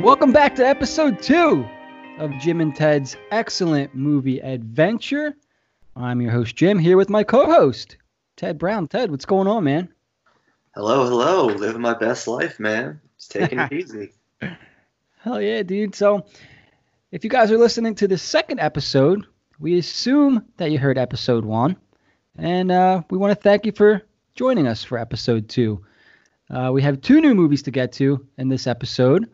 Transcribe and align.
Welcome 0.00 0.30
back 0.30 0.54
to 0.56 0.66
episode 0.66 1.22
two 1.22 1.66
of 2.18 2.30
Jim 2.38 2.60
and 2.60 2.76
Ted's 2.76 3.16
excellent 3.30 3.94
movie 3.94 4.40
adventure. 4.40 5.34
I'm 5.96 6.20
your 6.20 6.30
host, 6.30 6.54
Jim, 6.54 6.78
here 6.78 6.98
with 6.98 7.08
my 7.08 7.24
co 7.24 7.46
host, 7.46 7.96
Ted 8.36 8.58
Brown. 8.58 8.88
Ted, 8.88 9.10
what's 9.10 9.24
going 9.24 9.48
on, 9.48 9.64
man? 9.64 9.88
Hello, 10.74 11.04
hello. 11.06 11.46
Living 11.46 11.80
my 11.80 11.94
best 11.94 12.28
life, 12.28 12.60
man. 12.60 13.00
Just 13.16 13.30
taking 13.32 13.58
it 13.58 13.72
easy. 13.72 14.12
Hell 15.20 15.40
yeah, 15.40 15.62
dude. 15.62 15.94
So, 15.94 16.26
if 17.10 17.24
you 17.24 17.30
guys 17.30 17.50
are 17.50 17.58
listening 17.58 17.94
to 17.96 18.06
the 18.06 18.18
second 18.18 18.60
episode, 18.60 19.26
we 19.58 19.78
assume 19.78 20.44
that 20.58 20.70
you 20.70 20.78
heard 20.78 20.98
episode 20.98 21.44
one. 21.46 21.74
And 22.36 22.70
uh, 22.70 23.02
we 23.10 23.16
want 23.16 23.30
to 23.30 23.42
thank 23.42 23.64
you 23.64 23.72
for 23.72 24.02
joining 24.34 24.66
us 24.66 24.84
for 24.84 24.98
episode 24.98 25.48
two. 25.48 25.84
Uh, 26.50 26.70
we 26.72 26.82
have 26.82 27.00
two 27.00 27.22
new 27.22 27.34
movies 27.34 27.62
to 27.62 27.70
get 27.70 27.92
to 27.92 28.26
in 28.36 28.50
this 28.50 28.66
episode 28.66 29.28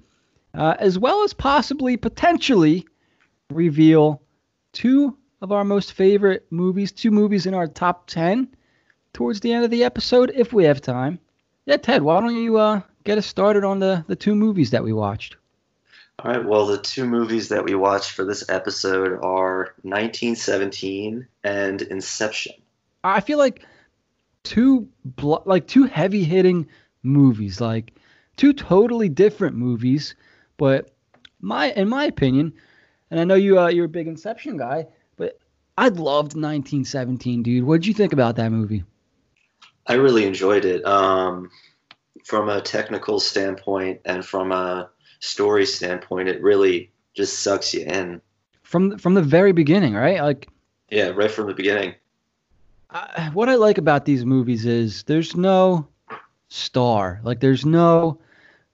uh, 0.55 0.75
as 0.79 0.99
well 0.99 1.23
as 1.25 1.33
possibly 1.33 1.97
potentially 1.97 2.87
reveal 3.51 4.23
two 4.73 5.17
of 5.41 5.53
our 5.53 5.65
most 5.65 5.93
favorite 5.93 6.47
movies, 6.51 6.93
two 6.93 7.11
movies 7.11 7.47
in 7.47 7.55
our 7.55 7.67
top 7.67 8.07
10 8.07 8.49
towards 9.13 9.41
the 9.41 9.53
end 9.53 9.65
of 9.65 9.71
the 9.71 9.85
episode 9.85 10.33
if 10.35 10.53
we 10.53 10.65
have 10.65 10.81
time. 10.81 11.19
Yeah, 11.67 11.77
Ted, 11.77 12.03
why 12.03 12.21
don't 12.21 12.37
you 12.37 12.59
uh, 12.59 12.81
get 13.05 13.19
us 13.19 13.27
started 13.27 13.65
on 13.65 13.79
the, 13.79 14.05
the 14.09 14.17
two 14.17 14.35
movies 14.35 14.71
that 14.71 14.85
we 14.85 14.93
watched? 14.93 15.37
All 16.19 16.31
right, 16.31 16.45
well, 16.45 16.67
the 16.67 16.79
two 16.79 17.05
movies 17.05 17.49
that 17.49 17.65
we 17.65 17.75
watched 17.75 18.13
for 18.13 18.25
this 18.25 18.49
episode 18.49 19.19
are 19.23 19.75
1917 19.83 21.27
and 21.43 21.83
Inception. 21.83 22.55
I 23.03 23.21
feel 23.21 23.39
like 23.39 23.67
two 24.45 24.89
bl- 25.05 25.37
like 25.45 25.67
two 25.67 25.85
heavy 25.85 26.23
hitting 26.23 26.69
movies, 27.03 27.61
like 27.61 27.95
two 28.37 28.53
totally 28.53 29.09
different 29.09 29.57
movies 29.57 30.15
but 30.57 30.91
my, 31.41 31.73
in 31.73 31.89
my 31.89 32.05
opinion, 32.05 32.53
and 33.11 33.21
I 33.21 33.25
know 33.25 33.35
you 33.35 33.61
uh, 33.61 33.69
you're 33.69 33.87
a 33.87 33.89
big 33.89 34.09
Inception 34.09 34.57
guy, 34.57 34.87
but 35.17 35.39
I 35.77 35.89
loved 35.89 36.35
1917, 36.35 37.43
dude. 37.43 37.65
What 37.65 37.81
did 37.81 37.87
you 37.87 37.95
think 37.95 38.13
about 38.13 38.37
that 38.37 38.51
movie? 38.51 38.85
I 39.87 39.95
really 39.95 40.25
enjoyed 40.25 40.65
it. 40.65 40.85
Um, 40.87 41.51
from 42.25 42.49
a 42.49 42.61
technical 42.61 43.21
standpoint 43.21 44.01
and 44.05 44.25
from 44.25 44.53
a 44.53 44.91
story 45.21 45.67
standpoint, 45.67 46.29
it 46.29 46.41
really 46.43 46.91
just 47.15 47.41
sucks 47.41 47.75
you 47.75 47.85
in. 47.85 48.21
From 48.63 48.99
from 48.99 49.15
the 49.15 49.23
very 49.23 49.53
beginning, 49.53 49.95
right? 49.95 50.23
Like 50.23 50.49
yeah, 50.91 51.09
right 51.09 51.31
from 51.31 51.47
the 51.47 51.55
beginning. 51.55 51.95
I, 52.91 53.31
what 53.33 53.49
I 53.49 53.55
like 53.55 53.79
about 53.79 54.05
these 54.05 54.25
movies 54.25 54.67
is 54.67 55.03
there's 55.05 55.37
no 55.37 55.89
star. 56.49 57.21
Like 57.25 57.41
there's 57.41 57.65
no 57.65 58.19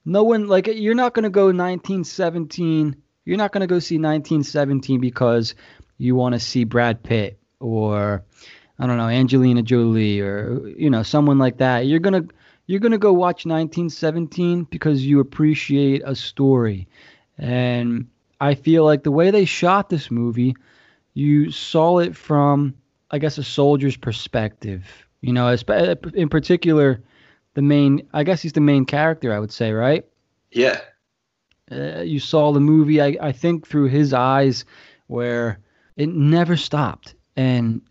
no 0.05 0.23
one 0.23 0.47
like 0.47 0.67
you're 0.67 0.95
not 0.95 1.13
going 1.13 1.23
to 1.23 1.29
go 1.29 1.45
1917 1.45 2.95
you're 3.25 3.37
not 3.37 3.51
going 3.51 3.61
to 3.61 3.67
go 3.67 3.77
see 3.77 3.95
1917 3.95 4.99
because 4.99 5.53
you 5.99 6.15
want 6.15 6.33
to 6.33 6.39
see 6.39 6.63
Brad 6.63 7.03
Pitt 7.03 7.39
or 7.59 8.23
I 8.79 8.87
don't 8.87 8.97
know 8.97 9.07
Angelina 9.07 9.61
Jolie 9.61 10.21
or 10.21 10.67
you 10.75 10.89
know 10.89 11.03
someone 11.03 11.37
like 11.37 11.57
that. 11.57 11.85
You're 11.85 11.99
to 11.99 12.33
you're 12.65 12.79
to 12.93 12.97
go 12.97 13.13
watch 13.13 13.45
1917 13.45 14.63
because 14.63 15.05
you 15.05 15.19
appreciate 15.19 16.01
a 16.05 16.15
story. 16.15 16.87
And 17.37 18.07
I 18.39 18.55
feel 18.55 18.83
like 18.83 19.03
the 19.03 19.11
way 19.11 19.31
they 19.31 19.45
shot 19.45 19.89
this 19.89 20.09
movie 20.09 20.55
you 21.13 21.51
saw 21.51 21.99
it 21.99 22.15
from 22.15 22.73
I 23.11 23.19
guess 23.19 23.37
a 23.37 23.43
soldier's 23.43 23.97
perspective 23.97 24.85
you 25.21 25.33
know 25.33 25.55
in 26.13 26.29
particular 26.29 27.03
the 27.59 27.63
main. 27.63 28.07
I 28.13 28.23
guess 28.23 28.41
he's 28.41 28.53
the 28.53 28.61
main 28.61 28.85
character. 28.85 29.33
I 29.33 29.39
would 29.39 29.51
say, 29.51 29.73
right? 29.73 30.05
Yeah. 30.49 30.79
Uh, 31.69 31.99
you 31.99 32.17
saw 32.21 32.53
the 32.53 32.61
movie. 32.61 33.01
I 33.01 33.17
I 33.19 33.31
think 33.33 33.67
through 33.67 33.89
his 33.89 34.13
eyes, 34.13 34.63
where 35.07 35.59
it 35.97 36.07
never 36.07 36.55
stopped, 36.55 37.15
and 37.35 37.81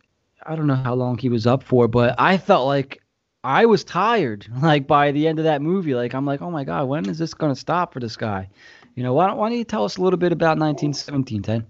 I 0.43 0.57
don't 0.57 0.69
know 0.69 0.75
how 0.75 0.95
long 0.95 1.19
he 1.19 1.29
was 1.29 1.47
up 1.47 1.63
for, 1.63 1.87
but 1.87 2.15
I 2.19 2.39
felt 2.39 2.67
like 2.67 3.03
I 3.45 3.67
was 3.67 3.85
tired. 3.85 4.47
Like 4.63 4.87
by 4.87 5.13
the 5.13 5.29
end 5.29 5.39
of 5.39 5.45
that 5.45 5.61
movie, 5.61 5.95
like 5.95 6.15
I'm 6.15 6.25
like, 6.25 6.41
oh 6.41 6.51
my 6.51 6.65
god, 6.65 6.89
when 6.89 7.07
is 7.07 7.19
this 7.19 7.35
gonna 7.35 7.55
stop 7.55 7.93
for 7.93 8.01
this 8.01 8.17
guy? 8.17 8.49
You 8.95 9.03
know, 9.03 9.13
why 9.13 9.27
don't 9.27 9.37
why 9.37 9.51
don't 9.51 9.59
you 9.59 9.65
tell 9.65 9.85
us 9.85 9.99
a 9.99 10.03
little 10.03 10.19
bit 10.19 10.33
about 10.33 10.59
1917, 10.59 11.43
Ted? 11.43 11.67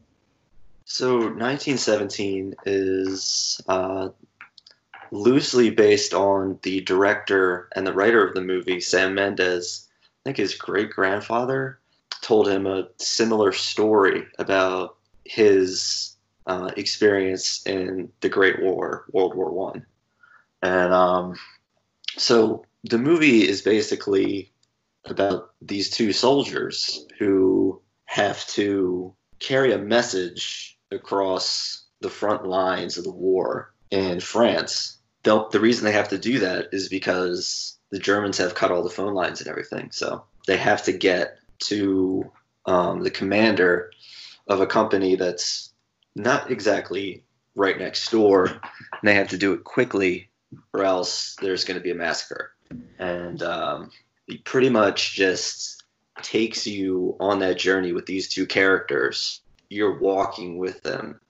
So 0.85 1.17
1917 1.17 2.55
is 2.65 3.61
uh, 3.67 4.11
loosely 5.11 5.71
based 5.71 6.15
on 6.15 6.59
the 6.63 6.81
director 6.83 7.69
and 7.75 7.87
the 7.87 7.93
writer 7.93 8.27
of 8.27 8.35
the 8.35 8.41
movie, 8.41 8.81
Sam 8.81 9.15
Mendes. 9.15 9.89
I 10.05 10.21
think 10.25 10.37
his 10.37 10.55
great 10.55 10.91
grandfather 10.91 11.79
told 12.23 12.49
him 12.49 12.67
a 12.67 12.89
similar 12.99 13.53
story 13.53 14.27
about 14.39 14.97
his 15.25 16.17
uh, 16.47 16.71
experience 16.77 17.67
in 17.67 18.11
the 18.21 18.29
Great 18.29 18.61
War, 18.63 19.05
World 19.13 19.35
War 19.35 19.51
One, 19.51 19.87
and 20.63 20.93
um, 20.93 21.37
so 22.17 22.65
the 22.85 22.99
movie 22.99 23.47
is 23.47 23.63
basically 23.63 24.51
about 25.05 25.53
these 25.63 25.91
two 25.91 26.13
soldiers 26.13 27.07
who 27.19 27.81
have 28.07 28.47
to 28.49 29.15
carry 29.39 29.73
a 29.73 29.79
message 29.79 30.79
across 30.91 31.85
the 32.01 32.11
front 32.11 32.47
lines 32.47 32.97
of 32.97 33.05
the 33.05 33.13
war 33.13 33.73
in 33.91 34.21
France 34.21 34.98
the 35.23 35.61
reason 35.61 35.85
they 35.85 35.93
have 35.93 36.09
to 36.09 36.19
do 36.19 36.41
that 36.41 36.69
is 36.73 36.89
because 36.89 37.77
the 37.91 37.99
Germans 37.99 38.39
have 38.39 38.55
cut 38.55 38.71
all 38.71 38.83
the 38.83 38.91
phone 38.91 39.15
lines 39.15 39.41
and 39.41 39.49
everything. 39.49 39.91
So 39.93 40.25
they 40.47 40.57
have 40.57 40.85
to 40.85 40.93
get 40.93 41.39
to 41.61 42.31
um, 42.67 43.03
the 43.03 43.11
commander 43.11 43.91
of 44.47 44.61
a 44.61 44.67
company 44.67 45.17
that's 45.17 45.73
not 46.15 46.51
exactly 46.51 47.25
right 47.55 47.79
next 47.79 48.11
door. 48.11 48.47
And 48.47 48.61
they 49.03 49.15
have 49.15 49.29
to 49.29 49.39
do 49.39 49.53
it 49.53 49.65
quickly, 49.65 50.31
or 50.73 50.85
else 50.85 51.37
there's 51.41 51.65
going 51.65 51.79
to 51.79 51.83
be 51.83 51.91
a 51.91 51.95
massacre. 51.95 52.53
And 52.99 53.43
um, 53.43 53.91
he 54.27 54.39
pretty 54.39 54.71
much 54.71 55.15
just 55.15 55.83
takes 56.23 56.67
you 56.67 57.17
on 57.21 57.39
that 57.41 57.59
journey 57.59 57.93
with 57.93 58.07
these 58.07 58.29
two 58.29 58.47
characters. 58.47 59.41
You're 59.69 59.99
walking 59.99 60.59
with 60.59 60.83
them 60.83 61.21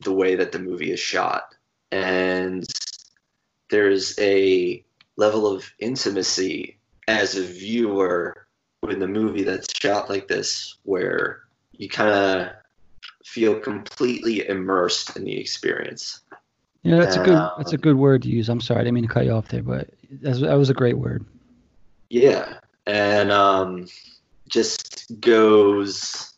the 0.00 0.12
way 0.12 0.36
that 0.36 0.52
the 0.52 0.58
movie 0.58 0.92
is 0.92 1.00
shot. 1.00 1.54
And 1.90 2.64
there's 3.70 4.18
a 4.18 4.84
level 5.16 5.46
of 5.46 5.70
intimacy 5.78 6.78
as 7.08 7.36
a 7.36 7.42
viewer 7.42 8.46
in 8.88 8.98
the 8.98 9.08
movie 9.08 9.42
that's 9.42 9.74
shot 9.78 10.08
like 10.08 10.28
this 10.28 10.76
where 10.84 11.40
you 11.72 11.88
kind 11.88 12.10
of 12.10 12.52
feel 13.24 13.58
completely 13.58 14.46
immersed 14.48 15.16
in 15.16 15.24
the 15.24 15.38
experience. 15.38 16.20
Yeah, 16.82 16.98
that's 16.98 17.16
a 17.16 17.24
good 17.24 17.50
that's 17.58 17.72
a 17.72 17.78
good 17.78 17.96
word 17.96 18.22
to 18.22 18.28
use. 18.28 18.48
I'm 18.48 18.60
sorry, 18.60 18.80
I 18.80 18.84
didn't 18.84 18.94
mean 18.94 19.08
to 19.08 19.12
cut 19.12 19.24
you 19.24 19.32
off 19.32 19.48
there, 19.48 19.62
but 19.62 19.88
that 20.22 20.56
was 20.56 20.70
a 20.70 20.74
great 20.74 20.96
word. 20.96 21.24
Yeah, 22.10 22.58
and 22.86 23.32
um, 23.32 23.88
just 24.48 25.20
goes 25.20 26.34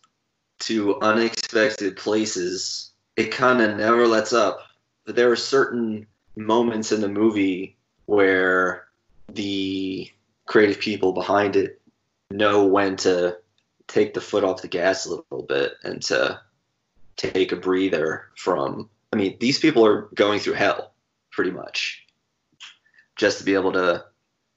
to 0.60 0.98
unexpected 1.00 1.96
places. 1.96 2.92
It 3.16 3.30
kind 3.30 3.60
of 3.60 3.76
never 3.76 4.06
lets 4.06 4.32
up. 4.32 4.60
But 5.04 5.16
there 5.16 5.30
are 5.30 5.36
certain 5.36 6.06
moments 6.38 6.92
in 6.92 7.00
the 7.00 7.08
movie 7.08 7.76
where 8.06 8.86
the 9.28 10.10
creative 10.46 10.78
people 10.78 11.12
behind 11.12 11.56
it 11.56 11.80
know 12.30 12.66
when 12.66 12.96
to 12.96 13.36
take 13.86 14.14
the 14.14 14.20
foot 14.20 14.44
off 14.44 14.62
the 14.62 14.68
gas 14.68 15.06
a 15.06 15.10
little 15.10 15.46
bit 15.46 15.72
and 15.82 16.02
to 16.02 16.40
take 17.16 17.52
a 17.52 17.56
breather 17.56 18.26
from 18.36 18.88
I 19.12 19.16
mean 19.16 19.36
these 19.40 19.58
people 19.58 19.84
are 19.84 20.02
going 20.14 20.40
through 20.40 20.54
hell 20.54 20.92
pretty 21.30 21.50
much 21.50 22.06
just 23.16 23.38
to 23.38 23.44
be 23.44 23.54
able 23.54 23.72
to 23.72 24.04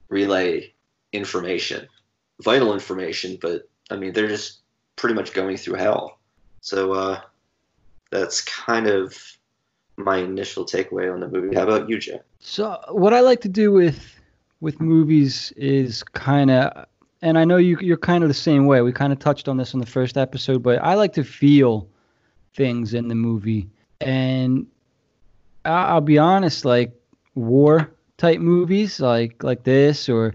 relay 0.10 0.74
information 1.12 1.88
vital 2.42 2.74
information 2.74 3.38
but 3.42 3.68
I 3.90 3.96
mean 3.96 4.14
they're 4.14 4.28
just 4.28 4.62
pretty 5.02 5.16
much 5.16 5.34
going 5.34 5.58
through 5.58 5.76
hell. 5.76 6.20
So 6.62 6.94
uh, 6.94 7.22
that's 8.12 8.42
kind 8.42 8.88
of 8.88 9.18
my 10.04 10.18
initial 10.18 10.66
takeaway 10.66 11.12
on 11.12 11.20
the 11.20 11.28
movie. 11.28 11.56
How 11.56 11.64
about 11.64 11.90
you, 11.90 12.00
Jay? 12.00 12.20
So 12.40 12.80
what 12.90 13.14
I 13.14 13.22
like 13.22 13.42
to 13.42 13.50
do 13.50 13.72
with 13.72 14.20
with 14.60 14.80
movies 14.80 15.52
is 15.58 16.04
kind 16.04 16.52
of, 16.52 16.86
and 17.22 17.38
I 17.38 17.46
know 17.46 17.58
you 17.58 17.78
you're 17.82 17.98
kind 17.98 18.24
of 18.24 18.30
the 18.30 18.34
same 18.34 18.66
way. 18.66 18.82
We 18.82 18.92
kind 18.92 19.12
of 19.12 19.20
touched 19.20 19.48
on 19.48 19.58
this 19.58 19.74
in 19.74 19.80
the 19.80 19.86
first 19.86 20.18
episode, 20.18 20.64
but 20.64 20.82
I 20.84 20.96
like 20.96 21.14
to 21.14 21.24
feel 21.24 21.88
things 22.54 22.94
in 22.94 23.08
the 23.08 23.16
movie, 23.16 23.70
and 24.00 24.68
I'll 25.66 26.02
be 26.02 26.18
honest, 26.18 26.66
like 26.66 26.94
war 27.36 27.92
type 28.18 28.40
movies, 28.40 29.00
like 29.00 29.44
like 29.44 29.64
this, 29.64 30.10
or 30.10 30.34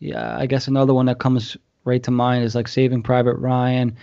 yeah, 0.00 0.36
I 0.38 0.46
guess 0.46 0.68
another 0.68 0.94
one 0.94 1.06
that 1.06 1.18
comes 1.18 1.56
right 1.84 2.02
to 2.02 2.10
mind 2.10 2.44
is 2.44 2.54
like 2.54 2.68
Saving 2.68 3.02
Private 3.02 3.34
Ryan. 3.34 3.96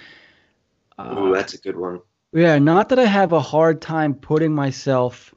Ooh, 1.00 1.34
that's 1.34 1.54
a 1.54 1.58
good 1.58 1.78
one. 1.78 2.02
Yeah, 2.36 2.60
not 2.60 2.90
that 2.90 3.00
I 3.00 3.06
have 3.06 3.32
a 3.32 3.40
hard 3.40 3.82
time 3.82 4.14
putting 4.14 4.54
myself 4.54 5.34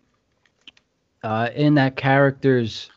uh, 1.22 1.50
in 1.54 1.74
that 1.76 1.96
character's 1.96 2.90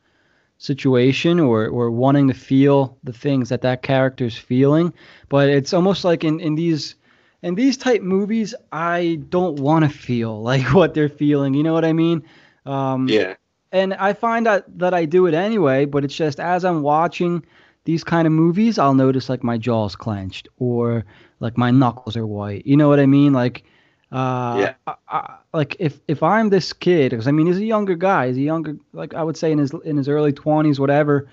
situation 0.58 1.40
or 1.40 1.68
or 1.68 1.90
wanting 1.90 2.28
to 2.28 2.34
feel 2.36 2.98
the 3.04 3.14
things 3.14 3.50
that 3.50 3.62
that 3.64 3.82
character's 3.82 4.38
feeling 4.38 4.94
but 5.28 5.50
it's 5.50 5.74
almost 5.74 6.04
like 6.06 6.24
in 6.24 6.40
in 6.40 6.54
these 6.54 6.96
in 7.42 7.56
these 7.56 7.78
type 7.78 8.04
movies 8.04 8.54
i 8.72 9.20
don't 9.30 9.60
want 9.60 9.84
to 9.84 9.90
feel 9.90 10.42
like 10.52 10.62
what 10.74 10.94
they're 10.94 11.10
feeling 11.10 11.56
you 11.56 11.64
know 11.64 11.74
what 11.74 11.84
i 11.84 11.92
mean 11.94 12.24
um 12.68 13.08
Yeah. 13.10 13.34
and 13.72 13.96
i 13.96 14.14
find 14.14 14.46
that 14.46 14.66
that 14.78 14.94
i 14.94 15.06
do 15.06 15.26
it 15.26 15.34
anyway 15.34 15.86
but 15.86 16.04
it's 16.06 16.16
just 16.16 16.40
as 16.40 16.64
i'm 16.64 16.84
watching 16.84 17.44
these 17.86 18.04
kind 18.04 18.28
of 18.28 18.32
movies 18.34 18.78
i'll 18.78 18.94
notice 18.94 19.30
like 19.30 19.44
my 19.44 19.58
jaws 19.58 19.96
clenched 19.96 20.48
or 20.60 21.06
like 21.40 21.58
my 21.58 21.72
knuckles 21.72 22.16
are 22.16 22.28
white 22.28 22.68
you 22.68 22.78
know 22.78 22.88
what 22.88 23.00
i 23.00 23.08
mean 23.08 23.34
like 23.34 23.64
uh 24.12 24.56
Yeah. 24.60 24.74
I, 24.88 24.96
I, 25.08 25.36
like 25.54 25.76
if 25.80 26.00
if 26.08 26.22
i'm 26.24 26.50
this 26.50 26.74
kid 26.74 27.12
because 27.12 27.28
i 27.28 27.32
mean 27.32 27.48
he's 27.48 27.58
a 27.58 27.66
younger 27.66 27.96
guy 27.96 28.28
he's 28.28 28.38
a 28.38 28.42
younger 28.42 28.78
like 28.94 29.14
i 29.14 29.24
would 29.24 29.38
say 29.38 29.52
in 29.52 29.58
his 29.58 29.74
in 29.86 29.98
his 29.98 30.10
early 30.10 30.34
20s 30.34 30.80
whatever 30.80 31.30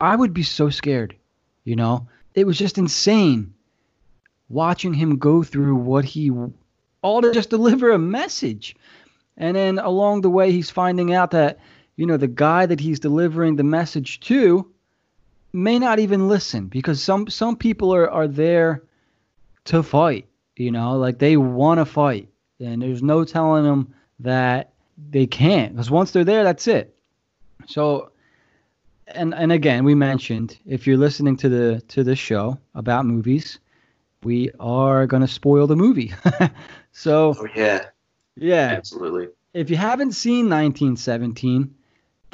i 0.00 0.16
would 0.16 0.34
be 0.34 0.42
so 0.42 0.70
scared 0.70 1.14
you 1.64 1.76
know? 1.76 2.08
It 2.34 2.46
was 2.46 2.58
just 2.58 2.78
insane 2.78 3.54
watching 4.48 4.94
him 4.94 5.18
go 5.18 5.42
through 5.42 5.76
what 5.76 6.04
he 6.04 6.30
all 7.02 7.22
to 7.22 7.32
just 7.32 7.50
deliver 7.50 7.90
a 7.90 7.98
message. 7.98 8.76
And 9.36 9.56
then 9.56 9.78
along 9.78 10.20
the 10.20 10.30
way 10.30 10.52
he's 10.52 10.70
finding 10.70 11.14
out 11.14 11.30
that 11.30 11.58
you 11.96 12.06
know 12.06 12.16
the 12.16 12.28
guy 12.28 12.66
that 12.66 12.80
he's 12.80 13.00
delivering 13.00 13.56
the 13.56 13.64
message 13.64 14.20
to 14.20 14.70
may 15.52 15.78
not 15.78 15.98
even 15.98 16.28
listen 16.28 16.66
because 16.66 17.02
some 17.02 17.28
some 17.28 17.56
people 17.56 17.94
are 17.94 18.10
are 18.10 18.28
there 18.28 18.82
to 19.66 19.82
fight 19.82 20.26
you 20.60 20.70
know 20.70 20.96
like 20.98 21.18
they 21.18 21.36
want 21.36 21.78
to 21.78 21.84
fight 21.84 22.28
and 22.60 22.82
there's 22.82 23.02
no 23.02 23.24
telling 23.24 23.64
them 23.64 23.94
that 24.20 24.72
they 25.10 25.26
can't 25.26 25.72
because 25.74 25.90
once 25.90 26.10
they're 26.10 26.24
there 26.24 26.44
that's 26.44 26.68
it 26.68 26.94
so 27.66 28.10
and 29.08 29.34
and 29.34 29.50
again 29.52 29.84
we 29.84 29.94
mentioned 29.94 30.58
if 30.66 30.86
you're 30.86 30.98
listening 30.98 31.36
to 31.36 31.48
the 31.48 31.80
to 31.88 32.04
this 32.04 32.18
show 32.18 32.58
about 32.74 33.06
movies 33.06 33.58
we 34.22 34.50
are 34.60 35.06
going 35.06 35.22
to 35.22 35.28
spoil 35.28 35.66
the 35.66 35.76
movie 35.76 36.12
so 36.92 37.34
Oh 37.38 37.46
yeah. 37.54 37.86
yeah 38.36 38.74
Absolutely. 38.76 39.28
if 39.54 39.70
you 39.70 39.76
haven't 39.76 40.12
seen 40.12 40.48
1917, 40.50 41.74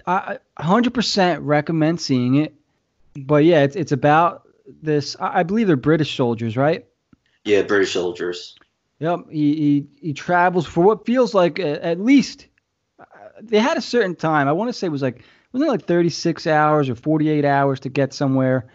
I 0.06 0.38
I 0.56 0.62
100% 0.62 1.38
recommend 1.43 2.00
seeing 2.00 2.34
it. 2.37 2.55
But 3.17 3.44
yeah, 3.44 3.62
it's 3.62 3.76
it's 3.76 3.93
about 3.93 4.46
this. 4.82 5.17
I 5.20 5.40
I 5.40 5.43
believe 5.44 5.69
they're 5.69 5.76
British 5.76 6.14
soldiers, 6.17 6.56
right? 6.56 6.84
Yeah, 7.47 7.63
British 7.63 7.93
soldiers. 7.93 8.57
Yep. 8.99 9.31
He 9.31 9.55
he, 9.55 9.87
he 10.09 10.13
travels 10.13 10.67
for 10.67 10.83
what 10.83 11.07
feels 11.07 11.33
like 11.33 11.59
a, 11.61 11.85
at 11.85 12.01
least 12.01 12.49
uh, 12.99 13.05
they 13.41 13.61
had 13.61 13.77
a 13.77 13.83
certain 13.83 14.17
time. 14.17 14.49
I 14.49 14.53
want 14.53 14.69
to 14.69 14.73
say 14.73 14.89
it 14.89 14.91
was 14.91 15.03
like 15.03 15.23
wasn't 15.53 15.69
it 15.69 15.71
like 15.71 15.85
36 15.85 16.47
hours 16.49 16.89
or 16.89 16.97
48 16.97 17.45
hours 17.45 17.81
to 17.81 17.89
get 17.89 18.13
somewhere. 18.13 18.67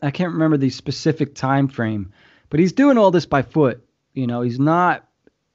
I 0.00 0.10
can't 0.12 0.32
remember 0.32 0.56
the 0.56 0.70
specific 0.70 1.34
time 1.34 1.66
frame, 1.66 2.12
but 2.50 2.60
he's 2.60 2.72
doing 2.72 2.98
all 2.98 3.10
this 3.10 3.26
by 3.26 3.42
foot. 3.42 3.84
You 4.12 4.26
know, 4.26 4.42
he's 4.42 4.60
not. 4.60 5.08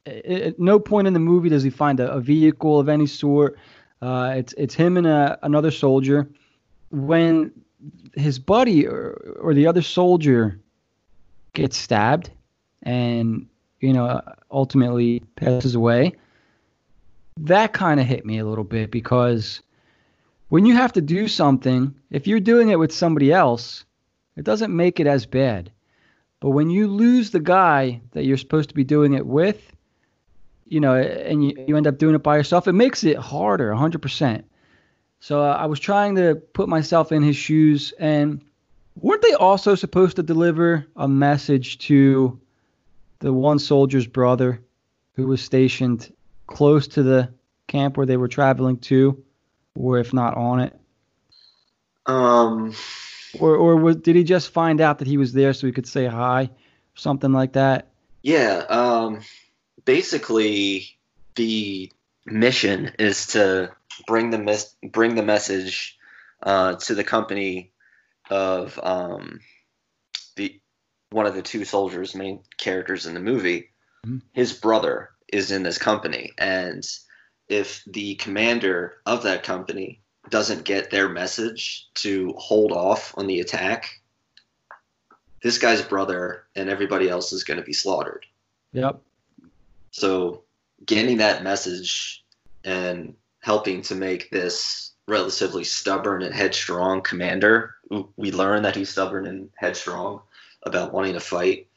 At 0.06 0.60
no 0.60 0.80
point 0.80 1.08
in 1.08 1.14
the 1.14 1.20
movie 1.20 1.50
does 1.50 1.64
he 1.64 1.70
find 1.70 2.00
a, 2.00 2.12
a 2.12 2.20
vehicle 2.20 2.80
of 2.80 2.90
any 2.90 3.06
sort. 3.06 3.58
Uh, 4.02 4.34
it's 4.36 4.54
it's 4.58 4.76
him 4.76 4.98
and 4.98 5.08
a, 5.08 5.40
another 5.44 5.72
soldier. 5.72 6.30
When 6.92 7.52
his 8.16 8.38
buddy 8.38 8.86
or, 8.86 9.38
or 9.40 9.54
the 9.54 9.68
other 9.68 9.82
soldier 9.82 10.60
gets 11.54 11.78
stabbed, 11.78 12.32
and 12.84 13.48
you 13.80 13.94
know 13.94 14.22
ultimately 14.52 15.22
passes 15.36 15.76
away, 15.76 16.14
that 17.38 17.74
kind 17.74 18.00
of 18.00 18.06
hit 18.06 18.26
me 18.26 18.40
a 18.40 18.46
little 18.46 18.64
bit 18.64 18.92
because 18.92 19.62
when 20.50 20.66
you 20.66 20.76
have 20.76 20.94
to 20.94 21.02
do 21.02 21.28
something, 21.28 21.96
if 22.10 22.28
you're 22.28 22.40
doing 22.40 22.70
it 22.70 22.80
with 22.80 22.92
somebody 22.92 23.32
else, 23.32 23.86
it 24.36 24.44
doesn't 24.44 24.76
make 24.76 25.00
it 25.00 25.08
as 25.08 25.26
bad. 25.26 25.72
But 26.40 26.52
when 26.52 26.70
you 26.70 26.88
lose 26.88 27.32
the 27.32 27.40
guy 27.40 28.02
that 28.12 28.26
you're 28.26 28.38
supposed 28.38 28.70
to 28.70 28.76
be 28.76 28.84
doing 28.84 29.14
it 29.14 29.26
with, 29.26 29.72
you 30.66 30.80
know, 30.80 30.96
and 30.96 31.44
you, 31.44 31.66
you 31.68 31.78
end 31.78 31.88
up 31.88 31.98
doing 31.98 32.16
it 32.16 32.24
by 32.24 32.38
yourself, 32.38 32.68
it 32.68 32.74
makes 32.74 33.04
it 33.04 33.18
harder, 33.18 33.72
100%. 33.72 34.44
So 35.20 35.44
uh, 35.44 35.58
I 35.60 35.66
was 35.66 35.80
trying 35.80 36.16
to 36.16 36.36
put 36.36 36.70
myself 36.70 37.12
in 37.12 37.22
his 37.24 37.36
shoes, 37.36 37.94
and 38.00 38.42
weren't 38.96 39.22
they 39.22 39.34
also 39.34 39.76
supposed 39.76 40.16
to 40.16 40.24
deliver 40.24 40.86
a 40.96 41.08
message 41.08 41.80
to 41.80 42.40
the 43.20 43.34
one 43.34 43.60
soldier's 43.60 44.08
brother 44.08 44.62
who 45.14 45.28
was 45.28 45.42
stationed 45.42 46.14
close 46.48 46.88
to 46.90 47.04
the 47.04 47.30
camp 47.68 47.98
where 47.98 48.06
they 48.06 48.18
were 48.18 48.28
traveling 48.28 48.78
to, 48.78 49.24
or 49.76 50.00
if 50.00 50.14
not 50.14 50.36
on 50.36 50.60
it? 50.62 50.76
Um, 52.06 52.74
Or, 53.40 53.56
or 53.56 53.76
was, 53.76 53.98
did 53.98 54.16
he 54.16 54.24
just 54.24 54.50
find 54.52 54.82
out 54.82 55.00
that 55.00 55.08
he 55.08 55.18
was 55.18 55.34
there 55.34 55.54
so 55.54 55.68
he 55.68 55.74
could 55.74 55.88
say 55.88 56.06
hi, 56.08 56.50
something 56.96 57.32
like 57.32 57.54
that? 57.54 57.88
yeah. 58.24 58.64
Um, 58.70 59.22
basically, 59.86 60.98
the 61.36 61.92
mission 62.26 62.92
is 63.00 63.28
to 63.28 63.72
bring 64.08 64.30
the 64.32 64.40
mes- 64.40 64.76
bring 64.84 65.16
the 65.16 65.24
message 65.24 65.98
uh, 66.42 66.76
to 66.76 66.96
the 66.96 67.04
company 67.04 67.72
of 68.30 68.80
um, 68.82 69.40
one 71.12 71.26
of 71.26 71.36
the 71.36 71.42
two 71.42 71.66
soldiers, 71.66 72.16
main 72.16 72.42
characters 72.58 73.06
in 73.06 73.14
the 73.14 73.20
movie. 73.20 73.72
Mhm. 74.06 74.22
His 74.34 74.54
brother 74.54 75.12
is 75.28 75.52
in 75.52 75.64
this 75.64 75.78
company, 75.78 76.32
and 76.38 76.88
if 77.48 77.84
the 77.86 78.16
commander 78.16 79.02
of 79.06 79.24
that 79.24 79.44
company 79.44 80.02
doesn't 80.30 80.64
get 80.64 80.92
their 80.92 81.10
message 81.10 81.88
to 81.96 82.34
hold 82.38 82.72
off 82.72 83.14
on 83.18 83.28
the 83.28 83.40
attack, 83.40 84.02
this 85.42 85.58
guy's 85.58 85.82
brother 85.82 86.46
and 86.56 86.70
everybody 86.70 87.10
else 87.10 87.34
is 87.34 87.44
going 87.44 87.60
to 87.60 87.66
be 87.66 87.74
slaughtered. 87.74 88.26
Yep. 88.74 89.02
So, 89.92 90.44
getting 90.86 91.18
that 91.18 91.44
message 91.44 92.24
and 92.64 93.16
helping 93.40 93.82
to 93.84 93.96
make 93.96 94.30
this 94.30 94.92
relatively 95.08 95.64
stubborn 95.64 96.22
and 96.22 96.36
headstrong 96.36 97.02
commander, 97.02 97.76
we 98.16 98.32
learn 98.32 98.62
that 98.64 98.76
he's 98.76 98.90
stubborn 98.90 99.26
and 99.26 99.50
headstrong 99.56 100.22
about 100.64 100.94
wanting 100.94 101.14
to 101.14 101.20
fight, 101.20 101.68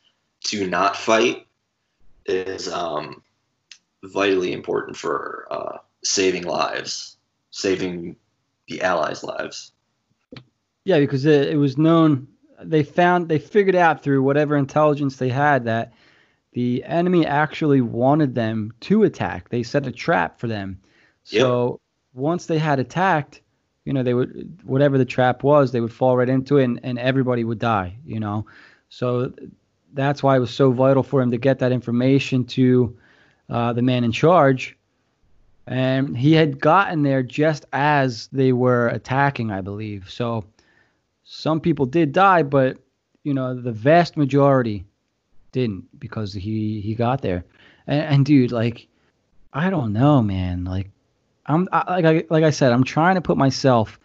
to 0.45 0.69
not 0.69 0.97
fight 0.97 1.47
is 2.27 2.69
um, 2.69 3.23
vitally 4.05 4.53
important 4.53 4.97
for 4.97 5.47
uh, 5.51 5.79
saving 6.05 6.45
lives, 6.45 7.17
saving 7.51 8.17
the 8.69 8.83
Allies' 8.83 9.25
lives. 9.25 9.73
Yeah, 10.85 10.99
because 10.99 11.25
it, 11.27 11.51
it 11.51 11.57
was 11.57 11.79
known 11.79 12.29
they 12.65 12.83
found 12.83 13.29
they 13.29 13.39
figured 13.39 13.75
out 13.75 14.03
through 14.03 14.23
whatever 14.23 14.57
intelligence 14.57 15.17
they 15.17 15.29
had 15.29 15.65
that 15.65 15.93
the 16.53 16.85
enemy 16.85 17.27
actually 17.27 17.81
wanted 17.81 18.35
them 18.35 18.73
to 18.81 19.05
attack. 19.05 19.49
They 19.49 19.63
set 19.63 19.87
a 19.87 19.93
trap 19.93 20.39
for 20.39 20.49
them. 20.49 20.81
So 21.25 21.81
once 22.13 22.47
they 22.47 22.59
had 22.59 22.79
attacked, 22.79 23.41
you 23.85 23.93
know, 23.93 24.03
they 24.03 24.15
would 24.15 24.61
whatever 24.65 24.99
the 24.99 25.05
trap 25.05 25.43
was, 25.43 25.73
they 25.73 25.81
would 25.81 25.93
fall 25.93 26.17
right 26.17 26.29
into 26.29 26.59
it 26.59 26.65
and, 26.65 26.81
and 26.83 26.99
everybody 26.99 27.45
would 27.45 27.59
die, 27.59 27.97
you 28.05 28.21
know. 28.21 28.47
So 28.93 29.33
that's 29.95 30.23
why 30.23 30.37
it 30.37 30.41
was 30.41 30.51
so 30.51 30.71
vital 30.71 31.03
for 31.03 31.23
him 31.23 31.31
to 31.31 31.39
get 31.39 31.61
that 31.61 31.73
information 31.73 32.45
to 32.45 32.95
uh, 33.49 33.73
the 33.73 33.81
man 33.81 34.05
in 34.05 34.13
charge. 34.13 34.77
And 35.67 36.15
he 36.15 36.35
had 36.35 36.61
gotten 36.61 37.03
there 37.03 37.23
just 37.23 37.65
as 37.73 38.29
they 38.33 38.53
were 38.53 38.89
attacking, 38.89 39.51
I 39.51 39.63
believe. 39.63 40.11
So 40.11 40.45
some 41.25 41.59
people 41.59 41.87
did 41.87 42.13
die, 42.13 42.43
but 42.43 42.77
you 43.25 43.33
know 43.33 43.59
the 43.59 43.73
vast 43.73 44.19
majority 44.19 44.85
didn't 45.53 45.99
because 45.99 46.35
he 46.35 46.83
he 46.83 46.95
got 46.95 47.23
there. 47.23 47.47
And, 47.87 48.03
and 48.03 48.27
dude, 48.27 48.53
like 48.53 48.89
I 49.55 49.71
don't 49.71 49.95
know, 49.95 50.21
man. 50.21 50.65
Like 50.65 50.91
I'm 51.47 51.67
I, 51.73 51.99
like 51.99 52.05
I 52.05 52.25
like 52.29 52.45
I 52.45 52.51
said, 52.51 52.73
I'm 52.73 52.85
trying 52.85 53.15
to 53.15 53.23
put 53.23 53.39
myself 53.39 53.99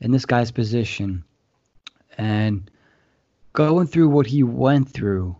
in 0.00 0.10
this 0.10 0.24
guy's 0.24 0.50
position, 0.50 1.22
and 2.16 2.70
going 3.56 3.86
through 3.86 4.10
what 4.10 4.26
he 4.26 4.44
went 4.44 4.88
through. 4.88 5.34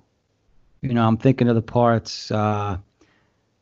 You 0.80 0.94
know, 0.94 1.06
I'm 1.06 1.18
thinking 1.18 1.48
of 1.48 1.54
the 1.54 1.62
parts. 1.62 2.30
Uh, 2.30 2.78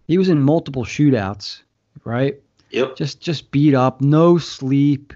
he 0.06 0.16
was 0.16 0.28
in 0.30 0.40
multiple 0.40 0.84
shootouts, 0.84 1.60
right? 2.04 2.40
Yep. 2.70 2.96
just 2.96 3.20
just 3.20 3.50
beat 3.50 3.74
up, 3.74 4.00
no 4.00 4.38
sleep, 4.38 5.12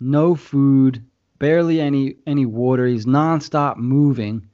no 0.00 0.34
food, 0.34 1.02
barely 1.38 1.80
any 1.80 2.16
any 2.26 2.46
water. 2.46 2.86
He's 2.86 3.06
nonstop 3.06 3.76
moving, 3.76 4.46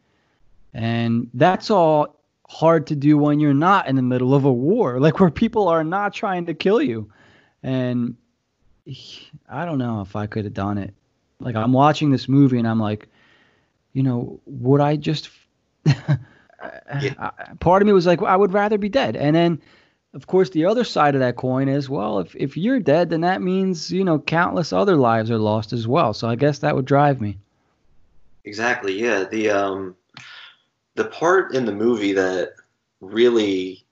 and 0.73 1.31
that's 1.35 1.71
all 1.71 2.17
hard 2.49 2.87
to 2.89 2.97
do 2.97 3.17
when 3.17 3.41
you're 3.41 3.55
not 3.55 3.89
in 3.89 3.97
the 3.97 4.03
middle 4.03 4.35
of 4.35 4.45
a 4.45 4.53
war, 4.53 5.01
like 5.07 5.21
where 5.21 5.31
people 5.31 5.69
are 5.69 5.85
not 5.85 6.13
trying 6.13 6.47
to 6.47 6.55
kill 6.55 6.83
you. 6.83 7.11
And 7.63 8.17
I 9.49 9.65
don't 9.65 9.79
know 9.79 10.01
if 10.01 10.17
I 10.17 10.27
could 10.27 10.45
have 10.45 10.55
done 10.55 10.79
it. 10.79 10.93
Like 11.41 11.57
I'm 11.57 11.73
watching 11.73 12.11
this 12.11 12.29
movie 12.29 12.59
and 12.59 12.69
I'm 12.69 12.81
like, 12.81 13.09
you 13.95 14.03
know, 14.03 14.41
would 14.45 14.83
I 14.83 14.97
just? 14.97 15.31
I- 15.87 17.31
part 17.61 17.83
of 17.83 17.87
me 17.87 17.93
was 17.93 18.07
like, 18.07 18.23
I 18.23 18.37
would 18.37 18.53
rather 18.53 18.77
be 18.79 18.89
dead. 18.89 19.17
And 19.17 19.35
then 19.35 19.61
of 20.15 20.29
course, 20.29 20.51
the 20.51 20.67
other 20.67 20.85
side 20.85 21.15
of 21.17 21.21
that 21.21 21.37
coin 21.37 21.69
is 21.69 21.91
well, 21.91 22.21
if 22.21 22.37
if 22.37 22.57
you're 22.57 22.79
dead, 22.79 23.11
then 23.11 23.23
that 23.23 23.43
means 23.43 23.91
you 23.91 24.05
know 24.05 24.19
countless 24.21 24.73
other 24.73 24.97
lives 24.97 25.31
are 25.31 25.39
lost 25.39 25.73
as 25.73 25.89
well. 25.89 26.15
So 26.15 26.29
I 26.29 26.37
guess 26.37 26.61
that 26.61 26.77
would 26.77 26.85
drive 26.85 27.21
me. 27.21 27.39
Exactly. 28.45 29.01
Yeah. 29.01 29.25
The 29.25 29.51
um, 29.51 29.97
the 30.95 31.05
part 31.07 31.55
in 31.55 31.65
the 31.67 31.75
movie 31.75 32.13
that 32.13 32.53
really 33.01 33.85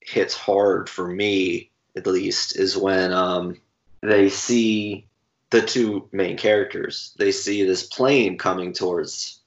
hits 0.00 0.34
hard 0.34 0.88
for 0.88 1.08
me, 1.08 1.70
at 1.96 2.06
least, 2.06 2.56
is 2.56 2.76
when 2.76 3.12
um, 3.12 3.60
they 4.00 4.28
see 4.28 5.06
the 5.52 5.62
two 5.62 6.08
main 6.12 6.36
characters. 6.36 7.14
They 7.18 7.30
see 7.30 7.64
this 7.64 7.86
plane 7.86 8.38
coming 8.38 8.72
towards 8.72 9.40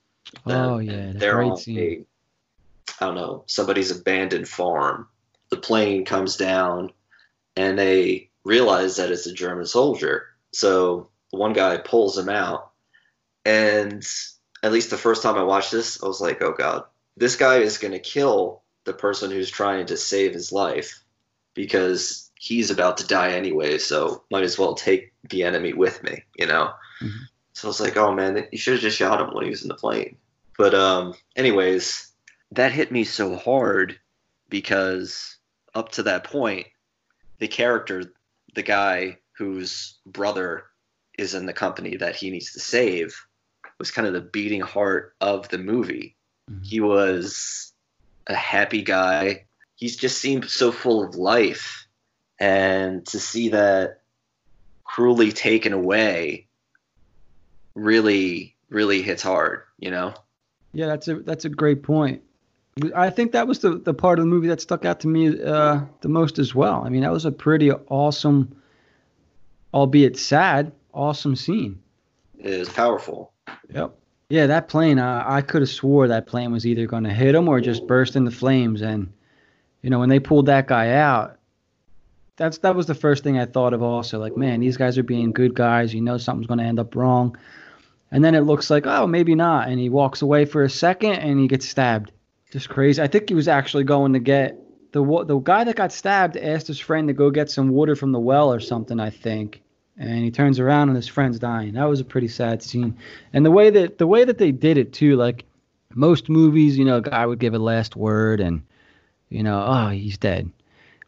them. 0.45 0.65
Oh 0.65 0.77
yeah, 0.77 1.11
they're 1.15 1.35
great 1.35 1.51
on 1.51 1.57
scene. 1.57 2.05
a, 2.99 3.03
I 3.03 3.07
don't 3.07 3.15
know, 3.15 3.43
somebody's 3.47 3.91
abandoned 3.91 4.47
farm. 4.47 5.07
The 5.49 5.57
plane 5.57 6.05
comes 6.05 6.37
down, 6.37 6.93
and 7.57 7.77
they 7.77 8.29
realize 8.43 8.97
that 8.97 9.11
it's 9.11 9.25
a 9.25 9.33
German 9.33 9.65
soldier. 9.65 10.27
So 10.53 11.09
one 11.31 11.53
guy 11.53 11.77
pulls 11.77 12.17
him 12.17 12.29
out, 12.29 12.71
and 13.43 14.05
at 14.61 14.71
least 14.71 14.91
the 14.91 14.97
first 14.97 15.23
time 15.23 15.35
I 15.35 15.43
watched 15.43 15.71
this, 15.71 16.01
I 16.03 16.07
was 16.07 16.21
like, 16.21 16.41
"Oh 16.43 16.53
God, 16.53 16.83
this 17.17 17.35
guy 17.35 17.57
is 17.57 17.79
going 17.79 17.93
to 17.93 17.99
kill 17.99 18.61
the 18.83 18.93
person 18.93 19.31
who's 19.31 19.49
trying 19.49 19.87
to 19.87 19.97
save 19.97 20.33
his 20.33 20.51
life 20.51 21.03
because 21.55 22.24
he's 22.37 22.69
about 22.69 22.97
to 22.97 23.07
die 23.07 23.31
anyway. 23.31 23.77
So 23.77 24.23
might 24.31 24.43
as 24.43 24.57
well 24.57 24.75
take 24.75 25.13
the 25.29 25.43
enemy 25.43 25.73
with 25.73 26.03
me, 26.03 26.23
you 26.37 26.45
know." 26.45 26.73
Mhm. 27.01 27.27
So 27.53 27.67
I 27.67 27.69
was 27.69 27.79
like, 27.79 27.97
"Oh 27.97 28.13
man, 28.13 28.47
you 28.51 28.57
should 28.57 28.73
have 28.73 28.81
just 28.81 28.97
shot 28.97 29.21
him 29.21 29.33
when 29.33 29.45
he 29.45 29.49
was 29.49 29.63
in 29.63 29.69
the 29.69 29.75
plane." 29.75 30.17
But 30.57 30.73
um, 30.73 31.15
anyways, 31.35 32.11
that 32.51 32.71
hit 32.71 32.91
me 32.91 33.03
so 33.03 33.35
hard 33.35 33.99
because 34.49 35.37
up 35.73 35.91
to 35.93 36.03
that 36.03 36.23
point, 36.23 36.67
the 37.39 37.47
character, 37.47 38.13
the 38.53 38.63
guy 38.63 39.17
whose 39.33 39.97
brother 40.05 40.65
is 41.17 41.33
in 41.33 41.45
the 41.45 41.53
company 41.53 41.97
that 41.97 42.15
he 42.15 42.29
needs 42.29 42.53
to 42.53 42.59
save, 42.59 43.15
was 43.79 43.91
kind 43.91 44.07
of 44.07 44.13
the 44.13 44.21
beating 44.21 44.61
heart 44.61 45.15
of 45.21 45.49
the 45.49 45.57
movie. 45.57 46.15
Mhm. 46.49 46.65
He 46.65 46.79
was 46.79 47.73
a 48.27 48.35
happy 48.35 48.81
guy. 48.81 49.45
He 49.75 49.89
just 49.89 50.19
seemed 50.19 50.49
so 50.49 50.71
full 50.71 51.03
of 51.03 51.15
life. 51.15 51.84
And 52.39 53.05
to 53.07 53.19
see 53.19 53.49
that 53.49 54.01
cruelly 54.83 55.31
taken 55.31 55.73
away 55.73 56.47
really, 57.75 58.55
really 58.69 59.01
hits 59.01 59.23
hard, 59.23 59.63
you 59.79 59.91
know? 59.91 60.13
Yeah, 60.73 60.87
that's 60.87 61.07
a 61.07 61.15
that's 61.15 61.45
a 61.45 61.49
great 61.49 61.83
point. 61.83 62.21
I 62.93 63.09
think 63.09 63.31
that 63.31 63.47
was 63.47 63.59
the, 63.59 63.77
the 63.77 63.93
part 63.93 64.19
of 64.19 64.23
the 64.25 64.29
movie 64.29 64.49
that 64.49 64.59
stuck 64.59 64.83
out 64.83 64.99
to 65.01 65.07
me 65.07 65.41
uh, 65.41 65.79
the 66.01 66.09
most 66.09 66.39
as 66.39 66.53
well. 66.53 66.83
I 66.85 66.89
mean, 66.89 67.01
that 67.01 67.11
was 67.11 67.23
a 67.23 67.31
pretty 67.31 67.71
awesome, 67.71 68.53
albeit 69.73 70.17
sad, 70.17 70.73
awesome 70.93 71.37
scene. 71.37 71.81
It 72.37 72.47
is 72.47 72.67
powerful. 72.67 73.31
Yep. 73.73 73.95
Yeah, 74.29 74.47
that 74.47 74.67
plane. 74.67 74.99
Uh, 74.99 75.23
I 75.25 75.41
could 75.41 75.61
have 75.61 75.69
swore 75.69 76.09
that 76.09 76.27
plane 76.27 76.51
was 76.51 76.65
either 76.65 76.85
going 76.85 77.05
to 77.05 77.13
hit 77.13 77.33
him 77.33 77.47
or 77.47 77.61
just 77.61 77.87
burst 77.87 78.17
into 78.17 78.31
flames. 78.31 78.81
And 78.81 79.13
you 79.81 79.89
know, 79.89 79.99
when 79.99 80.09
they 80.09 80.19
pulled 80.19 80.47
that 80.47 80.67
guy 80.67 80.89
out, 80.91 81.37
that's 82.37 82.57
that 82.59 82.75
was 82.75 82.85
the 82.85 82.95
first 82.95 83.23
thing 83.23 83.37
I 83.39 83.45
thought 83.45 83.73
of. 83.73 83.81
Also, 83.81 84.19
like, 84.19 84.35
man, 84.35 84.59
these 84.59 84.77
guys 84.77 84.97
are 84.97 85.03
being 85.03 85.31
good 85.31 85.53
guys. 85.53 85.93
You 85.93 86.01
know, 86.01 86.17
something's 86.17 86.47
going 86.47 86.59
to 86.59 86.65
end 86.65 86.79
up 86.79 86.95
wrong. 86.95 87.37
And 88.11 88.23
then 88.23 88.35
it 88.35 88.41
looks 88.41 88.69
like, 88.69 88.85
oh, 88.85 89.07
maybe 89.07 89.35
not. 89.35 89.67
And 89.67 89.79
he 89.79 89.89
walks 89.89 90.21
away 90.21 90.45
for 90.45 90.63
a 90.63 90.69
second 90.69 91.13
and 91.13 91.39
he 91.39 91.47
gets 91.47 91.67
stabbed. 91.67 92.11
Just 92.51 92.69
crazy. 92.69 93.01
I 93.01 93.07
think 93.07 93.29
he 93.29 93.35
was 93.35 93.47
actually 93.47 93.83
going 93.83 94.13
to 94.13 94.19
get 94.19 94.59
the 94.91 95.03
the 95.25 95.39
guy 95.39 95.63
that 95.63 95.75
got 95.75 95.91
stabbed 95.91 96.37
asked 96.37 96.67
his 96.67 96.79
friend 96.79 97.07
to 97.07 97.13
go 97.13 97.29
get 97.29 97.49
some 97.49 97.69
water 97.69 97.95
from 97.95 98.11
the 98.11 98.19
well 98.19 98.51
or 98.53 98.59
something. 98.59 98.99
I 98.99 99.09
think. 99.09 99.61
And 99.97 100.23
he 100.23 100.31
turns 100.31 100.59
around 100.59 100.89
and 100.89 100.95
his 100.95 101.07
friend's 101.07 101.39
dying. 101.39 101.73
That 101.73 101.85
was 101.85 102.01
a 102.01 102.05
pretty 102.05 102.27
sad 102.27 102.61
scene. 102.61 102.97
And 103.31 103.45
the 103.45 103.51
way 103.51 103.69
that 103.69 103.97
the 103.97 104.07
way 104.07 104.25
that 104.25 104.37
they 104.37 104.51
did 104.51 104.77
it 104.77 104.93
too, 104.93 105.15
like 105.15 105.45
most 105.93 106.29
movies, 106.29 106.77
you 106.77 106.83
know, 106.83 106.97
a 106.97 107.01
guy 107.01 107.25
would 107.25 107.39
give 107.39 107.53
a 107.53 107.59
last 107.59 107.95
word 107.95 108.41
and 108.41 108.61
you 109.29 109.41
know, 109.41 109.65
oh, 109.65 109.89
he's 109.89 110.17
dead. 110.17 110.51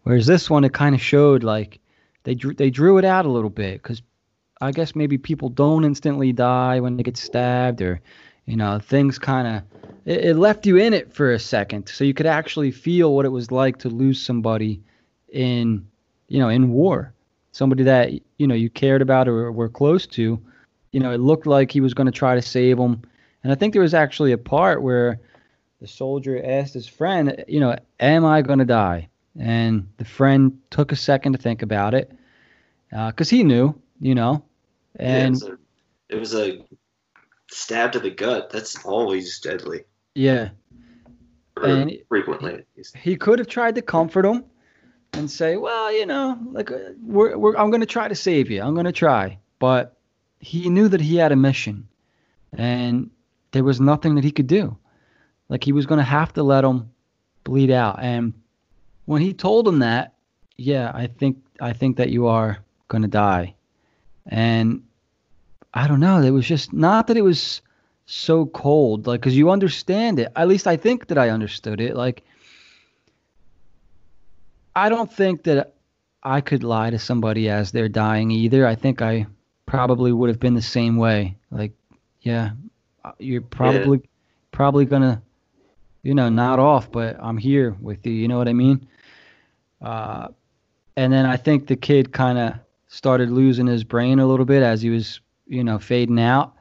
Whereas 0.07 0.25
this 0.25 0.49
one, 0.49 0.63
it 0.63 0.71
kind 0.71 0.95
of 0.95 1.01
showed 1.01 1.43
like 1.43 1.81
they 2.23 2.33
drew 2.33 2.53
they 2.53 2.69
drew 2.69 2.97
it 2.97 3.03
out 3.03 3.25
a 3.25 3.29
little 3.29 3.49
bit 3.49 3.83
because 3.83 4.01
I 4.61 4.71
guess 4.71 4.95
maybe 4.95 5.17
people 5.17 5.49
don't 5.49 5.83
instantly 5.83 6.31
die 6.31 6.79
when 6.79 6.95
they 6.95 7.03
get 7.03 7.17
stabbed 7.17 7.81
or 7.81 7.99
you 8.45 8.55
know 8.55 8.79
things 8.79 9.19
kind 9.19 9.47
of 9.49 9.63
it, 10.05 10.23
it 10.23 10.37
left 10.37 10.65
you 10.65 10.77
in 10.77 10.93
it 10.93 11.13
for 11.13 11.33
a 11.33 11.39
second 11.39 11.89
so 11.89 12.05
you 12.05 12.13
could 12.13 12.25
actually 12.25 12.71
feel 12.71 13.13
what 13.13 13.25
it 13.25 13.33
was 13.33 13.51
like 13.51 13.79
to 13.79 13.89
lose 13.89 14.21
somebody 14.21 14.81
in 15.27 15.85
you 16.29 16.39
know 16.39 16.47
in 16.47 16.71
war. 16.71 17.13
Somebody 17.51 17.83
that 17.83 18.13
you 18.37 18.47
know 18.47 18.55
you 18.55 18.69
cared 18.69 19.01
about 19.01 19.27
or 19.27 19.51
were 19.51 19.67
close 19.67 20.07
to 20.07 20.41
you 20.93 21.01
know 21.01 21.11
it 21.11 21.19
looked 21.19 21.47
like 21.47 21.69
he 21.69 21.81
was 21.81 21.93
going 21.93 22.05
to 22.05 22.17
try 22.17 22.33
to 22.33 22.41
save 22.41 22.79
him 22.79 23.01
and 23.43 23.51
i 23.51 23.55
think 23.55 23.73
there 23.73 23.81
was 23.81 23.93
actually 23.93 24.31
a 24.31 24.37
part 24.37 24.81
where 24.81 25.19
the 25.81 25.87
soldier 25.87 26.41
asked 26.45 26.73
his 26.73 26.87
friend 26.87 27.43
you 27.49 27.59
know 27.59 27.75
am 27.99 28.23
i 28.23 28.41
going 28.41 28.59
to 28.59 28.65
die 28.65 29.09
and 29.39 29.87
the 29.97 30.05
friend 30.05 30.57
took 30.69 30.91
a 30.91 30.95
second 30.95 31.33
to 31.33 31.37
think 31.39 31.61
about 31.61 31.93
it 31.93 32.11
because 32.89 33.29
he 33.29 33.43
knew 33.43 33.73
you 33.99 34.15
know 34.15 34.43
Yeah, 34.99 35.05
and 35.25 35.35
it, 35.35 35.39
was 35.39 35.43
a, 35.43 35.57
it 36.09 36.19
was 36.19 36.35
a 36.35 36.65
stab 37.51 37.91
to 37.93 37.99
the 37.99 38.09
gut. 38.11 38.49
That's 38.49 38.83
always 38.85 39.39
deadly. 39.39 39.83
yeah 40.15 40.49
Or 41.55 41.65
And- 41.65 41.91
frequently. 42.09 42.63
least. 42.75 42.95
he 42.97 43.15
could 43.15 43.39
have 43.39 43.47
tried 43.47 43.75
to 43.75 43.81
comfort 43.81 44.25
him 44.25 44.43
and 45.13 45.31
say, 45.31 45.55
"Well, 45.57 45.91
you 45.93 46.05
know, 46.05 46.37
like 46.51 46.69
uh, 46.71 46.77
we're, 47.01 47.37
we're 47.37 47.55
I'm 47.55 47.69
going 47.71 47.81
to 47.81 47.85
try 47.87 48.07
to 48.07 48.15
save 48.15 48.51
you. 48.51 48.61
I'm 48.61 48.73
going 48.73 48.85
to 48.85 48.91
try." 48.91 49.39
But 49.57 49.97
he 50.39 50.69
knew 50.69 50.87
that 50.89 51.01
he 51.01 51.15
had 51.15 51.31
a 51.31 51.35
mission, 51.35 51.87
and 52.53 53.09
there 53.51 53.63
was 53.63 53.79
nothing 53.79 54.15
that 54.15 54.23
he 54.25 54.31
could 54.31 54.47
do. 54.47 54.77
Like 55.49 55.63
he 55.63 55.71
was 55.71 55.85
going 55.85 55.97
to 55.99 56.03
have 56.03 56.33
to 56.33 56.43
let 56.43 56.63
him 56.65 56.89
bleed 57.45 57.71
out. 57.71 57.99
And 58.03 58.33
when 59.07 59.21
he 59.21 59.33
told 59.33 59.67
him 59.67 59.79
that, 59.79 60.13
yeah, 60.57 60.91
I 60.93 61.07
think 61.07 61.37
I 61.59 61.73
think 61.73 61.97
that 61.97 62.09
you 62.09 62.27
are 62.27 62.59
going 62.89 63.01
to 63.01 63.07
die. 63.07 63.55
And 64.27 64.83
I 65.73 65.87
don't 65.87 66.01
know. 66.01 66.21
It 66.21 66.31
was 66.31 66.45
just 66.45 66.73
not 66.73 67.07
that 67.07 67.17
it 67.17 67.23
was 67.23 67.61
so 68.05 68.45
cold, 68.47 69.07
like 69.07 69.21
because 69.21 69.35
you 69.35 69.49
understand 69.49 70.19
it. 70.19 70.31
At 70.35 70.47
least 70.47 70.67
I 70.67 70.75
think 70.75 71.07
that 71.07 71.17
I 71.17 71.29
understood 71.29 71.79
it. 71.79 71.95
Like 71.95 72.23
I 74.75 74.89
don't 74.89 75.11
think 75.11 75.43
that 75.43 75.73
I 76.21 76.41
could 76.41 76.63
lie 76.63 76.89
to 76.89 76.99
somebody 76.99 77.49
as 77.49 77.71
they're 77.71 77.89
dying 77.89 78.29
either. 78.29 78.67
I 78.67 78.75
think 78.75 79.01
I 79.01 79.25
probably 79.65 80.11
would 80.11 80.29
have 80.29 80.39
been 80.39 80.53
the 80.53 80.61
same 80.61 80.97
way. 80.97 81.37
Like, 81.49 81.71
yeah, 82.21 82.51
uh, 83.05 83.13
you're 83.19 83.41
probably 83.41 84.01
probably 84.51 84.83
gonna, 84.83 85.21
you 86.03 86.13
know, 86.13 86.27
not 86.27 86.59
off, 86.59 86.91
but 86.91 87.15
I'm 87.21 87.37
here 87.37 87.77
with 87.79 88.05
you. 88.05 88.11
You 88.11 88.27
know 88.27 88.37
what 88.37 88.49
I 88.49 88.53
mean? 88.53 88.85
Uh, 89.81 90.29
and 90.95 91.13
then 91.13 91.25
I 91.25 91.37
think 91.37 91.67
the 91.67 91.75
kid 91.75 92.11
kind 92.11 92.37
of 92.37 92.53
started 92.87 93.29
losing 93.29 93.67
his 93.67 93.83
brain 93.83 94.19
a 94.19 94.27
little 94.27 94.45
bit 94.45 94.63
as 94.63 94.81
he 94.81 94.89
was, 94.89 95.19
you 95.47 95.63
know, 95.63 95.77
fading 95.79 96.19
out. 96.19 96.55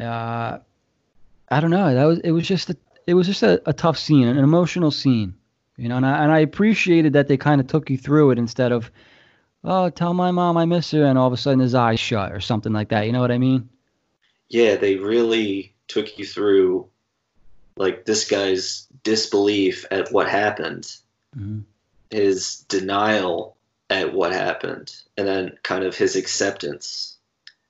Uh, 0.00 0.58
I 1.48 1.60
don't 1.60 1.70
know. 1.70 1.94
That 1.94 2.04
was 2.04 2.18
it 2.20 2.32
was 2.32 2.46
just 2.46 2.70
a, 2.70 2.76
it 3.06 3.14
was 3.14 3.26
just 3.26 3.42
a, 3.42 3.62
a 3.66 3.72
tough 3.72 3.98
scene, 3.98 4.28
an 4.28 4.38
emotional 4.38 4.90
scene. 4.90 5.34
You 5.76 5.88
know, 5.88 5.96
and 5.96 6.04
I, 6.06 6.22
and 6.22 6.32
I 6.32 6.40
appreciated 6.40 7.14
that 7.14 7.28
they 7.28 7.38
kind 7.38 7.60
of 7.60 7.66
took 7.66 7.88
you 7.88 7.96
through 7.96 8.32
it 8.32 8.38
instead 8.38 8.70
of, 8.70 8.90
oh, 9.64 9.88
tell 9.88 10.12
my 10.12 10.30
mom 10.30 10.58
I 10.58 10.66
miss 10.66 10.90
her, 10.90 11.04
and 11.04 11.18
all 11.18 11.26
of 11.26 11.32
a 11.32 11.38
sudden 11.38 11.60
his 11.60 11.74
eyes 11.74 11.98
shut 11.98 12.32
or 12.32 12.40
something 12.40 12.72
like 12.72 12.90
that. 12.90 13.06
You 13.06 13.12
know 13.12 13.20
what 13.20 13.32
I 13.32 13.38
mean? 13.38 13.68
Yeah, 14.50 14.76
they 14.76 14.96
really 14.96 15.74
took 15.88 16.18
you 16.18 16.26
through 16.26 16.88
like 17.76 18.04
this 18.04 18.28
guy's 18.28 18.86
disbelief 19.04 19.86
at 19.90 20.12
what 20.12 20.28
happened, 20.28 20.96
Mhm. 21.36 21.64
His 22.10 22.64
denial 22.68 23.56
at 23.88 24.12
what 24.12 24.32
happened, 24.32 24.94
and 25.16 25.26
then 25.26 25.58
kind 25.62 25.84
of 25.84 25.96
his 25.96 26.16
acceptance 26.16 27.16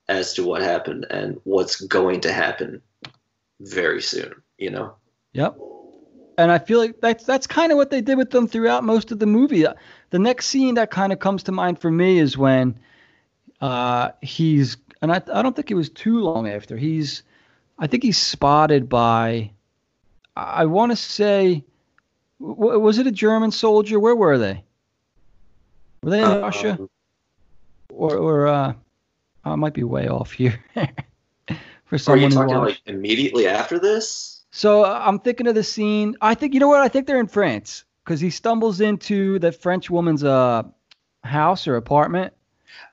as 0.07 0.33
to 0.33 0.43
what 0.43 0.61
happened 0.61 1.07
and 1.09 1.39
what's 1.43 1.81
going 1.81 2.21
to 2.21 2.33
happen 2.33 2.81
very 3.59 4.01
soon, 4.01 4.33
you 4.57 4.69
know? 4.69 4.95
Yep. 5.33 5.57
And 6.37 6.51
I 6.51 6.59
feel 6.59 6.79
like 6.79 6.99
that's 7.01 7.23
that's 7.23 7.47
kind 7.47 7.71
of 7.71 7.77
what 7.77 7.91
they 7.91 8.01
did 8.01 8.17
with 8.17 8.31
them 8.31 8.47
throughout 8.47 8.83
most 8.83 9.11
of 9.11 9.19
the 9.19 9.25
movie. 9.25 9.65
The 10.09 10.19
next 10.19 10.47
scene 10.47 10.75
that 10.75 10.91
kind 10.91 11.13
of 11.13 11.19
comes 11.19 11.43
to 11.43 11.51
mind 11.51 11.79
for 11.79 11.91
me 11.91 12.19
is 12.19 12.37
when 12.37 12.79
uh, 13.59 14.11
he's 14.21 14.77
and 15.01 15.11
I 15.11 15.21
I 15.33 15.41
don't 15.41 15.55
think 15.55 15.71
it 15.71 15.75
was 15.75 15.89
too 15.89 16.19
long 16.19 16.47
after 16.47 16.77
he's 16.77 17.23
I 17.77 17.87
think 17.87 18.03
he's 18.03 18.17
spotted 18.17 18.89
by 18.89 19.51
I 20.35 20.65
want 20.65 20.91
to 20.91 20.95
say 20.95 21.63
w- 22.41 22.79
was 22.79 22.97
it 22.99 23.07
a 23.07 23.11
German 23.11 23.51
soldier? 23.51 23.99
Where 23.99 24.15
were 24.15 24.37
they? 24.37 24.63
Were 26.03 26.09
they 26.11 26.19
in 26.19 26.25
Um, 26.25 26.41
Russia 26.41 26.79
or 27.93 28.17
or 28.17 28.47
uh, 28.47 28.73
I 29.45 29.55
might 29.55 29.73
be 29.73 29.83
way 29.83 30.07
off 30.07 30.31
here 30.31 30.59
for 31.85 31.97
someone 31.97 32.23
Are 32.25 32.29
you 32.29 32.35
talking 32.35 32.57
like 32.57 32.81
immediately 32.85 33.47
after 33.47 33.79
this? 33.79 34.41
So 34.51 34.83
uh, 34.83 35.01
I'm 35.05 35.19
thinking 35.19 35.47
of 35.47 35.55
the 35.55 35.63
scene. 35.63 36.15
I 36.21 36.35
think 36.35 36.53
you 36.53 36.59
know 36.59 36.67
what? 36.67 36.81
I 36.81 36.87
think 36.87 37.07
they're 37.07 37.19
in 37.19 37.27
France. 37.27 37.83
because 38.03 38.19
he 38.19 38.29
stumbles 38.31 38.81
into 38.81 39.39
the 39.39 39.51
French 39.51 39.89
woman's 39.89 40.23
uh 40.23 40.63
house 41.23 41.67
or 41.67 41.75
apartment. 41.75 42.33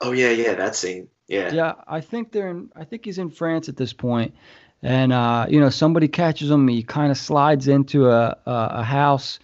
Oh 0.00 0.12
yeah, 0.12 0.30
yeah, 0.30 0.54
that 0.54 0.76
scene. 0.76 1.08
Yeah. 1.28 1.52
Yeah, 1.52 1.72
I 1.86 2.00
think 2.00 2.32
they're 2.32 2.48
in. 2.50 2.70
I 2.76 2.84
think 2.84 3.04
he's 3.04 3.18
in 3.18 3.30
France 3.30 3.68
at 3.68 3.76
this 3.76 3.92
point, 3.92 4.34
and 4.82 5.12
uh, 5.12 5.46
you 5.48 5.60
know 5.60 5.70
somebody 5.70 6.08
catches 6.08 6.50
him. 6.50 6.68
He 6.68 6.82
kind 6.82 7.10
of 7.10 7.18
slides 7.18 7.68
into 7.68 8.10
a, 8.10 8.36
a 8.46 8.68
a 8.72 8.82
house, 8.82 9.38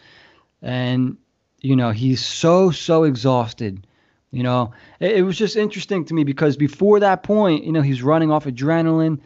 and 0.63 1.17
you 1.61 1.77
know 1.77 1.91
he's 1.91 2.25
so 2.25 2.71
so 2.71 3.05
exhausted. 3.05 3.87
You 4.31 4.43
know, 4.43 4.73
it, 5.01 5.19
it 5.19 5.23
was 5.23 5.39
just 5.39 5.57
interesting 5.57 6.05
to 6.07 6.15
me 6.15 6.25
because 6.25 6.57
before 6.57 7.01
that 7.01 7.23
point, 7.23 7.65
you 7.65 7.73
know, 7.73 7.83
he's 7.83 8.03
running 8.03 8.33
off 8.33 8.47
adrenaline. 8.47 9.21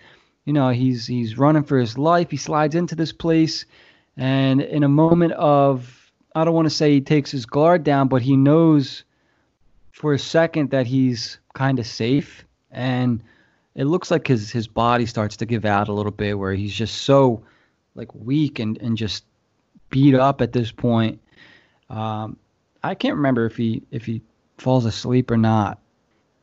You 0.45 0.53
know, 0.53 0.71
he's 0.71 1.07
he's 1.07 1.37
running 1.39 1.65
for 1.65 1.79
his 1.79 1.99
life. 1.99 2.31
He 2.31 2.37
slides 2.37 2.75
into 2.75 2.95
this 2.95 3.13
place, 3.13 3.65
and 4.17 4.61
in 4.61 4.83
a 4.83 4.89
moment 4.89 5.33
of, 5.33 6.11
I 6.35 6.45
don't 6.45 6.55
want 6.55 6.67
to 6.67 6.75
say 6.75 6.93
he 6.93 7.01
takes 7.01 7.31
his 7.31 7.47
guard 7.47 7.85
down, 7.85 8.09
but 8.09 8.23
he 8.23 8.37
knows 8.37 9.05
for 9.93 10.15
a 10.15 10.19
second 10.19 10.71
that 10.71 10.87
he's 10.87 11.39
kind 11.55 11.79
of 11.79 11.87
safe 11.87 12.45
and 12.71 13.23
it 13.79 13.85
looks 13.85 14.11
like 14.11 14.27
his 14.27 14.51
his 14.51 14.67
body 14.67 15.07
starts 15.07 15.37
to 15.37 15.47
give 15.47 15.65
out 15.65 15.87
a 15.89 15.93
little 15.93 16.13
bit 16.13 16.37
where 16.37 16.53
he's 16.53 16.75
just 16.75 17.03
so 17.03 17.43
like 17.95 18.13
weak 18.15 18.59
and 18.59 18.77
and 18.79 18.97
just 18.99 19.25
beat 19.89 20.15
up 20.15 20.43
at 20.43 20.53
this 20.53 20.71
point. 20.73 21.21
Um 21.89 22.37
i 22.83 22.95
can't 22.95 23.17
remember 23.17 23.47
if 23.47 23.57
he 23.57 23.83
if 23.91 24.05
he 24.05 24.21
falls 24.59 24.85
asleep 24.85 25.31
or 25.31 25.37
not. 25.37 25.79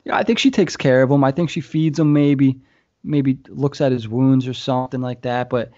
Yeah 0.06 0.16
i 0.16 0.24
think 0.24 0.40
she 0.40 0.50
takes 0.50 0.78
care 0.78 1.04
of 1.04 1.12
him. 1.12 1.24
I 1.24 1.32
think 1.32 1.50
she 1.50 1.62
feeds 1.62 2.00
him 2.00 2.14
maybe 2.14 2.58
maybe 3.04 3.38
looks 3.50 3.82
at 3.82 3.92
his 3.92 4.08
wounds 4.08 4.48
or 4.48 4.54
something 4.54 5.02
like 5.02 5.22
that. 5.22 5.50
But 5.50 5.72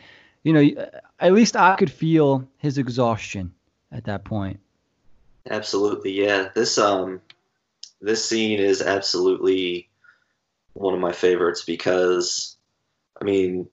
you 0.44 0.54
know 0.54 0.88
at 1.20 1.34
least 1.34 1.56
i 1.58 1.76
could 1.76 1.92
feel 1.92 2.48
his 2.60 2.78
exhaustion 2.78 3.52
at 3.92 4.06
that 4.06 4.24
point. 4.24 4.60
Absolutely, 5.50 6.12
yeah. 6.12 6.50
This 6.54 6.78
um 6.78 7.20
this 8.00 8.24
scene 8.24 8.60
is 8.60 8.84
absolutely 8.84 9.87
one 10.78 10.94
of 10.94 11.00
my 11.00 11.12
favorites 11.12 11.64
because 11.66 12.58
I 13.20 13.24
mean 13.24 13.68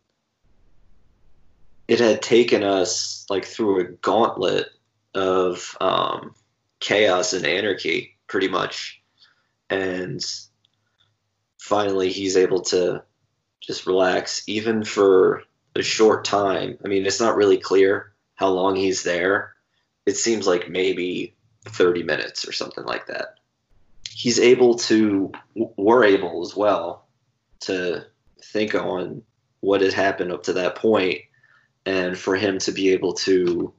it 1.87 2.01
had 2.01 2.23
taken 2.23 2.63
us 2.63 3.27
like 3.29 3.45
through 3.45 3.81
a 3.81 3.85
gauntlet 3.85 4.69
of 5.15 5.77
um, 5.81 6.35
chaos 6.81 7.35
and 7.35 7.47
anarchy 7.47 8.17
pretty 8.27 8.49
much. 8.49 9.03
And 9.69 10.25
finally 11.59 12.11
he's 12.11 12.37
able 12.37 12.63
to 12.63 13.03
just 13.61 13.87
relax 13.87 14.43
even 14.47 14.85
for 14.85 15.43
a 15.77 15.83
short 15.83 16.25
time. 16.25 16.79
I 16.85 16.89
mean 16.89 17.05
it's 17.07 17.21
not 17.21 17.37
really 17.37 17.59
clear 17.59 18.13
how 18.35 18.49
long 18.49 18.77
he's 18.77 19.03
there. 19.03 19.55
It 20.07 20.17
seems 20.17 20.47
like 20.47 20.69
maybe 20.69 21.37
30 21.67 22.03
minutes 22.03 22.47
or 22.49 22.53
something 22.53 22.85
like 22.85 23.07
that 23.07 23.39
he's 24.15 24.39
able 24.39 24.77
to 24.77 25.33
we're 25.55 26.05
able 26.05 26.43
as 26.43 26.55
well 26.55 27.07
to 27.61 28.05
think 28.43 28.75
on 28.75 29.23
what 29.61 29.81
had 29.81 29.93
happened 29.93 30.31
up 30.31 30.45
to 30.45 30.53
that 30.53 30.77
point 30.77 31.19
and 31.85 32.17
for 32.17 32.37
him 32.37 32.59
to 32.59 32.71
be 32.71 32.91
able 32.91 33.13
to 33.13 33.73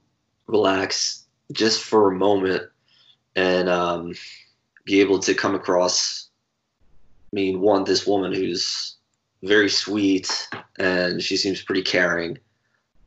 relax 0.46 1.24
just 1.52 1.82
for 1.82 2.10
a 2.10 2.16
moment 2.16 2.62
and 3.34 3.68
um, 3.68 4.12
be 4.84 5.00
able 5.00 5.18
to 5.18 5.34
come 5.34 5.54
across 5.54 6.28
i 6.82 7.32
mean 7.32 7.60
one 7.60 7.84
this 7.84 8.06
woman 8.06 8.32
who's 8.32 8.96
very 9.42 9.70
sweet 9.70 10.48
and 10.78 11.22
she 11.22 11.36
seems 11.36 11.62
pretty 11.62 11.82
caring 11.82 12.38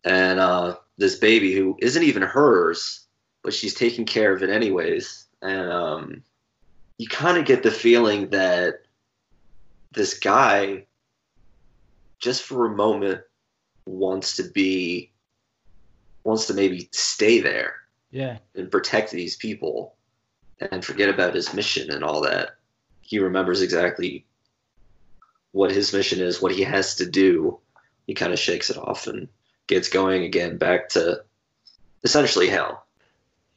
and 0.04 0.40
uh, 0.40 0.76
this 0.98 1.16
baby 1.16 1.54
who 1.54 1.78
isn't 1.80 2.04
even 2.04 2.24
hers 2.24 3.06
but 3.44 3.54
she's 3.54 3.76
taking 3.76 4.06
care 4.06 4.34
of 4.34 4.42
it 4.42 4.50
anyways 4.50 5.26
and 5.42 5.72
um, 5.72 6.24
you 7.00 7.08
kind 7.08 7.38
of 7.38 7.46
get 7.46 7.64
the 7.64 7.72
feeling 7.72 8.30
that 8.30 8.82
this 9.94 10.20
guy 10.20 10.86
just 12.20 12.44
for 12.44 12.66
a 12.66 12.76
moment 12.76 13.22
wants 13.86 14.36
to 14.36 14.44
be 14.44 15.10
wants 16.26 16.46
to 16.46 16.54
maybe 16.54 16.90
stay 16.92 17.40
there 17.40 17.76
yeah. 18.12 18.38
and 18.54 18.70
protect 18.70 19.12
these 19.12 19.38
people 19.38 19.96
and 20.60 20.84
forget 20.84 21.08
about 21.08 21.34
his 21.34 21.54
mission 21.54 21.90
and 21.90 22.04
all 22.04 22.22
that. 22.22 22.58
He 23.00 23.18
remembers 23.18 23.62
exactly 23.62 24.26
what 25.54 25.72
his 25.72 25.94
mission 25.94 26.20
is 26.20 26.42
what 26.42 26.54
he 26.54 26.64
has 26.64 26.96
to 26.96 27.10
do. 27.10 27.58
He 28.06 28.14
kind 28.14 28.34
of 28.34 28.40
shakes 28.40 28.70
it 28.70 28.78
off 28.78 29.08
and 29.08 29.30
gets 29.68 29.88
going 29.88 30.24
again 30.24 30.58
back 30.58 30.90
to 30.90 31.24
essentially 32.04 32.50
hell 32.50 32.86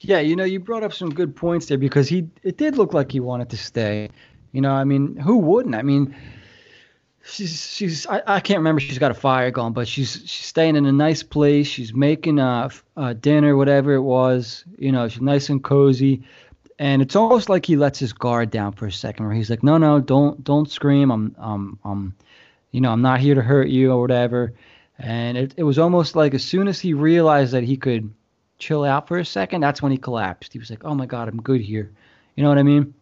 Yeah, 0.05 0.19
you 0.19 0.35
know, 0.35 0.45
you 0.45 0.59
brought 0.59 0.83
up 0.83 0.93
some 0.93 1.11
good 1.11 1.37
points 1.37 1.67
there 1.67 1.79
because 1.79 2.09
he 2.09 2.29
it 2.43 2.57
did 2.57 2.77
look 2.77 2.93
like 2.93 3.13
he 3.13 3.21
wanted 3.21 3.51
to 3.51 3.57
stay. 3.57 4.11
You 4.51 4.61
know, 4.61 4.73
I 4.73 4.85
mean, 4.85 5.17
who 5.17 5.39
wouldn't? 5.39 5.77
I 5.77 5.83
mean, 5.83 6.15
she's 7.25 7.73
she's 7.73 8.07
I, 8.09 8.23
I 8.27 8.41
can't 8.41 8.59
remember 8.59 8.81
she's 8.81 8.99
got 8.99 9.13
a 9.13 9.15
fire 9.15 9.51
going, 9.53 9.73
but 9.73 9.87
she's 9.87 10.23
she's 10.27 10.47
staying 10.47 10.75
in 10.75 10.87
a 10.87 10.93
nice 10.93 11.23
place. 11.23 11.69
She's 11.69 11.95
making 11.95 12.41
a, 12.41 12.69
uh 12.97 13.13
dinner, 13.13 13.57
whatever 13.57 13.95
it 13.95 14.03
was. 14.03 14.65
You 14.77 14.91
know, 14.91 15.09
she's 15.09 15.23
nice 15.23 15.49
and 15.49 15.63
cozy. 15.63 16.23
And 16.79 17.01
it's 17.01 17.15
almost 17.15 17.49
like 17.49 17.65
he 17.65 17.77
lets 17.77 18.01
his 18.01 18.13
guard 18.13 18.51
down 18.51 18.73
for 18.73 18.87
a 18.87 18.93
second, 18.93 19.27
where 19.27 19.35
he's 19.35 19.51
like, 19.51 19.63
"No, 19.63 19.79
no, 19.79 20.01
don't, 20.01 20.43
don't 20.43 20.69
scream. 20.69 21.13
I'm, 21.13 21.37
um, 21.39 21.79
um, 21.85 22.15
you 22.73 22.81
know, 22.81 22.91
I'm 22.91 23.03
not 23.03 23.21
here 23.21 23.37
to 23.37 23.43
hurt 23.43 23.69
you 23.69 23.93
or 23.93 24.01
whatever." 24.01 24.55
And 24.99 25.39
it, 25.39 25.55
it 25.57 25.63
was 25.63 25.79
almost 25.79 26.17
like 26.17 26.35
as 26.35 26.43
soon 26.43 26.67
as 26.67 26.81
he 26.81 26.93
realized 26.93 27.53
that 27.53 27.63
he 27.63 27.77
could 27.77 28.13
chill 28.63 28.85
out 28.85 29.09
for 29.09 29.19
a 29.19 29.25
second, 29.25 29.61
that's 29.61 29.83
when 29.83 29.93
he 29.93 29.99
collapsed. 29.99 30.53
He 30.53 30.59
was 30.59 30.71
like, 30.71 30.85
"Oh 30.85 30.95
my 30.95 31.07
God, 31.07 31.29
I'm 31.29 31.43
good 31.43 31.61
here." 31.61 31.91
You 32.37 32.43
know 32.43 32.49
what 32.49 32.59
I 32.59 32.63
mean? 32.63 32.95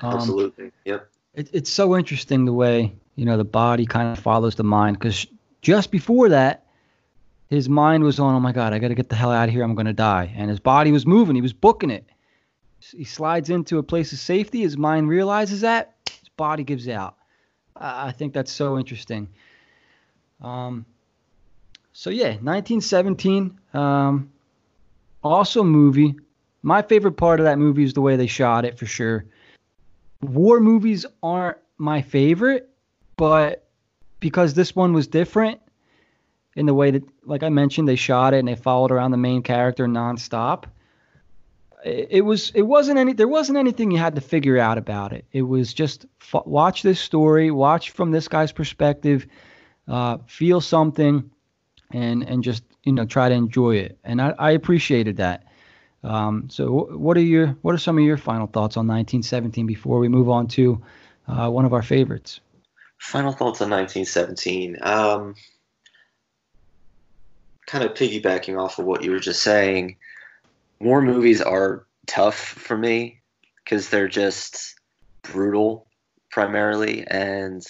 Um, 0.00 0.14
absolutely 0.14 0.72
yep 0.84 1.08
it, 1.34 1.48
it's 1.52 1.70
so 1.70 1.96
interesting 1.96 2.44
the 2.44 2.52
way 2.52 2.92
you 3.16 3.24
know 3.24 3.36
the 3.36 3.44
body 3.44 3.86
kind 3.86 4.16
of 4.16 4.22
follows 4.22 4.54
the 4.54 4.64
mind 4.64 4.98
because 4.98 5.26
just 5.60 5.90
before 5.90 6.28
that, 6.30 6.66
his 7.50 7.68
mind 7.68 8.04
was 8.04 8.18
on, 8.18 8.34
"Oh 8.34 8.40
my 8.40 8.52
God, 8.52 8.72
I 8.72 8.78
got 8.78 8.88
to 8.88 8.94
get 8.94 9.08
the 9.08 9.16
hell 9.16 9.30
out 9.30 9.48
of 9.48 9.54
here. 9.54 9.62
I'm 9.62 9.74
going 9.74 9.86
to 9.86 9.92
die," 9.92 10.32
and 10.36 10.50
his 10.50 10.60
body 10.60 10.92
was 10.92 11.06
moving. 11.06 11.34
He 11.34 11.42
was 11.42 11.52
booking 11.52 11.90
it. 11.90 12.04
He 12.80 13.04
slides 13.04 13.48
into 13.48 13.78
a 13.78 13.82
place 13.82 14.12
of 14.12 14.18
safety. 14.18 14.62
His 14.62 14.76
mind 14.76 15.08
realizes 15.08 15.60
that. 15.60 15.94
His 16.20 16.28
body 16.36 16.64
gives 16.64 16.88
out. 16.88 17.16
I 17.76 18.08
I 18.08 18.12
think 18.12 18.32
that's 18.32 18.52
so 18.52 18.78
interesting. 18.78 19.28
Um, 20.40 20.84
so 21.92 22.10
yeah, 22.10 22.36
1917. 22.40 23.58
Um, 23.74 24.31
awesome 25.22 25.68
movie. 25.68 26.14
My 26.62 26.82
favorite 26.82 27.16
part 27.16 27.40
of 27.40 27.44
that 27.44 27.58
movie 27.58 27.84
is 27.84 27.94
the 27.94 28.00
way 28.00 28.16
they 28.16 28.26
shot 28.26 28.64
it 28.64 28.78
for 28.78 28.86
sure. 28.86 29.24
War 30.20 30.60
movies 30.60 31.04
aren't 31.22 31.58
my 31.78 32.02
favorite, 32.02 32.68
but 33.16 33.68
because 34.20 34.54
this 34.54 34.76
one 34.76 34.92
was 34.92 35.08
different 35.08 35.60
in 36.54 36.66
the 36.66 36.74
way 36.74 36.92
that, 36.92 37.02
like 37.24 37.42
I 37.42 37.48
mentioned, 37.48 37.88
they 37.88 37.96
shot 37.96 38.34
it 38.34 38.38
and 38.38 38.48
they 38.48 38.54
followed 38.54 38.92
around 38.92 39.10
the 39.10 39.16
main 39.16 39.42
character 39.42 39.86
nonstop. 39.86 40.64
It, 41.84 42.08
it 42.10 42.20
was 42.20 42.50
it 42.50 42.62
wasn't 42.62 42.98
any 42.98 43.12
there 43.12 43.28
wasn't 43.28 43.58
anything 43.58 43.90
you 43.90 43.98
had 43.98 44.14
to 44.14 44.20
figure 44.20 44.58
out 44.58 44.78
about 44.78 45.12
it. 45.12 45.24
It 45.32 45.42
was 45.42 45.74
just 45.74 46.06
f- 46.20 46.46
watch 46.46 46.82
this 46.82 47.00
story, 47.00 47.50
watch 47.50 47.90
from 47.90 48.12
this 48.12 48.28
guy's 48.28 48.52
perspective, 48.52 49.26
uh, 49.88 50.18
feel 50.26 50.60
something, 50.60 51.28
and 51.90 52.22
and 52.22 52.44
just 52.44 52.62
you 52.84 52.92
know 52.92 53.04
try 53.04 53.28
to 53.28 53.34
enjoy 53.34 53.76
it. 53.76 53.98
And 54.04 54.20
I, 54.20 54.34
I 54.38 54.50
appreciated 54.52 55.16
that. 55.18 55.46
Um, 56.04 56.48
so 56.50 56.88
what 56.96 57.16
are 57.16 57.22
your 57.22 57.48
what 57.62 57.74
are 57.74 57.78
some 57.78 57.98
of 57.98 58.04
your 58.04 58.16
final 58.16 58.46
thoughts 58.46 58.76
on 58.76 58.86
1917 58.86 59.66
before 59.66 59.98
we 59.98 60.08
move 60.08 60.28
on 60.28 60.48
to 60.48 60.82
uh, 61.28 61.48
one 61.48 61.64
of 61.64 61.72
our 61.72 61.82
favorites? 61.82 62.40
Final 62.98 63.32
thoughts 63.32 63.60
on 63.60 63.70
1917. 63.70 64.78
Um, 64.82 65.34
kind 67.66 67.84
of 67.84 67.94
piggybacking 67.94 68.60
off 68.60 68.78
of 68.78 68.84
what 68.84 69.02
you 69.02 69.10
were 69.10 69.20
just 69.20 69.42
saying, 69.42 69.96
war 70.80 71.00
movies 71.00 71.40
are 71.40 71.86
tough 72.06 72.36
for 72.36 72.76
me 72.76 73.20
because 73.64 73.88
they're 73.88 74.08
just 74.08 74.74
brutal 75.22 75.86
primarily, 76.30 77.06
and 77.06 77.64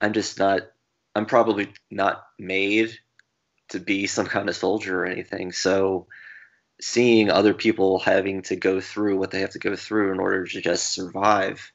I'm 0.00 0.12
just 0.12 0.38
not. 0.38 0.62
I'm 1.14 1.26
probably 1.26 1.72
not 1.90 2.24
made 2.38 2.98
to 3.72 3.80
be 3.80 4.06
some 4.06 4.26
kind 4.26 4.48
of 4.48 4.56
soldier 4.56 5.02
or 5.02 5.06
anything. 5.06 5.52
So 5.52 6.06
seeing 6.80 7.30
other 7.30 7.54
people 7.54 7.98
having 7.98 8.42
to 8.42 8.56
go 8.56 8.80
through 8.80 9.18
what 9.18 9.30
they 9.30 9.40
have 9.40 9.50
to 9.50 9.58
go 9.58 9.76
through 9.76 10.12
in 10.12 10.20
order 10.20 10.46
to 10.46 10.60
just 10.60 10.88
survive, 10.88 11.72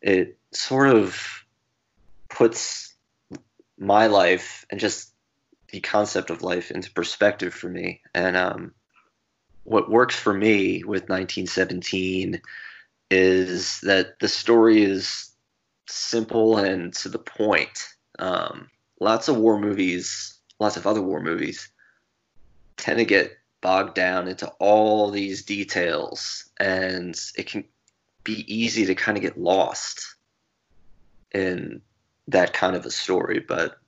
it 0.00 0.38
sort 0.52 0.88
of 0.88 1.44
puts 2.28 2.94
my 3.78 4.06
life 4.06 4.66
and 4.70 4.80
just 4.80 5.12
the 5.70 5.80
concept 5.80 6.30
of 6.30 6.42
life 6.42 6.70
into 6.70 6.90
perspective 6.92 7.52
for 7.52 7.68
me. 7.68 8.00
And 8.14 8.36
um, 8.36 8.74
what 9.64 9.90
works 9.90 10.16
for 10.16 10.32
me 10.32 10.82
with 10.82 11.08
1917 11.08 12.40
is 13.10 13.80
that 13.82 14.18
the 14.18 14.28
story 14.28 14.82
is 14.82 15.30
simple 15.88 16.56
and 16.56 16.92
to 16.94 17.08
the 17.08 17.18
point. 17.18 17.88
Um, 18.18 18.70
lots 19.00 19.28
of 19.28 19.36
war 19.36 19.60
movies, 19.60 20.37
lots 20.58 20.76
of 20.76 20.86
other 20.86 21.02
war 21.02 21.20
movies 21.20 21.70
tend 22.76 22.98
to 22.98 23.04
get 23.04 23.36
bogged 23.60 23.94
down 23.94 24.28
into 24.28 24.46
all 24.58 25.10
these 25.10 25.44
details, 25.44 26.48
and 26.58 27.18
it 27.36 27.46
can 27.46 27.64
be 28.24 28.44
easy 28.52 28.86
to 28.86 28.94
kind 28.94 29.16
of 29.16 29.22
get 29.22 29.38
lost 29.38 30.16
in 31.32 31.80
that 32.28 32.52
kind 32.52 32.76
of 32.76 32.86
a 32.86 32.90
story. 32.90 33.40
But 33.40 33.78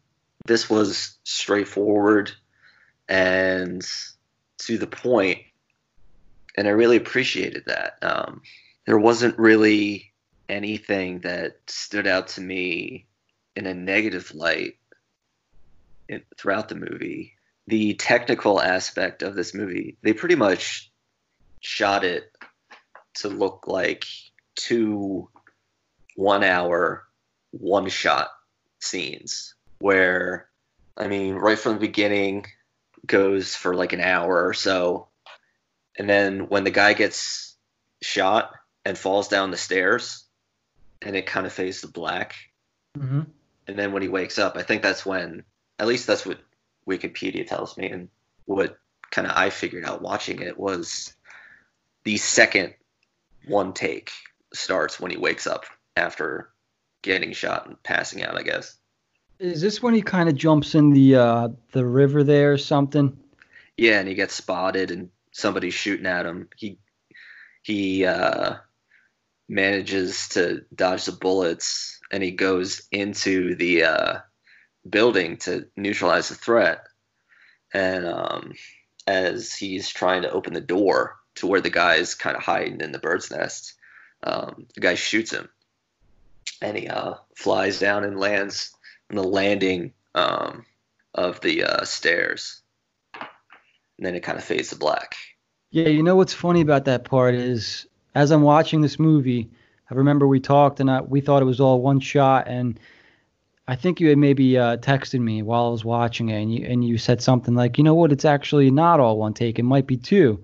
this 0.46 0.68
was 0.68 1.18
straightforward 1.24 2.33
and 3.09 3.87
to 4.59 4.78
the 4.78 4.87
point, 4.87 5.38
and 6.56 6.66
I 6.66 6.70
really 6.70 6.96
appreciated 6.96 7.64
that. 7.66 7.98
Um, 8.02 8.42
there 8.87 8.98
wasn't 8.98 9.38
really 9.38 10.12
anything 10.48 11.20
that 11.20 11.59
stood 11.68 12.06
out 12.06 12.28
to 12.28 12.40
me 12.40 13.06
in 13.56 13.66
a 13.66 13.74
negative 13.74 14.35
light 14.35 14.76
in, 16.11 16.23
throughout 16.37 16.68
the 16.68 16.75
movie. 16.75 17.35
The 17.66 17.94
technical 17.94 18.61
aspect 18.61 19.23
of 19.23 19.35
this 19.35 19.55
movie, 19.55 19.96
they 20.03 20.12
pretty 20.12 20.35
much 20.35 20.90
shot 21.61 22.05
it 22.05 22.31
to 23.14 23.29
look 23.29 23.66
like 23.66 24.05
two 24.57 25.29
one 26.16 26.42
hour, 26.42 27.07
one 27.53 27.88
shot 27.88 28.29
scenes 28.81 29.55
where, 29.79 30.49
I 30.96 31.09
mean, 31.09 31.35
right 31.35 31.59
from 31.59 31.75
the 31.75 31.81
beginning, 31.81 32.46
goes 33.07 33.55
for 33.55 33.75
like 33.75 33.92
an 33.92 34.01
hour 34.01 34.46
or 34.46 34.53
so. 34.53 35.09
And 35.96 36.09
then 36.09 36.49
when 36.49 36.64
the 36.64 36.70
guy 36.70 36.92
gets 36.92 37.57
shot 38.03 38.53
and 38.85 38.99
falls 38.99 39.29
down 39.29 39.51
the 39.51 39.57
stairs, 39.57 40.25
and 41.03 41.16
it 41.16 41.27
kind 41.27 41.46
of 41.46 41.53
fades 41.53 41.81
to 41.81 41.88
black. 41.88 42.35
Mm-hmm. 42.99 43.23
And 43.66 43.79
then 43.79 43.92
when 43.92 44.03
he 44.03 44.09
wakes 44.09 44.38
up, 44.38 44.57
I 44.57 44.62
think 44.62 44.83
that's 44.83 45.07
when, 45.07 45.44
at 45.81 45.87
least 45.87 46.07
that's 46.07 46.27
what 46.27 46.38
Wikipedia 46.87 47.47
tells 47.47 47.77
me, 47.77 47.88
and 47.88 48.09
what 48.45 48.79
kind 49.11 49.27
of 49.27 49.37
I 49.37 49.49
figured 49.49 49.85
out 49.85 50.03
watching 50.03 50.40
it 50.43 50.59
was 50.59 51.14
the 52.05 52.19
second 52.19 52.75
one 53.47 53.73
take 53.73 54.11
starts 54.53 55.01
when 55.01 55.11
he 55.11 55.16
wakes 55.16 55.47
up 55.47 55.64
after 55.97 56.51
getting 57.03 57.33
shot 57.33 57.66
and 57.66 57.83
passing 57.83 58.23
out, 58.23 58.38
I 58.38 58.43
guess. 58.43 58.77
Is 59.38 59.62
this 59.62 59.83
when 59.83 59.95
he 59.95 60.03
kind 60.03 60.29
of 60.29 60.35
jumps 60.35 60.75
in 60.75 60.90
the 60.90 61.16
uh, 61.16 61.49
the 61.73 61.87
river 61.87 62.23
there 62.23 62.53
or 62.53 62.59
something? 62.59 63.19
Yeah, 63.79 64.01
and 64.01 64.09
he 64.09 64.14
gets 64.14 64.35
spotted 64.35 64.90
and 64.90 65.09
somebody's 65.33 65.73
shooting 65.73 66.07
at 66.07 66.27
him. 66.27 66.51
He 66.57 66.79
he 67.62 68.05
uh, 68.05 68.57
manages 69.49 70.29
to 70.31 70.62
dodge 70.75 71.07
the 71.07 71.12
bullets 71.12 71.99
and 72.11 72.23
he 72.23 72.33
goes 72.33 72.83
into 72.93 73.55
the 73.55 73.85
uh, 73.85 74.19
building 74.88 75.37
to 75.38 75.66
neutralize 75.77 76.29
the 76.29 76.35
threat. 76.35 76.85
And 77.73 78.07
um, 78.07 78.53
as 79.07 79.55
he's 79.55 79.88
trying 79.88 80.23
to 80.23 80.31
open 80.31 80.55
the 80.55 80.61
door 80.61 81.16
to 81.37 81.47
where 81.47 81.61
the 81.61 81.71
guy's 81.71 82.14
kind 82.14 82.37
of 82.37 82.43
hiding 82.43 82.81
in 82.81 82.93
the 82.93 82.99
bird's 82.99 83.31
nest, 83.31 83.75
um, 84.23 84.66
the 84.75 84.81
guy 84.81 84.95
shoots 84.95 85.33
him, 85.33 85.49
and 86.61 86.77
he 86.77 86.88
uh, 86.88 87.14
flies 87.37 87.79
down 87.79 88.05
and 88.05 88.19
lands 88.19 88.75
on 89.09 89.16
the 89.16 89.23
landing 89.23 89.93
um, 90.14 90.66
of 91.14 91.40
the 91.40 91.64
uh, 91.64 91.85
stairs. 91.85 92.61
And 93.14 94.07
then 94.07 94.14
it 94.14 94.23
kind 94.23 94.38
of 94.38 94.45
fades 94.45 94.71
to 94.71 94.77
black. 94.77 95.14
Yeah, 95.71 95.88
you 95.88 96.03
know 96.03 96.16
what's 96.16 96.35
funny 96.35 96.61
about 96.61 96.85
that 96.87 97.05
part 97.05 97.35
is 97.35 97.87
as 98.14 98.31
I'm 98.31 98.43
watching 98.43 98.81
this 98.81 98.99
movie, 98.99 99.49
I 99.90 99.95
remember 99.95 100.27
we 100.27 100.40
talked 100.40 100.81
and 100.81 100.90
I, 100.90 101.01
we 101.01 101.21
thought 101.21 101.43
it 101.43 101.47
was 101.47 101.61
all 101.61 101.81
one 101.81 102.01
shot, 102.01 102.49
and 102.49 102.79
I 103.70 103.76
think 103.76 104.00
you 104.00 104.09
had 104.09 104.18
maybe 104.18 104.59
uh, 104.59 104.78
texted 104.78 105.20
me 105.20 105.42
while 105.42 105.66
I 105.66 105.68
was 105.68 105.85
watching 105.85 106.30
it, 106.30 106.42
and 106.42 106.52
you 106.52 106.66
and 106.66 106.85
you 106.85 106.98
said 106.98 107.22
something 107.22 107.54
like, 107.54 107.78
you 107.78 107.85
know 107.85 107.94
what, 107.94 108.11
it's 108.11 108.24
actually 108.24 108.68
not 108.68 108.98
all 108.98 109.16
one 109.16 109.33
take, 109.33 109.61
it 109.61 109.62
might 109.62 109.87
be 109.87 109.96
two. 109.96 110.42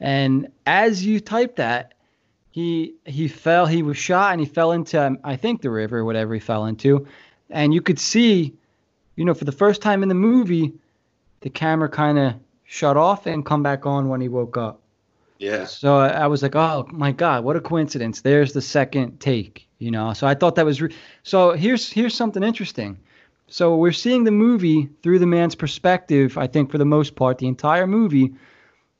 And 0.00 0.48
as 0.64 1.04
you 1.04 1.20
typed 1.20 1.56
that, 1.56 1.92
he 2.50 2.94
he 3.04 3.28
fell, 3.28 3.66
he 3.66 3.82
was 3.82 3.98
shot, 3.98 4.32
and 4.32 4.40
he 4.40 4.46
fell 4.46 4.72
into 4.72 4.98
um, 4.98 5.18
I 5.22 5.36
think 5.36 5.60
the 5.60 5.68
river 5.68 5.98
or 5.98 6.06
whatever 6.06 6.32
he 6.32 6.40
fell 6.40 6.64
into, 6.64 7.06
and 7.50 7.74
you 7.74 7.82
could 7.82 7.98
see, 7.98 8.54
you 9.16 9.26
know, 9.26 9.34
for 9.34 9.44
the 9.44 9.52
first 9.52 9.82
time 9.82 10.02
in 10.02 10.08
the 10.08 10.14
movie, 10.14 10.72
the 11.40 11.50
camera 11.50 11.90
kind 11.90 12.18
of 12.18 12.36
shut 12.64 12.96
off 12.96 13.26
and 13.26 13.44
come 13.44 13.62
back 13.62 13.84
on 13.84 14.08
when 14.08 14.22
he 14.22 14.28
woke 14.28 14.56
up. 14.56 14.80
Yeah. 15.36 15.66
So 15.66 15.98
I, 15.98 16.08
I 16.08 16.26
was 16.26 16.42
like, 16.42 16.56
oh 16.56 16.88
my 16.90 17.12
god, 17.12 17.44
what 17.44 17.54
a 17.54 17.60
coincidence! 17.60 18.22
There's 18.22 18.54
the 18.54 18.62
second 18.62 19.20
take, 19.20 19.68
you 19.82 19.90
know. 19.90 20.12
So 20.12 20.26
I 20.26 20.34
thought 20.34 20.54
that 20.54 20.64
was 20.64 20.80
re- 20.80 20.94
so. 21.22 21.52
Here's 21.52 21.90
here's 21.90 22.14
something 22.14 22.42
interesting. 22.42 22.98
So 23.48 23.76
we're 23.76 23.92
seeing 23.92 24.24
the 24.24 24.30
movie 24.30 24.88
through 25.02 25.18
the 25.18 25.26
man's 25.26 25.54
perspective. 25.54 26.38
I 26.38 26.46
think 26.46 26.70
for 26.70 26.78
the 26.78 26.86
most 26.86 27.16
part, 27.16 27.38
the 27.38 27.48
entire 27.48 27.86
movie. 27.86 28.34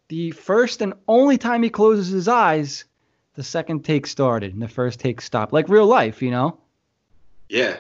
The 0.09 0.33
first 0.33 0.83
and 0.83 0.92
only 1.09 1.38
time 1.38 1.62
he 1.62 1.71
closes 1.71 2.09
his 2.09 2.29
eyes, 2.29 2.85
the 3.35 3.42
second 3.42 3.83
take 3.85 4.07
started 4.07 4.53
and 4.53 4.61
the 4.61 4.68
first 4.68 5.01
take 5.01 5.23
stopped, 5.23 5.55
like 5.55 5.71
real 5.71 5.87
life, 5.87 6.21
you 6.21 6.31
know. 6.31 6.59
Yeah. 7.49 7.77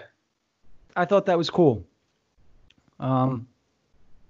I 0.96 1.04
thought 1.04 1.26
that 1.26 1.36
was 1.36 1.50
cool. 1.50 1.84
Um, 2.98 3.48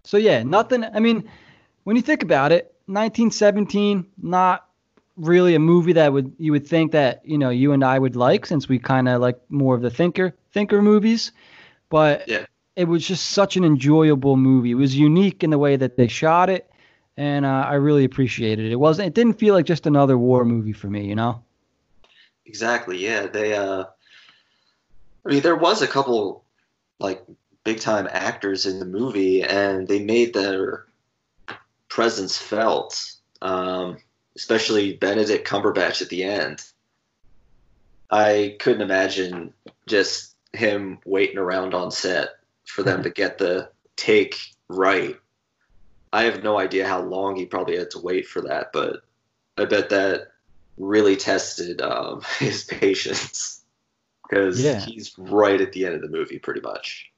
so 0.03 0.17
yeah, 0.17 0.43
nothing. 0.43 0.83
I 0.83 0.99
mean, 0.99 1.29
when 1.85 1.95
you 1.95 2.03
think 2.03 2.25
about 2.25 2.51
it, 2.51 2.75
1917, 2.87 4.07
not 4.21 4.67
really 5.17 5.55
a 5.55 5.59
movie 5.59 5.93
that 5.95 6.13
would 6.13 6.33
you 6.39 6.53
would 6.53 6.67
think 6.67 6.93
that 6.93 7.23
you 7.25 7.39
know 7.39 7.51
you 7.51 7.73
and 7.73 7.85
I 7.85 7.99
would 7.99 8.17
like, 8.17 8.47
since 8.47 8.69
we 8.69 8.79
kind 8.79 9.09
of 9.09 9.21
like 9.21 9.39
more 9.49 9.75
of 9.75 9.83
the 9.83 9.91
thinker 9.91 10.35
thinker 10.53 10.83
movies. 10.83 11.33
But 11.89 12.27
Yeah. 12.27 12.47
it 12.77 12.85
was 12.85 13.07
just 13.07 13.31
such 13.31 13.57
an 13.57 13.65
enjoyable 13.65 14.37
movie. 14.37 14.71
It 14.71 14.77
was 14.77 14.97
unique 14.97 15.45
in 15.45 15.51
the 15.51 15.59
way 15.59 15.77
that 15.77 15.97
they 15.97 16.09
shot 16.09 16.49
it, 16.49 16.71
and 17.17 17.45
uh, 17.45 17.67
I 17.69 17.75
really 17.75 18.05
appreciated 18.05 18.67
it. 18.67 18.73
It 18.73 18.81
wasn't. 18.81 19.09
It 19.09 19.15
didn't 19.15 19.39
feel 19.39 19.55
like 19.55 19.67
just 19.67 19.87
another 19.87 20.17
war 20.17 20.45
movie 20.45 20.73
for 20.73 20.89
me, 20.89 21.07
you 21.07 21.15
know. 21.15 21.43
Exactly. 22.47 22.99
Yeah. 22.99 23.27
They. 23.27 23.55
Uh. 23.55 23.85
I 25.25 25.29
mean, 25.29 25.43
there 25.43 25.57
was 25.57 25.83
a 25.83 25.87
couple 25.87 26.45
like 26.99 27.25
big 27.65 27.81
time 27.81 28.09
actors 28.11 28.67
in 28.67 28.79
the 28.79 28.85
movie, 28.85 29.43
and 29.43 29.87
they 29.87 30.03
made 30.03 30.35
their 30.35 30.87
presence 31.89 32.37
felt. 32.39 33.01
Um, 33.41 33.99
especially 34.37 34.95
Benedict 34.95 35.47
Cumberbatch 35.47 36.03
at 36.03 36.09
the 36.09 36.25
end. 36.25 36.63
I 38.11 38.57
couldn't 38.61 38.83
imagine 38.83 39.53
just 39.87 40.35
him 40.53 40.99
waiting 41.05 41.39
around 41.39 41.75
on 41.75 41.91
set 41.91 42.31
for 42.65 42.83
them 42.83 43.03
to 43.03 43.11
get 43.23 43.39
the 43.39 43.71
take 43.97 44.37
right. 44.69 45.17
I 46.13 46.25
have 46.25 46.43
no 46.43 46.59
idea 46.59 46.87
how 46.87 47.01
long 47.03 47.37
he 47.37 47.47
probably 47.47 47.79
had 47.79 47.91
to 47.93 47.99
wait 48.01 48.27
for 48.27 48.43
that, 48.43 48.73
but 48.73 49.03
I 49.57 49.65
bet 49.65 49.89
that 49.91 50.29
really 50.77 51.17
tested 51.17 51.81
um, 51.81 52.23
his 52.39 52.65
patience 52.65 53.63
because 54.29 54.63
Yeah. 54.63 54.81
he's 54.81 55.15
right 55.19 55.61
at 55.61 55.73
the 55.73 55.87
end 55.87 55.95
of 55.95 56.03
the 56.03 56.09
movie, 56.09 56.39
pretty 56.39 56.61
much. 56.61 57.11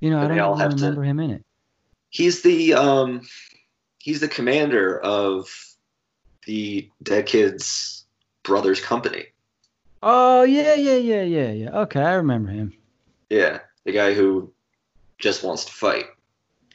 You 0.00 0.10
know, 0.10 0.18
I 0.18 0.28
don't 0.28 0.36
even 0.38 0.58
have 0.58 0.70
to- 0.70 0.76
remember 0.76 1.04
him 1.04 1.20
in 1.20 1.30
it. 1.30 1.44
He's 2.10 2.42
the 2.42 2.74
um, 2.74 3.22
he's 3.98 4.20
the 4.20 4.28
commander 4.28 5.00
of 5.00 5.48
the 6.46 6.88
Dead 7.02 7.26
Kids 7.26 8.04
Brothers 8.42 8.80
Company. 8.80 9.26
Oh 10.02 10.42
yeah, 10.42 10.74
yeah, 10.74 10.96
yeah, 10.96 11.22
yeah, 11.22 11.50
yeah. 11.50 11.70
Okay, 11.80 12.00
I 12.00 12.14
remember 12.14 12.50
him. 12.50 12.74
Yeah, 13.30 13.60
the 13.84 13.92
guy 13.92 14.12
who 14.14 14.52
just 15.18 15.42
wants 15.42 15.64
to 15.64 15.72
fight. 15.72 16.06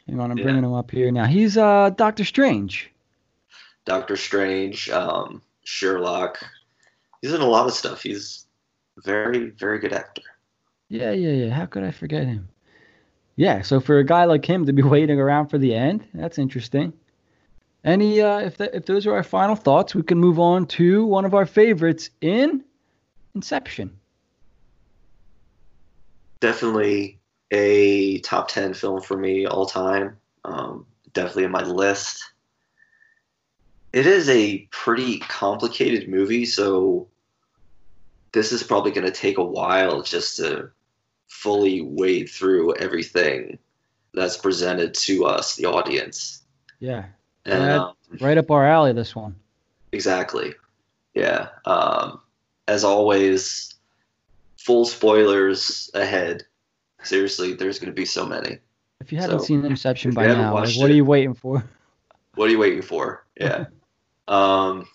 Hang 0.07 0.19
on, 0.19 0.31
I'm 0.31 0.37
Yeah. 0.37 0.45
bringing 0.45 0.63
him 0.63 0.73
up 0.73 0.89
here 0.89 1.11
now. 1.11 1.25
He's 1.25 1.57
uh 1.57 1.91
Doctor 1.91 2.25
Strange. 2.25 2.91
Doctor 3.85 4.17
Strange, 4.17 4.89
um, 4.89 5.41
Sherlock. 5.63 6.39
He's 7.21 7.33
in 7.33 7.41
a 7.41 7.45
lot 7.45 7.67
of 7.67 7.73
stuff. 7.73 8.01
He's 8.01 8.45
very, 9.03 9.49
very 9.51 9.79
good 9.79 9.93
actor. 9.93 10.21
Yeah, 10.89 11.11
yeah, 11.11 11.31
yeah. 11.45 11.49
How 11.53 11.65
could 11.65 11.83
I 11.83 11.91
forget 11.91 12.25
him? 12.25 12.49
Yeah, 13.35 13.61
so 13.61 13.79
for 13.79 13.99
a 13.99 14.03
guy 14.03 14.25
like 14.25 14.45
him 14.45 14.65
to 14.65 14.73
be 14.73 14.81
waiting 14.95 15.19
around 15.19 15.47
for 15.49 15.57
the 15.57 15.73
end, 15.75 16.07
that's 16.13 16.37
interesting. 16.39 16.93
Any 17.83 18.21
uh 18.21 18.39
if 18.39 18.57
that 18.57 18.75
if 18.75 18.85
those 18.85 19.07
are 19.07 19.15
our 19.15 19.23
final 19.23 19.55
thoughts, 19.55 19.95
we 19.95 20.03
can 20.03 20.17
move 20.17 20.39
on 20.39 20.65
to 20.67 21.05
one 21.05 21.25
of 21.25 21.33
our 21.33 21.45
favorites 21.45 22.09
in 22.21 22.63
Inception. 23.35 23.97
Definitely 26.39 27.19
a 27.51 28.19
top 28.19 28.47
10 28.49 28.73
film 28.73 29.01
for 29.01 29.17
me 29.17 29.45
all 29.45 29.65
time. 29.65 30.17
Um, 30.45 30.85
definitely 31.13 31.45
in 31.45 31.51
my 31.51 31.63
list. 31.63 32.23
It 33.91 34.05
is 34.05 34.29
a 34.29 34.59
pretty 34.71 35.19
complicated 35.19 36.09
movie, 36.09 36.45
so 36.45 37.07
this 38.31 38.51
is 38.51 38.61
probably 38.61 38.91
going 38.91 39.07
to 39.07 39.11
take 39.11 39.37
a 39.37 39.43
while 39.43 40.03
just 40.03 40.37
to 40.37 40.69
fully 41.27 41.81
wade 41.81 42.29
through 42.29 42.75
everything 42.75 43.57
that's 44.13 44.37
presented 44.37 44.93
to 44.93 45.25
us, 45.25 45.55
the 45.55 45.65
audience. 45.65 46.43
Yeah. 46.79 47.05
And 47.45 47.63
Yeah. 47.63 47.83
um, 47.85 47.93
Right 48.19 48.37
up 48.37 48.49
our 48.51 48.65
alley 48.65 48.91
this 48.93 49.15
one. 49.15 49.35
Exactly. 49.91 50.53
Yeah. 51.13 51.49
Um, 51.65 52.21
as 52.67 52.83
always, 52.83 53.75
full 54.57 54.85
spoilers 54.85 55.89
ahead. 55.93 56.43
Seriously, 57.03 57.53
there's 57.53 57.79
going 57.79 57.91
to 57.91 57.95
be 57.95 58.05
so 58.05 58.25
many. 58.25 58.59
If 58.99 59.11
you 59.11 59.19
haven't 59.19 59.39
So, 59.39 59.45
seen 59.45 59.63
Inception 59.65 60.11
by 60.11 60.27
now, 60.27 60.53
like, 60.53 60.75
what 60.75 60.89
it- 60.89 60.93
are 60.93 60.95
you 60.95 61.05
waiting 61.05 61.33
for? 61.33 61.63
What 62.35 62.47
are 62.47 62.51
you 62.51 62.59
waiting 62.59 62.81
for? 62.83 63.25
Yeah. 63.39 63.65
um, 64.27 64.85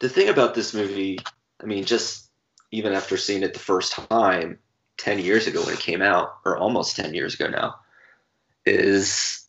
the 0.00 0.08
thing 0.08 0.28
about 0.28 0.54
this 0.54 0.72
movie, 0.74 1.18
I 1.60 1.64
mean, 1.66 1.84
just 1.84 2.28
even 2.70 2.92
after 2.92 3.16
seeing 3.16 3.42
it 3.42 3.54
the 3.54 3.58
first 3.58 3.92
time 3.92 4.58
10 4.98 5.18
years 5.18 5.46
ago 5.46 5.64
when 5.64 5.74
it 5.74 5.80
came 5.80 6.00
out, 6.02 6.36
or 6.44 6.56
almost 6.56 6.94
10 6.96 7.14
years 7.14 7.34
ago 7.34 7.48
now, 7.48 7.76
is 8.66 9.41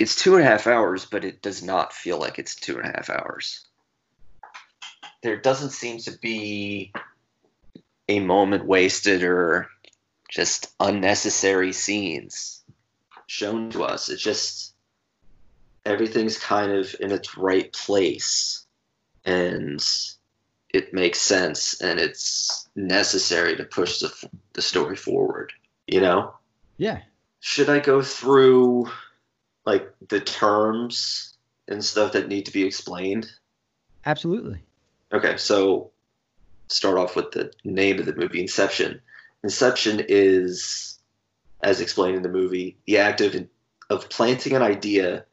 it's 0.00 0.16
two 0.16 0.34
and 0.34 0.42
a 0.42 0.48
half 0.48 0.66
hours, 0.66 1.04
but 1.04 1.26
it 1.26 1.42
does 1.42 1.62
not 1.62 1.92
feel 1.92 2.18
like 2.18 2.38
it's 2.38 2.54
two 2.54 2.78
and 2.78 2.88
a 2.88 2.92
half 2.96 3.10
hours. 3.10 3.66
There 5.22 5.36
doesn't 5.36 5.70
seem 5.70 5.98
to 5.98 6.12
be 6.22 6.90
a 8.08 8.18
moment 8.18 8.64
wasted 8.64 9.22
or 9.22 9.68
just 10.30 10.72
unnecessary 10.80 11.74
scenes 11.74 12.62
shown 13.26 13.68
to 13.72 13.84
us. 13.84 14.08
It's 14.08 14.22
just 14.22 14.72
everything's 15.84 16.38
kind 16.38 16.72
of 16.72 16.96
in 16.98 17.12
its 17.12 17.36
right 17.36 17.70
place 17.70 18.64
and 19.26 19.84
it 20.72 20.94
makes 20.94 21.20
sense 21.20 21.78
and 21.82 22.00
it's 22.00 22.70
necessary 22.74 23.54
to 23.54 23.64
push 23.64 24.00
the, 24.00 24.28
the 24.54 24.62
story 24.62 24.96
forward, 24.96 25.52
you 25.86 26.00
know? 26.00 26.32
Yeah. 26.78 27.02
Should 27.40 27.68
I 27.68 27.80
go 27.80 28.00
through 28.00 28.90
like 29.70 29.94
the 30.08 30.20
terms 30.20 31.36
and 31.68 31.84
stuff 31.84 32.12
that 32.12 32.26
need 32.26 32.46
to 32.46 32.52
be 32.52 32.64
explained? 32.64 33.30
Absolutely. 34.04 34.60
Okay, 35.12 35.36
so 35.36 35.92
start 36.66 36.98
off 36.98 37.14
with 37.14 37.30
the 37.30 37.52
name 37.62 38.00
of 38.00 38.06
the 38.06 38.16
movie, 38.16 38.40
Inception. 38.40 39.00
Inception 39.44 40.04
is, 40.08 40.98
as 41.62 41.80
explained 41.80 42.16
in 42.16 42.24
the 42.24 42.28
movie, 42.28 42.78
the 42.86 42.98
act 42.98 43.20
of, 43.20 43.36
of 43.90 44.08
planting 44.08 44.54
an 44.56 44.62
idea 44.62 45.24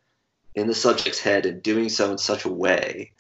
in 0.54 0.68
the 0.68 0.76
subject's 0.76 1.20
head 1.20 1.48
and 1.48 1.64
doing 1.64 1.90
so 1.90 2.12
in 2.12 2.20
such 2.20 2.46
a 2.46 2.52
way 2.52 3.12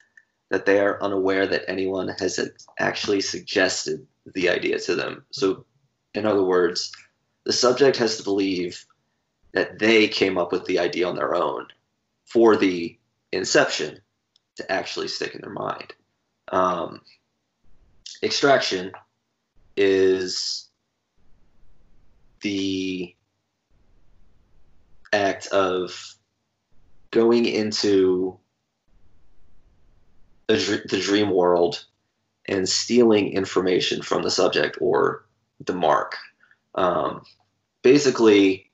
that 0.49 0.67
they 0.67 0.79
are 0.79 1.01
unaware 1.01 1.47
that 1.47 1.67
anyone 1.67 2.09
has 2.19 2.39
actually 2.77 3.21
suggested 3.21 4.05
the 4.35 4.49
idea 4.49 4.77
to 4.79 4.93
them. 4.93 5.25
So, 5.31 5.65
in 6.13 6.27
other 6.27 6.43
words, 6.43 6.91
the 7.43 7.53
subject 7.53 7.97
has 7.97 8.17
to 8.17 8.23
believe 8.23 8.85
that 9.53 9.79
they 9.79 10.07
came 10.07 10.37
up 10.37 10.51
with 10.51 10.65
the 10.65 10.79
idea 10.79 11.07
on 11.07 11.15
their 11.15 11.35
own 11.35 11.67
for 12.25 12.55
the 12.55 12.97
inception 13.31 13.99
to 14.55 14.71
actually 14.71 15.07
stick 15.07 15.33
in 15.33 15.41
their 15.41 15.51
mind. 15.51 15.93
Um, 16.49 17.01
extraction 18.23 18.91
is 19.75 20.67
the 22.41 23.15
act 25.13 25.47
of 25.47 26.15
going 27.11 27.45
into 27.45 28.37
the, 30.47 30.83
the 30.89 30.99
dream 30.99 31.29
world 31.29 31.85
and 32.47 32.67
stealing 32.67 33.33
information 33.33 34.01
from 34.01 34.23
the 34.23 34.31
subject 34.31 34.77
or 34.81 35.25
the 35.65 35.73
mark. 35.73 36.15
Um, 36.75 37.23
basically, 37.81 38.66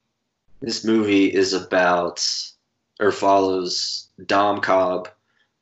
this 0.63 0.85
movie 0.85 1.25
is 1.25 1.51
about 1.51 2.25
or 3.01 3.11
follows 3.11 4.07
Dom 4.25 4.61
Cobb, 4.61 5.09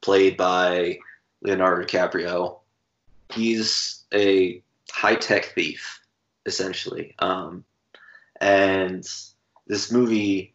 played 0.02 0.38
by 0.38 1.00
Leonardo 1.42 1.84
DiCaprio. 1.84 2.60
He's 3.34 4.04
a 4.14 4.62
high 4.92 5.16
tech 5.16 5.46
thief, 5.56 6.02
essentially. 6.46 7.16
Um, 7.18 7.66
and 8.40 9.04
this 9.66 9.92
movie 9.92 10.54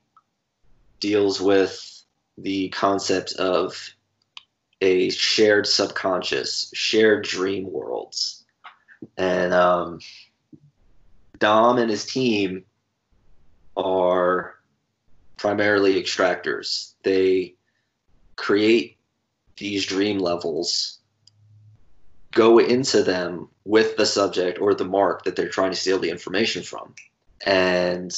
deals 1.01 1.41
with 1.41 2.05
the 2.39 2.69
concept 2.69 3.33
of 3.33 3.95
a 4.81 5.11
shared 5.11 5.67
subconscious, 5.67 6.71
shared 6.73 7.25
dream 7.25 7.73
worlds. 7.73 8.45
And 9.17 9.53
um, 9.53 9.99
Dom 11.41 11.79
and 11.79 11.91
his 11.91 12.05
team 12.05 12.65
are 13.77 14.55
primarily 15.37 16.03
extractors. 16.03 16.93
They 17.03 17.55
create 18.37 18.97
these 19.57 19.87
dream 19.87 20.19
levels, 20.19 20.99
go 22.33 22.59
into 22.59 23.03
them 23.03 23.49
with 23.65 23.97
the 23.97 24.07
subject 24.07 24.61
or 24.61 24.75
the 24.75 24.85
mark 24.85 25.25
that 25.25 25.37
they're 25.37 25.49
trying 25.49 25.71
to 25.71 25.77
steal 25.77 25.99
the 25.99 26.11
information 26.11 26.63
from. 26.63 26.95
And 27.45 28.15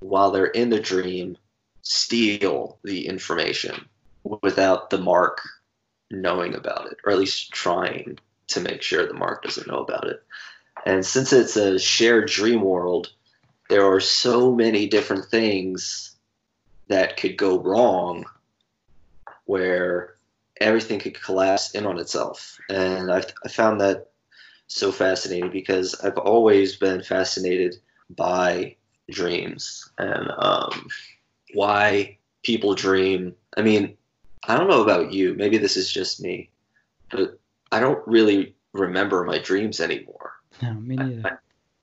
while 0.00 0.30
they're 0.30 0.46
in 0.46 0.70
the 0.70 0.80
dream, 0.80 1.36
steal 1.82 2.78
the 2.84 3.06
information 3.06 3.86
without 4.42 4.90
the 4.90 4.98
mark 4.98 5.40
knowing 6.10 6.54
about 6.54 6.86
it, 6.90 6.98
or 7.04 7.12
at 7.12 7.18
least 7.18 7.52
trying 7.52 8.18
to 8.48 8.60
make 8.60 8.82
sure 8.82 9.06
the 9.06 9.14
mark 9.14 9.42
doesn't 9.42 9.68
know 9.68 9.78
about 9.78 10.06
it. 10.06 10.22
And 10.86 11.04
since 11.04 11.32
it's 11.32 11.56
a 11.56 11.78
shared 11.78 12.28
dream 12.28 12.62
world, 12.62 13.12
there 13.70 13.86
are 13.86 14.00
so 14.00 14.52
many 14.52 14.88
different 14.88 15.24
things 15.26 16.16
that 16.88 17.16
could 17.16 17.36
go 17.36 17.58
wrong 17.60 18.24
where 19.44 20.16
everything 20.60 20.98
could 20.98 21.20
collapse 21.20 21.70
in 21.70 21.86
on 21.86 21.98
itself. 21.98 22.58
And 22.68 23.12
I've, 23.12 23.32
I 23.44 23.48
found 23.48 23.80
that 23.80 24.10
so 24.66 24.90
fascinating 24.90 25.50
because 25.50 25.94
I've 26.02 26.18
always 26.18 26.76
been 26.76 27.02
fascinated 27.02 27.76
by 28.10 28.76
dreams 29.08 29.88
and 29.98 30.30
um, 30.38 30.88
why 31.54 32.18
people 32.42 32.74
dream. 32.74 33.34
I 33.56 33.62
mean, 33.62 33.96
I 34.48 34.56
don't 34.56 34.68
know 34.68 34.82
about 34.82 35.12
you. 35.12 35.34
Maybe 35.34 35.58
this 35.58 35.76
is 35.76 35.92
just 35.92 36.20
me, 36.20 36.50
but 37.08 37.38
I 37.70 37.78
don't 37.78 38.06
really 38.06 38.56
remember 38.72 39.22
my 39.24 39.38
dreams 39.38 39.80
anymore. 39.80 40.32
No, 40.60 40.74
me 40.74 40.96
neither. 40.96 41.40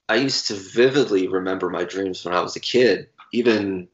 I, 0.10 0.16
used 0.16 0.48
to 0.48 0.54
vividly 0.54 1.28
remember 1.28 1.70
my 1.70 1.84
dreams 1.84 2.24
when 2.24 2.34
I 2.34 2.42
was 2.42 2.56
a 2.56 2.62
kid, 2.62 3.10
even 3.34 3.88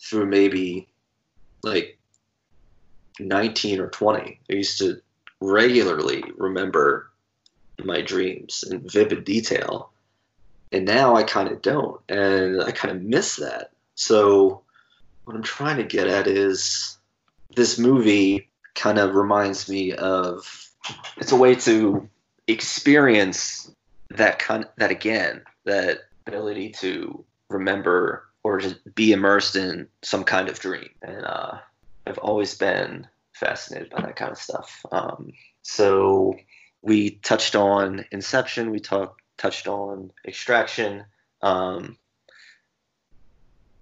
through 0.00 0.26
maybe 0.26 0.88
like 1.62 1.98
19 3.18 3.80
or 3.80 3.88
20. 3.88 4.40
I 4.50 4.52
used 4.52 4.78
to 4.78 5.00
regularly 5.40 6.24
remember 6.36 7.10
my 7.82 8.00
dreams 8.00 8.64
in 8.70 8.88
vivid 8.88 9.24
detail. 9.24 9.90
And 10.72 10.84
now 10.84 11.16
I 11.16 11.22
kind 11.22 11.50
of 11.50 11.62
don't. 11.62 12.00
And 12.08 12.62
I 12.62 12.70
kind 12.70 12.94
of 12.94 13.02
miss 13.02 13.36
that. 13.36 13.70
So, 13.94 14.62
what 15.24 15.36
I'm 15.36 15.42
trying 15.42 15.76
to 15.78 15.84
get 15.84 16.06
at 16.08 16.26
is 16.26 16.98
this 17.54 17.78
movie 17.78 18.48
kind 18.74 18.98
of 18.98 19.14
reminds 19.14 19.68
me 19.68 19.92
of 19.92 20.68
it's 21.16 21.32
a 21.32 21.36
way 21.36 21.54
to 21.54 22.08
experience 22.46 23.72
that 24.16 24.38
kind 24.38 24.66
that 24.76 24.90
again 24.90 25.42
that 25.64 26.00
ability 26.26 26.70
to 26.70 27.24
remember 27.48 28.24
or 28.42 28.58
just 28.58 28.94
be 28.94 29.12
immersed 29.12 29.56
in 29.56 29.88
some 30.02 30.24
kind 30.24 30.48
of 30.48 30.58
dream. 30.60 30.88
And 31.02 31.24
uh, 31.24 31.58
i've 32.06 32.18
always 32.18 32.54
been 32.54 33.06
fascinated 33.32 33.90
by 33.90 34.02
that 34.02 34.16
kind 34.16 34.30
of 34.32 34.38
stuff. 34.38 34.84
Um, 34.92 35.32
so 35.62 36.34
we 36.82 37.12
touched 37.22 37.56
on 37.56 38.04
inception 38.12 38.70
we 38.70 38.80
talked 38.80 39.20
touched 39.36 39.66
on 39.66 40.12
extraction 40.26 41.04
um, 41.42 41.98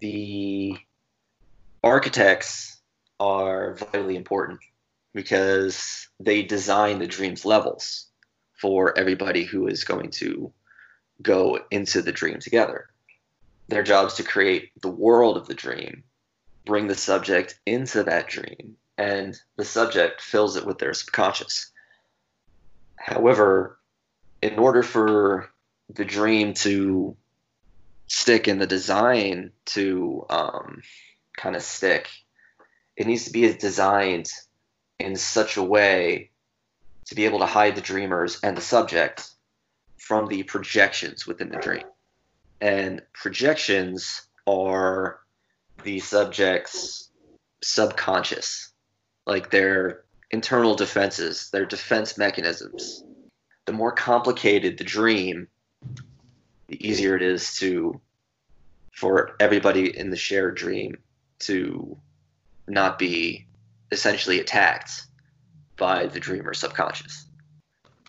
the 0.00 0.76
architects 1.84 2.80
are 3.20 3.74
vitally 3.74 4.16
important 4.16 4.60
because 5.14 6.08
they 6.18 6.42
design 6.42 6.98
the 6.98 7.06
dreams 7.06 7.44
levels 7.44 8.06
for 8.62 8.96
everybody 8.96 9.42
who 9.42 9.66
is 9.66 9.82
going 9.82 10.08
to 10.12 10.52
go 11.20 11.58
into 11.72 12.00
the 12.00 12.12
dream 12.12 12.38
together. 12.38 12.88
Their 13.66 13.82
job 13.82 14.06
is 14.06 14.14
to 14.14 14.22
create 14.22 14.70
the 14.80 14.88
world 14.88 15.36
of 15.36 15.48
the 15.48 15.54
dream, 15.54 16.04
bring 16.64 16.86
the 16.86 16.94
subject 16.94 17.58
into 17.66 18.04
that 18.04 18.28
dream, 18.28 18.76
and 18.96 19.36
the 19.56 19.64
subject 19.64 20.20
fills 20.20 20.56
it 20.56 20.64
with 20.64 20.78
their 20.78 20.94
subconscious. 20.94 21.72
However, 22.94 23.78
in 24.40 24.60
order 24.60 24.84
for 24.84 25.50
the 25.92 26.04
dream 26.04 26.54
to 26.54 27.16
stick 28.06 28.46
and 28.46 28.60
the 28.60 28.66
design 28.68 29.50
to 29.74 30.24
um, 30.30 30.82
kind 31.36 31.56
of 31.56 31.62
stick, 31.62 32.08
it 32.96 33.08
needs 33.08 33.24
to 33.24 33.32
be 33.32 33.52
designed 33.52 34.30
in 35.00 35.16
such 35.16 35.56
a 35.56 35.64
way 35.64 36.30
to 37.06 37.14
be 37.14 37.24
able 37.24 37.40
to 37.40 37.46
hide 37.46 37.74
the 37.74 37.80
dreamers 37.80 38.38
and 38.42 38.56
the 38.56 38.62
subject 38.62 39.30
from 39.98 40.28
the 40.28 40.42
projections 40.42 41.26
within 41.26 41.48
the 41.48 41.58
dream. 41.58 41.84
And 42.60 43.02
projections 43.12 44.22
are 44.46 45.20
the 45.84 46.00
subject's 46.00 47.10
subconscious, 47.62 48.70
like 49.26 49.50
their 49.50 50.04
internal 50.30 50.74
defenses, 50.74 51.50
their 51.50 51.66
defense 51.66 52.16
mechanisms. 52.16 53.04
The 53.66 53.72
more 53.72 53.92
complicated 53.92 54.78
the 54.78 54.84
dream, 54.84 55.48
the 56.68 56.86
easier 56.86 57.16
it 57.16 57.22
is 57.22 57.54
to 57.56 58.00
for 58.92 59.36
everybody 59.40 59.96
in 59.96 60.10
the 60.10 60.16
shared 60.16 60.56
dream 60.56 60.96
to 61.40 61.96
not 62.68 62.98
be 62.98 63.46
essentially 63.90 64.40
attacked 64.40 65.02
by 65.76 66.06
the 66.06 66.20
dreamer 66.20 66.54
subconscious. 66.54 67.26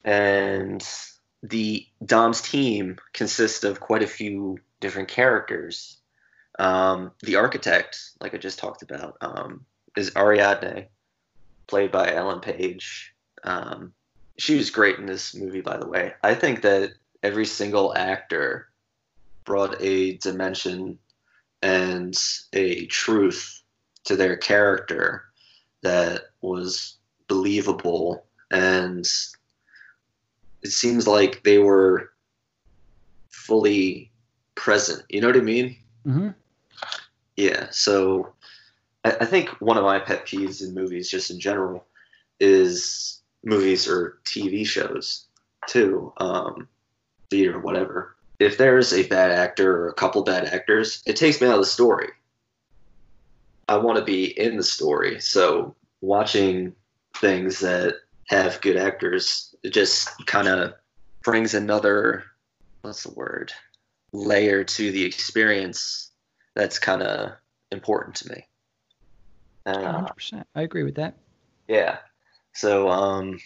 And 0.04 0.86
the 1.42 1.86
Dom's 2.06 2.42
team 2.42 2.98
consists 3.14 3.64
of 3.64 3.80
quite 3.80 4.04
a 4.04 4.08
few 4.08 4.60
different 4.80 5.10
characters. 5.10 5.98
Um, 6.60 7.12
the 7.22 7.36
architect, 7.36 8.00
like 8.22 8.34
I 8.34 8.38
just 8.38 8.60
talked 8.60 8.82
about, 8.82 9.18
um, 9.22 9.66
is 9.98 10.12
Ariadne, 10.16 10.88
played 11.68 11.92
by 11.92 12.14
Ellen 12.14 12.40
Page. 12.40 13.14
Um, 13.44 13.94
she 14.38 14.56
was 14.56 14.70
great 14.70 15.00
in 15.00 15.06
this 15.06 15.36
movie, 15.36 15.62
by 15.62 15.78
the 15.78 15.88
way. 15.88 16.14
I 16.24 16.36
think 16.36 16.62
that 16.62 16.94
every 17.22 17.46
single 17.46 17.96
actor 17.96 18.70
brought 19.46 19.82
a 19.82 20.18
dimension 20.18 21.00
and 21.62 22.18
a 22.52 22.86
truth 22.88 23.62
to 24.06 24.16
their 24.16 24.36
character 24.36 25.26
that 25.82 26.24
was 26.42 26.98
believable 27.28 28.26
and 28.52 29.06
it 30.62 30.72
seems 30.72 31.08
like 31.08 31.44
they 31.44 31.58
were 31.58 32.12
fully 33.30 34.12
present. 34.56 35.04
You 35.10 35.22
know 35.22 35.28
what 35.28 35.38
i 35.38 35.42
mean? 35.42 35.78
Hmm 36.04 36.30
yeah 37.36 37.68
so 37.72 38.34
I, 39.04 39.12
I 39.22 39.26
think 39.26 39.50
one 39.60 39.78
of 39.78 39.84
my 39.84 40.00
pet 40.00 40.26
peeves 40.26 40.66
in 40.66 40.74
movies 40.74 41.10
just 41.10 41.32
in 41.32 41.40
general 41.40 41.86
is 42.40 43.22
movies 43.44 43.88
or 43.88 44.20
tv 44.26 44.66
shows 44.66 45.26
too 45.68 46.14
um 46.18 46.68
theater 47.30 47.60
whatever. 47.60 48.16
If 48.40 48.58
there's 48.58 48.94
a 48.94 49.08
bad 49.08 49.32
actor 49.32 49.84
or 49.84 49.88
a 49.90 49.94
couple 49.94 50.24
bad 50.24 50.46
actors 50.46 51.02
it 51.06 51.16
takes 51.16 51.42
me 51.42 51.48
out 51.48 51.56
of 51.56 51.62
the 51.62 51.66
story. 51.66 52.10
I 53.68 53.78
want 53.78 53.98
to 53.98 54.04
be 54.04 54.26
in 54.26 54.58
the 54.58 54.64
story. 54.64 55.22
So 55.22 55.76
watching 56.02 56.76
things 57.18 57.60
that 57.60 57.96
have 58.30 58.62
good 58.62 58.78
actors 58.78 59.54
it 59.64 59.72
just 59.72 60.26
kind 60.26 60.48
of 60.48 60.74
brings 61.24 61.54
another 61.54 62.24
what's 62.82 63.04
the 63.04 63.14
word 63.14 63.52
layer 64.14 64.64
to 64.64 64.92
the 64.92 65.04
experience 65.04 66.12
that's 66.56 66.80
kind 66.80 67.02
of 67.02 67.32
important 67.72 68.16
to 68.16 68.30
me. 68.30 68.48
And, 69.66 69.84
uh, 69.84 70.08
100%. 70.08 70.44
I 70.56 70.62
agree 70.62 70.84
with 70.84 70.96
that. 70.96 71.16
yeah. 71.68 71.98
So 72.54 72.90
um, 72.90 73.40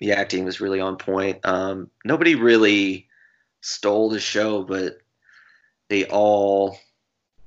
the 0.00 0.12
acting 0.12 0.44
was 0.44 0.60
really 0.60 0.80
on 0.80 0.96
point. 0.96 1.40
Um, 1.44 1.90
nobody 2.04 2.34
really 2.34 3.08
stole 3.60 4.08
the 4.08 4.20
show, 4.20 4.62
but 4.62 4.98
they 5.88 6.06
all 6.06 6.78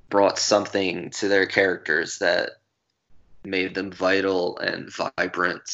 brought 0.10 0.38
something 0.38 1.10
to 1.10 1.28
their 1.28 1.48
characters 1.48 2.20
that 2.20 2.52
made 3.44 3.76
them 3.76 3.92
vital 3.92 4.58
and 4.58 4.90
vibrant 4.94 5.70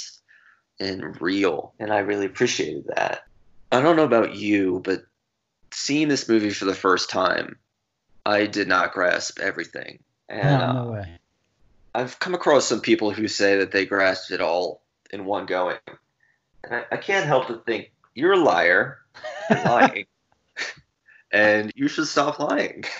and 0.80 1.20
real. 1.22 1.74
And 1.80 1.92
I 1.92 2.00
really 2.00 2.26
appreciated 2.26 2.86
that. 2.96 3.26
I 3.72 3.82
don't 3.82 3.96
know 3.96 4.04
about 4.04 4.36
you, 4.36 4.82
but 4.84 5.04
seeing 5.72 6.08
this 6.08 6.28
movie 6.28 6.50
for 6.50 6.66
the 6.66 6.74
first 6.74 7.10
time, 7.10 7.58
I 8.26 8.46
did 8.46 8.68
not 8.68 8.94
grasp 8.94 9.40
everything. 9.40 10.00
And 10.28 10.60
no, 10.60 10.66
uh, 10.66 10.74
no 10.74 10.92
way. 10.92 11.20
I've 11.94 12.20
come 12.20 12.36
across 12.36 12.66
some 12.66 12.82
people 12.82 13.12
who 13.12 13.28
say 13.28 13.58
that 13.58 13.72
they 13.72 13.86
grasped 13.86 14.32
it 14.32 14.42
all 14.42 14.82
in 15.12 15.26
one 15.26 15.46
going. 15.46 15.78
And 16.64 16.76
I, 16.76 16.86
I 16.92 16.98
can't 16.98 17.26
help 17.26 17.48
but 17.48 17.66
think, 17.66 17.92
you're 18.14 18.34
a 18.34 18.40
liar. 18.40 19.00
You're 19.50 19.64
lying. 19.64 20.06
and 21.32 21.72
you 21.76 21.88
should 21.88 22.08
stop 22.08 22.40
lying. 22.40 22.84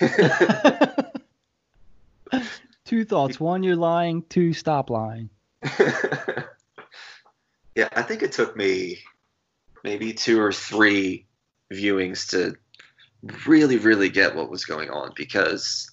Two 2.90 3.04
thoughts. 3.04 3.38
One, 3.38 3.62
you're 3.62 3.76
lying. 3.76 4.24
Two, 4.28 4.52
stop 4.52 4.90
lying. 4.90 5.30
yeah, 5.62 6.42
I 7.92 8.02
think 8.02 8.24
it 8.24 8.32
took 8.32 8.56
me 8.56 8.98
maybe 9.84 10.12
two 10.12 10.40
or 10.40 10.52
three 10.52 11.28
viewings 11.72 12.30
to 12.30 12.56
really, 13.46 13.78
really 13.78 14.08
get 14.08 14.34
what 14.34 14.50
was 14.50 14.64
going 14.64 14.90
on 14.90 15.12
because 15.14 15.88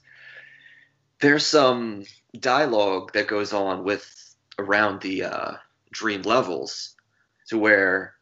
there's 1.20 1.46
some 1.46 2.04
dialogue 2.40 3.14
that 3.14 3.28
goes 3.28 3.54
on 3.54 3.84
with 3.84 4.12
around 4.58 5.00
the 5.02 5.26
uh, 5.26 5.52
dream 5.92 6.24
levels 6.24 6.96
to 7.50 7.60
where 7.60 8.16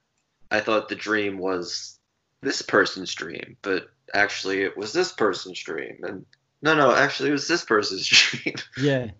I 0.52 0.60
thought 0.60 0.90
the 0.90 0.96
dream 0.96 1.38
was 1.38 1.98
this 2.42 2.62
person's 2.62 3.16
dream, 3.16 3.56
but 3.62 3.88
actually 4.14 4.64
it 4.64 4.76
was 4.76 4.92
this 4.92 5.14
person's 5.14 5.62
dream. 5.62 6.00
And 6.04 6.26
no, 6.66 6.74
no, 6.74 6.92
actually 6.94 7.30
it 7.30 7.34
was 7.34 7.48
this 7.48 7.64
person's 7.64 8.08
dream. 8.08 8.56
Yeah. 8.78 9.12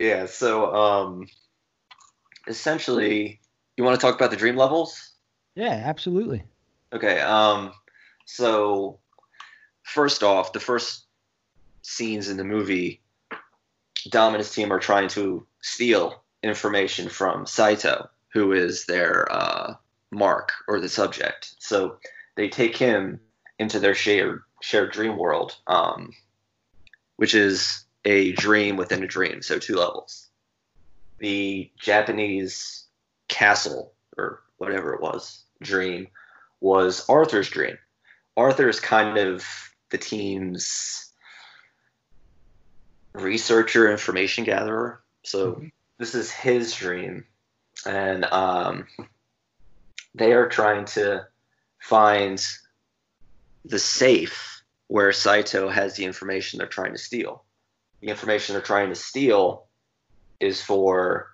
yeah, 0.00 0.26
so 0.26 0.74
um, 0.74 1.28
essentially, 2.48 3.40
you 3.76 3.84
want 3.84 3.98
to 3.98 4.04
talk 4.04 4.16
about 4.16 4.32
the 4.32 4.36
dream 4.36 4.56
levels? 4.56 5.12
Yeah, 5.54 5.82
absolutely. 5.84 6.42
Okay. 6.92 7.20
Um, 7.20 7.72
so 8.26 8.98
first 9.84 10.24
off, 10.24 10.52
the 10.52 10.60
first 10.60 11.06
scenes 11.82 12.28
in 12.28 12.36
the 12.36 12.44
movie, 12.44 13.00
Dom 14.08 14.34
and 14.34 14.40
his 14.40 14.52
team 14.52 14.72
are 14.72 14.80
trying 14.80 15.08
to 15.10 15.46
steal 15.62 16.24
information 16.42 17.08
from 17.08 17.46
Saito, 17.46 18.10
who 18.32 18.52
is 18.52 18.86
their 18.86 19.30
uh, 19.30 19.74
mark 20.10 20.50
or 20.66 20.80
the 20.80 20.88
subject. 20.88 21.54
So 21.60 21.98
they 22.36 22.48
take 22.48 22.76
him 22.76 23.20
into 23.58 23.78
their 23.78 23.94
shared 23.94 24.42
shared 24.62 24.92
dream 24.92 25.16
world, 25.16 25.56
um, 25.66 26.12
which 27.20 27.34
is 27.34 27.84
a 28.06 28.32
dream 28.32 28.78
within 28.78 29.02
a 29.02 29.06
dream. 29.06 29.42
So 29.42 29.58
two 29.58 29.76
levels. 29.76 30.30
The 31.18 31.70
Japanese 31.78 32.86
castle 33.28 33.92
or 34.16 34.40
whatever 34.56 34.94
it 34.94 35.02
was 35.02 35.44
dream 35.60 36.08
was 36.62 37.06
Arthur's 37.10 37.50
dream. 37.50 37.76
Arthur 38.38 38.70
is 38.70 38.80
kind 38.80 39.18
of 39.18 39.44
the 39.90 39.98
team's 39.98 41.12
researcher, 43.12 43.90
information 43.90 44.44
gatherer. 44.44 45.02
So 45.22 45.56
Mhm. 45.56 45.72
this 45.98 46.14
is 46.14 46.30
his 46.30 46.72
dream, 46.74 47.26
and 47.84 48.24
um, 48.24 48.86
they 50.14 50.32
are 50.32 50.48
trying 50.48 50.86
to 50.96 51.28
find 51.80 52.42
the 53.66 53.78
safe 53.78 54.59
where 54.90 55.12
Saito 55.12 55.68
has 55.68 55.94
the 55.94 56.04
information 56.04 56.58
they're 56.58 56.66
trying 56.66 56.90
to 56.90 56.98
steal. 56.98 57.44
The 58.00 58.08
information 58.08 58.54
they're 58.54 58.60
trying 58.60 58.88
to 58.88 58.96
steal 58.96 59.66
is 60.40 60.60
for 60.60 61.28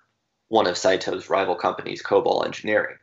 one 0.47 0.67
of 0.67 0.77
Saito's 0.77 1.27
rival 1.27 1.55
companies, 1.55 2.03
Cobol 2.03 2.45
Engineering. 2.45 2.97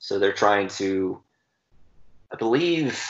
So 0.00 0.18
they're 0.18 0.32
trying 0.32 0.66
to, 0.70 1.22
I 2.32 2.36
believe, 2.36 3.00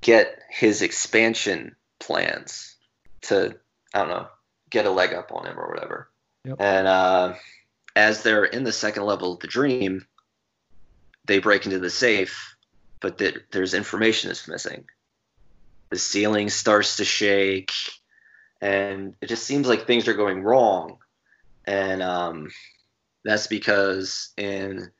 get 0.00 0.42
his 0.48 0.80
expansion 0.80 1.76
plans 2.00 2.76
to, 3.22 3.54
I 3.92 3.98
don't 3.98 4.08
know, 4.08 4.28
get 4.70 4.86
a 4.86 4.90
leg 4.90 5.12
up 5.12 5.30
on 5.30 5.44
him 5.44 5.60
or 5.60 5.68
whatever. 5.68 6.08
Yep. 6.46 6.56
And 6.58 6.86
uh, 6.86 7.34
as 7.94 8.22
they're 8.22 8.44
in 8.44 8.64
the 8.64 8.72
second 8.72 9.02
level 9.04 9.34
of 9.34 9.40
the 9.40 9.46
dream, 9.46 10.06
they 11.26 11.38
break 11.38 11.66
into 11.66 11.80
the 11.80 11.90
safe, 11.90 12.56
but 13.00 13.18
th- 13.18 13.42
there's 13.52 13.74
information 13.74 14.28
that's 14.28 14.48
missing. 14.48 14.86
The 15.94 16.00
ceiling 16.00 16.50
starts 16.50 16.96
to 16.96 17.04
shake, 17.04 17.70
and 18.60 19.14
it 19.20 19.28
just 19.28 19.44
seems 19.44 19.68
like 19.68 19.86
things 19.86 20.08
are 20.08 20.14
going 20.14 20.42
wrong. 20.42 20.98
And 21.66 22.02
um, 22.02 22.50
that's 23.24 23.46
because 23.46 24.32
in 24.36 24.90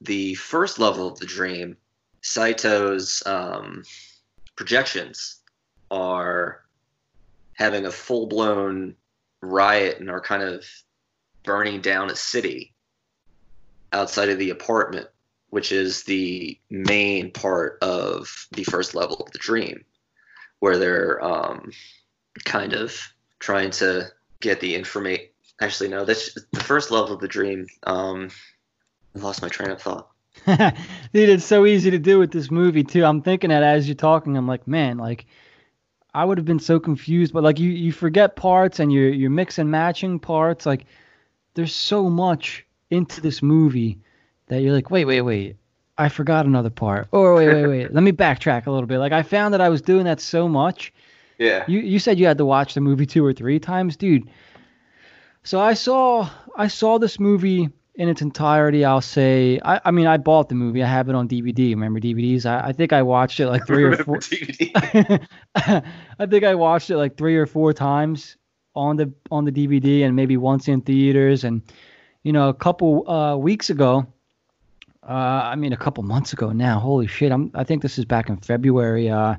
the 0.00 0.34
first 0.34 0.80
level 0.80 1.06
of 1.06 1.20
the 1.20 1.26
dream, 1.26 1.76
Saito's 2.22 3.22
um, 3.24 3.84
projections 4.56 5.36
are 5.92 6.64
having 7.54 7.86
a 7.86 7.92
full 7.92 8.26
blown 8.26 8.96
riot 9.42 10.00
and 10.00 10.10
are 10.10 10.20
kind 10.20 10.42
of 10.42 10.64
burning 11.44 11.80
down 11.82 12.10
a 12.10 12.16
city 12.16 12.74
outside 13.92 14.28
of 14.28 14.40
the 14.40 14.50
apartment, 14.50 15.06
which 15.50 15.70
is 15.70 16.02
the 16.02 16.58
main 16.68 17.30
part 17.30 17.78
of 17.80 18.48
the 18.50 18.64
first 18.64 18.96
level 18.96 19.18
of 19.18 19.30
the 19.30 19.38
dream, 19.38 19.84
where 20.62 20.78
they're 20.78 21.22
um, 21.24 21.72
kind 22.44 22.72
of 22.72 22.96
trying 23.40 23.68
to 23.68 24.06
get 24.38 24.60
the 24.60 24.76
information. 24.76 25.26
Actually, 25.60 25.88
no, 25.88 26.04
that's 26.04 26.38
the 26.52 26.60
first 26.60 26.92
level 26.92 27.12
of 27.12 27.20
the 27.20 27.26
dream. 27.26 27.66
Um, 27.82 28.30
I 29.16 29.18
lost 29.18 29.42
my 29.42 29.48
train 29.48 29.72
of 29.72 29.82
thought. 29.82 30.08
Dude, 30.46 31.28
it's 31.28 31.44
so 31.44 31.66
easy 31.66 31.90
to 31.90 31.98
do 31.98 32.20
with 32.20 32.30
this 32.30 32.48
movie 32.48 32.84
too. 32.84 33.04
I'm 33.04 33.22
thinking 33.22 33.50
that 33.50 33.64
as 33.64 33.88
you're 33.88 33.96
talking, 33.96 34.36
I'm 34.36 34.46
like, 34.46 34.68
man, 34.68 34.98
like 34.98 35.26
I 36.14 36.24
would 36.24 36.38
have 36.38 36.46
been 36.46 36.60
so 36.60 36.78
confused, 36.78 37.32
but 37.32 37.42
like 37.42 37.58
you 37.58 37.70
you 37.70 37.90
forget 37.90 38.36
parts 38.36 38.78
and 38.78 38.92
you're 38.92 39.08
you're 39.08 39.30
mix 39.30 39.58
and 39.58 39.68
matching 39.68 40.20
parts. 40.20 40.64
Like 40.64 40.86
there's 41.54 41.74
so 41.74 42.08
much 42.08 42.64
into 42.88 43.20
this 43.20 43.42
movie 43.42 43.98
that 44.46 44.62
you're 44.62 44.72
like, 44.72 44.92
wait, 44.92 45.06
wait, 45.06 45.22
wait. 45.22 45.56
I 45.98 46.08
forgot 46.08 46.46
another 46.46 46.70
part. 46.70 47.08
Oh 47.12 47.36
wait, 47.36 47.48
wait, 47.48 47.66
wait. 47.66 47.92
Let 47.94 48.02
me 48.02 48.12
backtrack 48.12 48.66
a 48.66 48.70
little 48.70 48.86
bit. 48.86 48.98
Like 48.98 49.12
I 49.12 49.22
found 49.22 49.54
that 49.54 49.60
I 49.60 49.68
was 49.68 49.82
doing 49.82 50.04
that 50.04 50.20
so 50.20 50.48
much. 50.48 50.92
Yeah. 51.38 51.64
You 51.66 51.80
you 51.80 51.98
said 51.98 52.18
you 52.18 52.26
had 52.26 52.38
to 52.38 52.44
watch 52.44 52.74
the 52.74 52.80
movie 52.80 53.06
two 53.06 53.24
or 53.24 53.32
three 53.32 53.58
times, 53.58 53.96
dude. 53.96 54.28
So 55.42 55.60
I 55.60 55.74
saw 55.74 56.30
I 56.56 56.68
saw 56.68 56.98
this 56.98 57.18
movie 57.20 57.68
in 57.94 58.08
its 58.08 58.22
entirety. 58.22 58.84
I'll 58.84 59.00
say 59.00 59.60
I, 59.64 59.80
I 59.84 59.90
mean 59.90 60.06
I 60.06 60.16
bought 60.16 60.48
the 60.48 60.54
movie. 60.54 60.82
I 60.82 60.86
have 60.86 61.08
it 61.08 61.14
on 61.14 61.28
DVD. 61.28 61.70
Remember 61.70 62.00
DVDs? 62.00 62.46
I, 62.46 62.68
I 62.68 62.72
think 62.72 62.92
I 62.92 63.02
watched 63.02 63.40
it 63.40 63.48
like 63.48 63.66
three 63.66 63.84
or 63.84 63.96
four. 63.96 64.16
I 65.54 66.26
think 66.26 66.44
I 66.44 66.54
watched 66.54 66.90
it 66.90 66.96
like 66.96 67.16
three 67.16 67.36
or 67.36 67.46
four 67.46 67.72
times 67.72 68.36
on 68.74 68.96
the 68.96 69.12
on 69.30 69.44
the 69.44 69.52
DVD 69.52 70.04
and 70.04 70.16
maybe 70.16 70.36
once 70.36 70.68
in 70.68 70.80
theaters. 70.80 71.44
And 71.44 71.62
you 72.22 72.32
know, 72.32 72.48
a 72.48 72.54
couple 72.54 73.08
uh, 73.10 73.36
weeks 73.36 73.68
ago, 73.68 74.06
uh, 75.08 75.50
I 75.52 75.56
mean, 75.56 75.72
a 75.72 75.76
couple 75.76 76.04
months 76.04 76.32
ago 76.32 76.52
now. 76.52 76.78
Holy 76.78 77.06
shit! 77.06 77.32
I'm 77.32 77.50
I 77.54 77.64
think 77.64 77.82
this 77.82 77.98
is 77.98 78.04
back 78.04 78.28
in 78.28 78.36
February. 78.36 79.10
Uh, 79.10 79.36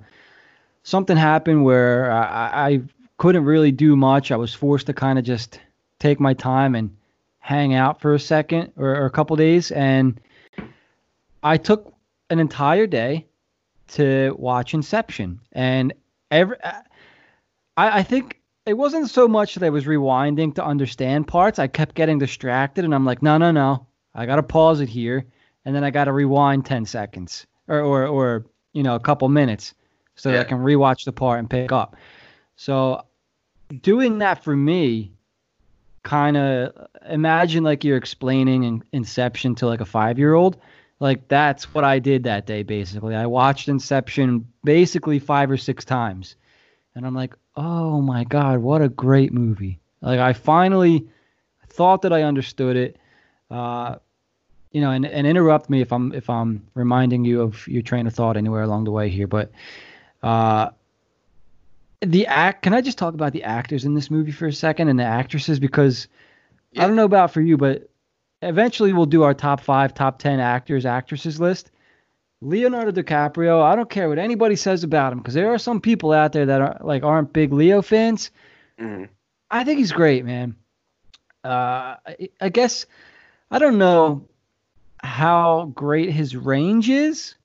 something 0.83 1.15
happened 1.15 1.63
where 1.63 2.11
I, 2.11 2.67
I 2.69 2.81
couldn't 3.17 3.45
really 3.45 3.71
do 3.71 3.95
much. 3.95 4.31
I 4.31 4.35
was 4.35 4.53
forced 4.53 4.87
to 4.87 4.93
kind 4.93 5.17
of 5.17 5.25
just 5.25 5.59
take 5.99 6.19
my 6.19 6.33
time 6.33 6.75
and 6.75 6.95
hang 7.39 7.73
out 7.73 8.01
for 8.01 8.13
a 8.13 8.19
second 8.19 8.73
or, 8.77 8.89
or 8.89 9.05
a 9.05 9.09
couple 9.09 9.35
days, 9.35 9.71
and 9.71 10.19
I 11.43 11.57
took 11.57 11.93
an 12.29 12.39
entire 12.39 12.87
day 12.87 13.25
to 13.89 14.35
watch 14.37 14.73
Inception, 14.73 15.39
and 15.53 15.93
every 16.29 16.57
I, 17.77 17.99
I 17.99 18.03
think 18.03 18.41
it 18.65 18.73
wasn't 18.73 19.09
so 19.09 19.29
much 19.29 19.55
that 19.55 19.65
I 19.65 19.69
was 19.69 19.85
rewinding 19.85 20.55
to 20.55 20.65
understand 20.65 21.27
parts. 21.27 21.59
I 21.59 21.67
kept 21.67 21.95
getting 21.95 22.19
distracted, 22.19 22.83
and 22.83 22.93
I'm 22.93 23.05
like, 23.05 23.21
no, 23.21 23.37
no, 23.37 23.51
no, 23.51 23.87
I 24.13 24.25
gotta 24.25 24.43
pause 24.43 24.81
it 24.81 24.89
here, 24.89 25.25
and 25.65 25.75
then 25.75 25.83
I 25.83 25.91
gotta 25.91 26.11
rewind 26.11 26.65
ten 26.65 26.85
seconds 26.85 27.45
or 27.67 27.79
or, 27.79 28.07
or 28.07 28.45
you 28.73 28.83
know 28.83 28.95
a 28.95 28.99
couple 28.99 29.27
minutes 29.29 29.73
so 30.15 30.29
yeah. 30.29 30.37
that 30.37 30.47
I 30.47 30.49
can 30.49 30.59
rewatch 30.59 31.05
the 31.05 31.11
part 31.11 31.39
and 31.39 31.49
pick 31.49 31.71
up. 31.71 31.95
So 32.55 33.05
doing 33.81 34.19
that 34.19 34.43
for 34.43 34.55
me 34.55 35.11
kind 36.03 36.37
of 36.37 36.87
imagine 37.09 37.63
like 37.63 37.83
you're 37.83 37.97
explaining 37.97 38.63
in 38.63 38.83
Inception 38.91 39.55
to 39.55 39.67
like 39.67 39.81
a 39.81 39.85
five 39.85 40.19
year 40.19 40.33
old. 40.33 40.57
Like 40.99 41.27
that's 41.27 41.73
what 41.73 41.83
I 41.83 41.99
did 41.99 42.23
that 42.23 42.45
day 42.45 42.63
basically. 42.63 43.15
I 43.15 43.25
watched 43.25 43.67
Inception 43.67 44.47
basically 44.63 45.19
five 45.19 45.49
or 45.49 45.57
six 45.57 45.83
times. 45.83 46.35
And 46.95 47.07
I'm 47.07 47.15
like, 47.15 47.35
oh 47.55 48.01
my 48.01 48.23
God, 48.25 48.59
what 48.59 48.81
a 48.81 48.89
great 48.89 49.33
movie. 49.33 49.79
Like 50.01 50.19
I 50.19 50.33
finally 50.33 51.07
thought 51.69 52.03
that 52.03 52.13
I 52.13 52.23
understood 52.23 52.75
it. 52.75 52.97
Uh, 53.49 53.95
you 54.73 54.81
know, 54.81 54.89
and, 54.89 55.05
and 55.05 55.25
interrupt 55.25 55.69
me 55.69 55.81
if 55.81 55.93
I'm 55.93 56.11
if 56.13 56.29
I'm 56.29 56.65
reminding 56.73 57.23
you 57.23 57.41
of 57.41 57.65
your 57.67 57.83
train 57.83 58.07
of 58.07 58.13
thought 58.13 58.35
anywhere 58.35 58.63
along 58.63 58.83
the 58.83 58.91
way 58.91 59.07
here. 59.07 59.27
But 59.27 59.51
uh, 60.23 60.71
the 62.01 62.25
act. 62.25 62.63
Can 62.63 62.73
I 62.73 62.81
just 62.81 62.97
talk 62.97 63.13
about 63.13 63.33
the 63.33 63.43
actors 63.43 63.85
in 63.85 63.93
this 63.93 64.09
movie 64.09 64.31
for 64.31 64.47
a 64.47 64.53
second 64.53 64.89
and 64.89 64.99
the 64.99 65.03
actresses 65.03 65.59
because 65.59 66.07
yeah. 66.71 66.83
I 66.83 66.87
don't 66.87 66.95
know 66.95 67.05
about 67.05 67.31
for 67.31 67.39
you, 67.39 67.55
but 67.55 67.87
eventually 68.41 68.93
we'll 68.93 69.05
do 69.05 69.23
our 69.23 69.35
top 69.35 69.61
five, 69.61 69.93
top 69.93 70.17
ten 70.17 70.39
actors, 70.39 70.85
actresses 70.85 71.39
list. 71.39 71.69
Leonardo 72.41 72.91
DiCaprio. 72.91 73.61
I 73.61 73.75
don't 73.75 73.89
care 73.89 74.09
what 74.09 74.17
anybody 74.17 74.57
says 74.57 74.83
about 74.83 75.13
him 75.13 75.19
because 75.19 75.35
there 75.35 75.53
are 75.53 75.59
some 75.59 75.79
people 75.79 76.11
out 76.11 76.33
there 76.33 76.47
that 76.47 76.61
are 76.61 76.77
like 76.81 77.03
aren't 77.03 77.31
big 77.31 77.53
Leo 77.53 77.83
fans. 77.83 78.31
Mm. 78.79 79.07
I 79.51 79.63
think 79.63 79.77
he's 79.77 79.91
great, 79.91 80.25
man. 80.25 80.55
Uh, 81.43 81.95
I, 82.07 82.29
I 82.41 82.49
guess 82.49 82.87
I 83.51 83.59
don't 83.59 83.77
know 83.77 84.27
how 85.03 85.71
great 85.75 86.11
his 86.11 86.35
range 86.35 86.89
is, 86.89 87.35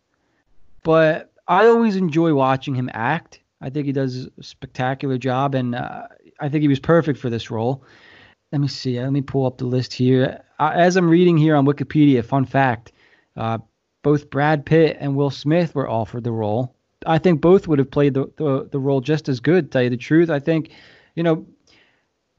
but 0.82 1.32
I 1.46 1.66
always 1.66 1.96
enjoy 1.96 2.32
watching 2.34 2.74
him 2.74 2.90
act. 2.92 3.40
I 3.60 3.70
think 3.70 3.86
he 3.86 3.92
does 3.92 4.28
a 4.38 4.42
spectacular 4.42 5.18
job, 5.18 5.54
and 5.54 5.74
uh, 5.74 6.06
I 6.40 6.48
think 6.48 6.62
he 6.62 6.68
was 6.68 6.78
perfect 6.78 7.18
for 7.18 7.30
this 7.30 7.50
role. 7.50 7.84
Let 8.52 8.60
me 8.60 8.68
see. 8.68 9.00
Let 9.00 9.12
me 9.12 9.20
pull 9.20 9.46
up 9.46 9.58
the 9.58 9.66
list 9.66 9.92
here. 9.92 10.42
Uh, 10.58 10.72
as 10.74 10.96
I'm 10.96 11.10
reading 11.10 11.36
here 11.36 11.56
on 11.56 11.66
Wikipedia, 11.66 12.24
fun 12.24 12.44
fact: 12.44 12.92
uh, 13.36 13.58
both 14.02 14.30
Brad 14.30 14.64
Pitt 14.64 14.96
and 15.00 15.16
Will 15.16 15.30
Smith 15.30 15.74
were 15.74 15.88
offered 15.88 16.24
the 16.24 16.32
role. 16.32 16.74
I 17.06 17.18
think 17.18 17.40
both 17.40 17.68
would 17.68 17.78
have 17.78 17.90
played 17.90 18.14
the, 18.14 18.30
the, 18.36 18.68
the 18.70 18.78
role 18.78 19.00
just 19.00 19.28
as 19.28 19.40
good. 19.40 19.70
Tell 19.70 19.82
you 19.82 19.90
the 19.90 19.96
truth, 19.96 20.30
I 20.30 20.40
think, 20.40 20.70
you 21.14 21.22
know, 21.22 21.46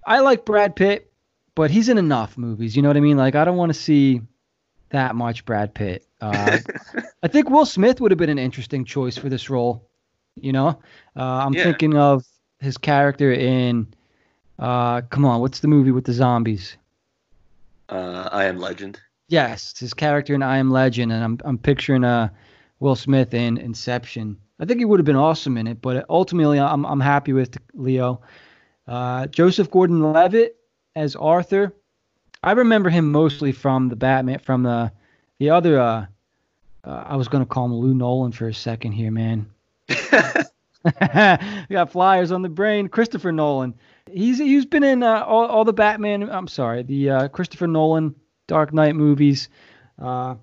I 0.06 0.20
like 0.20 0.46
Brad 0.46 0.76
Pitt, 0.76 1.12
but 1.56 1.72
he's 1.72 1.90
in 1.90 1.98
enough 1.98 2.38
movies. 2.38 2.76
You 2.76 2.82
know 2.82 2.90
what 2.90 2.98
I 2.98 3.02
mean? 3.02 3.18
Like 3.18 3.36
I 3.36 3.46
don't 3.46 3.58
want 3.58 3.70
to 3.70 3.80
see 3.80 4.22
that 4.90 5.16
much 5.16 5.46
Brad 5.46 5.74
Pitt. 5.74 6.06
Uh, 6.22 6.58
I 7.24 7.30
think 7.30 7.50
Will 7.50 7.66
Smith 7.66 8.02
would 8.02 8.12
have 8.12 8.18
been 8.18 8.30
an 8.30 8.38
interesting 8.38 8.84
choice 8.84 9.18
for 9.18 9.30
this 9.30 9.50
role. 9.50 9.90
You 10.36 10.52
know, 10.52 10.68
uh, 11.16 11.24
I'm 11.24 11.54
yeah. 11.54 11.64
thinking 11.64 11.96
of 11.96 12.26
his 12.60 12.78
character 12.78 13.32
in. 13.32 13.88
Uh, 14.58 15.00
come 15.04 15.24
on, 15.24 15.40
what's 15.40 15.62
the 15.62 15.70
movie 15.70 15.92
with 15.92 16.04
the 16.04 16.12
zombies? 16.12 16.76
Uh, 17.88 18.28
I 18.34 18.44
Am 18.48 18.58
Legend. 18.58 19.00
Yes, 19.30 19.80
his 19.80 19.94
character 19.94 20.36
in 20.36 20.44
I 20.44 20.58
Am 20.58 20.72
Legend, 20.72 21.14
and 21.14 21.24
I'm 21.24 21.40
I'm 21.46 21.58
picturing 21.58 22.04
uh, 22.04 22.28
Will 22.82 22.98
Smith 22.98 23.34
in 23.34 23.58
Inception. 23.58 24.36
I 24.60 24.66
think 24.66 24.80
he 24.80 24.86
would 24.86 25.00
have 25.00 25.06
been 25.06 25.16
awesome 25.16 25.58
in 25.58 25.68
it, 25.68 25.82
but 25.82 26.06
ultimately, 26.10 26.60
I'm 26.60 26.86
I'm 26.86 27.00
happy 27.00 27.32
with 27.32 27.58
Leo. 27.74 28.20
Uh, 28.88 29.28
Joseph 29.28 29.72
Gordon-Levitt 29.72 30.58
as 30.96 31.16
Arthur. 31.16 31.74
I 32.42 32.54
remember 32.54 32.90
him 32.90 33.12
mostly 33.12 33.52
from 33.52 33.90
the 33.90 33.96
Batman, 33.96 34.40
from 34.40 34.64
the 34.64 34.92
the 35.40 35.50
other. 35.50 35.80
Uh, 35.80 36.06
uh, 36.84 37.04
I 37.08 37.16
was 37.18 37.28
gonna 37.28 37.46
call 37.46 37.66
him 37.66 37.74
Lou 37.74 37.94
Nolan 37.94 38.32
for 38.32 38.48
a 38.48 38.54
second 38.54 38.94
here, 38.94 39.12
man. 39.12 39.50
we 39.90 41.76
got 41.76 41.92
flyers 41.92 42.32
on 42.32 42.42
the 42.42 42.50
brain. 42.50 42.88
Christopher 42.88 43.32
Nolan. 43.32 43.74
He's 44.10 44.38
he's 44.38 44.66
been 44.66 44.84
in 44.84 45.04
uh, 45.04 45.24
all, 45.24 45.46
all 45.46 45.66
the 45.66 45.74
Batman. 45.74 46.30
I'm 46.30 46.48
sorry, 46.48 46.84
the 46.84 47.10
uh, 47.10 47.28
Christopher 47.28 47.68
Nolan 47.68 48.16
Dark 48.48 48.74
Knight 48.74 48.96
movies. 48.96 49.50
Uh, 50.02 50.36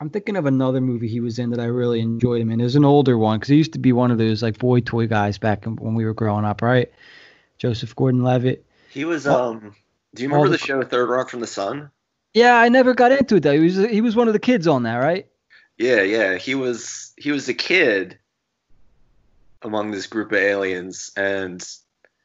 I'm 0.00 0.10
thinking 0.10 0.36
of 0.36 0.46
another 0.46 0.80
movie 0.80 1.08
he 1.08 1.20
was 1.20 1.38
in 1.38 1.50
that 1.50 1.60
I 1.60 1.66
really 1.66 2.00
enjoyed 2.00 2.40
him 2.40 2.50
in. 2.50 2.60
It 2.60 2.64
was 2.64 2.76
an 2.76 2.84
older 2.84 3.16
one 3.16 3.38
because 3.38 3.48
he 3.48 3.56
used 3.56 3.72
to 3.74 3.78
be 3.78 3.92
one 3.92 4.10
of 4.10 4.18
those 4.18 4.42
like 4.42 4.58
boy 4.58 4.80
toy 4.80 5.06
guys 5.06 5.38
back 5.38 5.64
when 5.64 5.94
we 5.94 6.04
were 6.04 6.14
growing 6.14 6.44
up, 6.44 6.62
right? 6.62 6.90
Joseph 7.58 7.96
Gordon-Levitt. 7.96 8.64
He 8.90 9.04
was 9.04 9.26
um. 9.26 9.74
Do 10.16 10.22
you 10.22 10.28
remember 10.28 10.48
the, 10.48 10.56
the 10.56 10.58
show 10.58 10.82
Third 10.82 11.08
Rock 11.08 11.28
from 11.28 11.40
the 11.40 11.46
Sun? 11.46 11.90
Yeah, 12.34 12.56
I 12.56 12.68
never 12.68 12.94
got 12.94 13.12
into 13.12 13.36
it 13.36 13.42
though. 13.42 13.52
He 13.52 13.64
was 13.64 13.76
he 13.76 14.00
was 14.00 14.16
one 14.16 14.26
of 14.26 14.32
the 14.32 14.40
kids 14.40 14.66
on 14.66 14.82
that, 14.82 14.96
right? 14.96 15.26
Yeah, 15.78 16.02
yeah. 16.02 16.36
He 16.36 16.54
was 16.54 17.12
he 17.16 17.30
was 17.30 17.48
a 17.48 17.54
kid 17.54 18.18
among 19.62 19.90
this 19.90 20.06
group 20.06 20.32
of 20.32 20.38
aliens, 20.38 21.12
and 21.16 21.66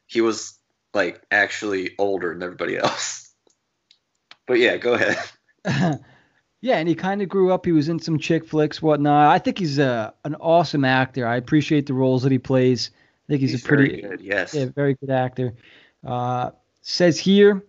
he 0.06 0.20
was 0.20 0.58
like 0.94 1.22
actually 1.30 1.94
older 1.98 2.32
than 2.32 2.42
everybody 2.42 2.76
else. 2.76 3.20
But 4.44 4.58
yeah, 4.58 4.76
go 4.76 4.94
ahead. 4.94 5.18
yeah, 6.60 6.76
and 6.76 6.88
he 6.88 6.96
kind 6.96 7.22
of 7.22 7.28
grew 7.28 7.52
up. 7.52 7.64
He 7.64 7.70
was 7.70 7.88
in 7.88 8.00
some 8.00 8.18
chick 8.18 8.44
flicks, 8.44 8.82
whatnot. 8.82 9.30
I 9.30 9.38
think 9.38 9.56
he's 9.56 9.78
a 9.78 10.12
an 10.24 10.34
awesome 10.34 10.84
actor. 10.84 11.24
I 11.26 11.36
appreciate 11.36 11.86
the 11.86 11.94
roles 11.94 12.24
that 12.24 12.32
he 12.32 12.40
plays. 12.40 12.90
I 12.92 13.26
think 13.28 13.40
he's, 13.40 13.52
he's 13.52 13.64
a 13.64 13.68
pretty 13.68 14.02
good, 14.02 14.20
yes, 14.20 14.52
yeah, 14.52 14.66
very 14.66 14.94
good 14.94 15.10
actor. 15.10 15.54
Uh, 16.04 16.50
says 16.82 17.20
here, 17.20 17.64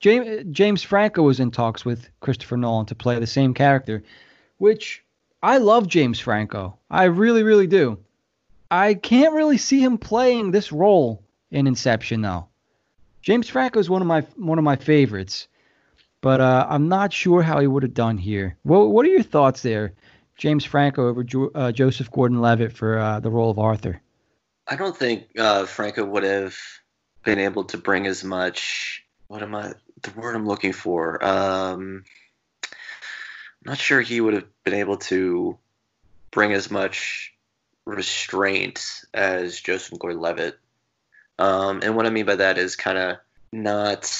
James 0.00 0.44
James 0.52 0.82
Franco 0.82 1.22
was 1.22 1.40
in 1.40 1.50
talks 1.50 1.84
with 1.84 2.08
Christopher 2.20 2.56
Nolan 2.56 2.86
to 2.86 2.94
play 2.94 3.18
the 3.18 3.26
same 3.26 3.54
character, 3.54 4.02
which 4.58 5.04
I 5.42 5.58
love 5.58 5.88
James 5.88 6.20
Franco. 6.20 6.78
I 6.90 7.04
really, 7.04 7.42
really 7.42 7.66
do. 7.66 7.98
I 8.70 8.94
can't 8.94 9.34
really 9.34 9.58
see 9.58 9.80
him 9.80 9.98
playing 9.98 10.50
this 10.50 10.72
role 10.72 11.22
in 11.50 11.66
Inception 11.66 12.22
though. 12.22 12.48
James 13.22 13.48
Franco 13.48 13.80
is 13.80 13.90
one 13.90 14.02
of 14.02 14.08
my 14.08 14.20
one 14.36 14.58
of 14.58 14.64
my 14.64 14.76
favorites, 14.76 15.48
but 16.20 16.40
uh, 16.40 16.66
I'm 16.68 16.88
not 16.88 17.12
sure 17.12 17.42
how 17.42 17.60
he 17.60 17.66
would 17.66 17.82
have 17.82 17.94
done 17.94 18.18
here. 18.18 18.56
What 18.62 18.90
What 18.90 19.04
are 19.06 19.10
your 19.10 19.22
thoughts 19.22 19.62
there, 19.62 19.94
James 20.36 20.64
Franco 20.64 21.08
over 21.08 21.24
jo- 21.24 21.50
uh, 21.54 21.72
Joseph 21.72 22.10
Gordon-Levitt 22.10 22.72
for 22.72 22.98
uh, 22.98 23.20
the 23.20 23.30
role 23.30 23.50
of 23.50 23.58
Arthur? 23.58 24.00
I 24.68 24.76
don't 24.76 24.96
think 24.96 25.28
uh, 25.38 25.66
Franco 25.66 26.04
would 26.04 26.22
have 26.22 26.56
been 27.24 27.38
able 27.38 27.64
to 27.64 27.78
bring 27.78 28.06
as 28.06 28.22
much. 28.22 29.04
What 29.28 29.42
am 29.42 29.54
I? 29.54 29.72
The 30.02 30.12
word 30.16 30.36
I'm 30.36 30.46
looking 30.46 30.72
for. 30.72 31.24
Um, 31.24 32.04
I'm 32.62 33.72
not 33.72 33.78
sure 33.78 34.00
he 34.00 34.20
would 34.20 34.34
have 34.34 34.46
been 34.64 34.74
able 34.74 34.98
to 34.98 35.58
bring 36.30 36.52
as 36.52 36.70
much 36.70 37.32
restraint 37.84 39.02
as 39.12 39.60
Joseph 39.60 39.98
Gordon-Levitt. 39.98 40.58
Um, 41.38 41.80
and 41.82 41.96
what 41.96 42.06
I 42.06 42.10
mean 42.10 42.26
by 42.26 42.36
that 42.36 42.58
is 42.58 42.76
kind 42.76 42.98
of 42.98 43.16
not. 43.52 44.12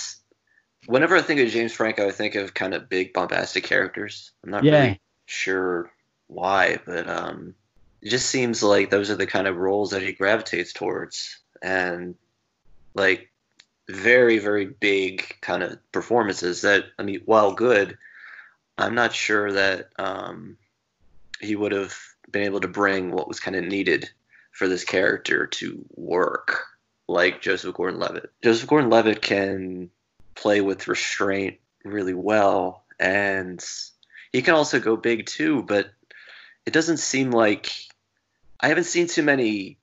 Whenever 0.87 1.17
I 1.17 1.23
think 1.23 1.41
of 1.41 1.49
James 1.49 1.73
Franco, 1.73 2.09
I 2.09 2.13
think 2.13 2.35
of 2.35 2.55
kind 2.55 2.75
of 2.75 2.89
big 2.89 3.13
bombastic 3.13 3.65
characters. 3.65 4.33
I'm 4.43 4.51
not 4.51 4.65
yeah. 4.65 4.81
really 4.81 5.01
sure 5.27 5.93
why, 6.29 6.79
but 6.87 7.09
um, 7.09 7.55
it 8.01 8.09
just 8.09 8.27
seems 8.27 8.63
like 8.63 8.91
those 8.91 9.11
are 9.11 9.17
the 9.17 9.27
kind 9.27 9.47
of 9.47 9.57
roles 9.57 9.91
that 9.91 10.03
he 10.03 10.13
gravitates 10.13 10.73
towards, 10.73 11.39
and 11.61 12.15
like 12.95 13.31
very 13.89 14.39
very 14.39 14.67
big 14.67 15.37
kind 15.41 15.63
of 15.63 15.79
performances 15.93 16.63
that 16.63 16.85
I 16.99 17.03
mean, 17.03 17.23
while 17.25 17.55
good, 17.55 17.97
I'm 18.77 18.95
not 18.95 19.15
sure 19.15 19.53
that 19.53 19.91
um, 19.99 20.59
he 21.41 21.57
would 21.57 21.73
have 21.73 21.97
been 22.31 22.43
able 22.43 22.61
to 22.61 22.69
bring 22.69 23.11
what 23.11 23.29
was 23.29 23.41
kind 23.41 23.57
of 23.57 23.65
needed 23.65 24.11
for 24.53 24.69
this 24.69 24.85
character 24.85 25.47
to 25.47 25.85
work. 25.95 26.67
like 27.09 27.41
Joseph 27.41 27.75
Gordon-Levitt. 27.75 28.31
Joseph 28.43 28.69
Gordon-Levitt 28.69 29.23
can 29.23 29.91
play 30.35 30.61
with 30.61 30.89
restraint 30.89 31.59
really 31.85 32.15
well, 32.15 32.85
and 33.01 33.65
he 34.33 34.43
can 34.43 34.55
also 34.55 34.79
go 34.79 34.97
big 34.97 35.27
too. 35.27 35.63
But 35.63 35.91
it 36.67 36.73
doesn't 36.73 36.99
seem 36.99 37.31
like 37.31 37.73
I 38.61 38.69
haven't 38.69 38.85
seen 38.85 39.07
too 39.07 39.23
many 39.23 39.79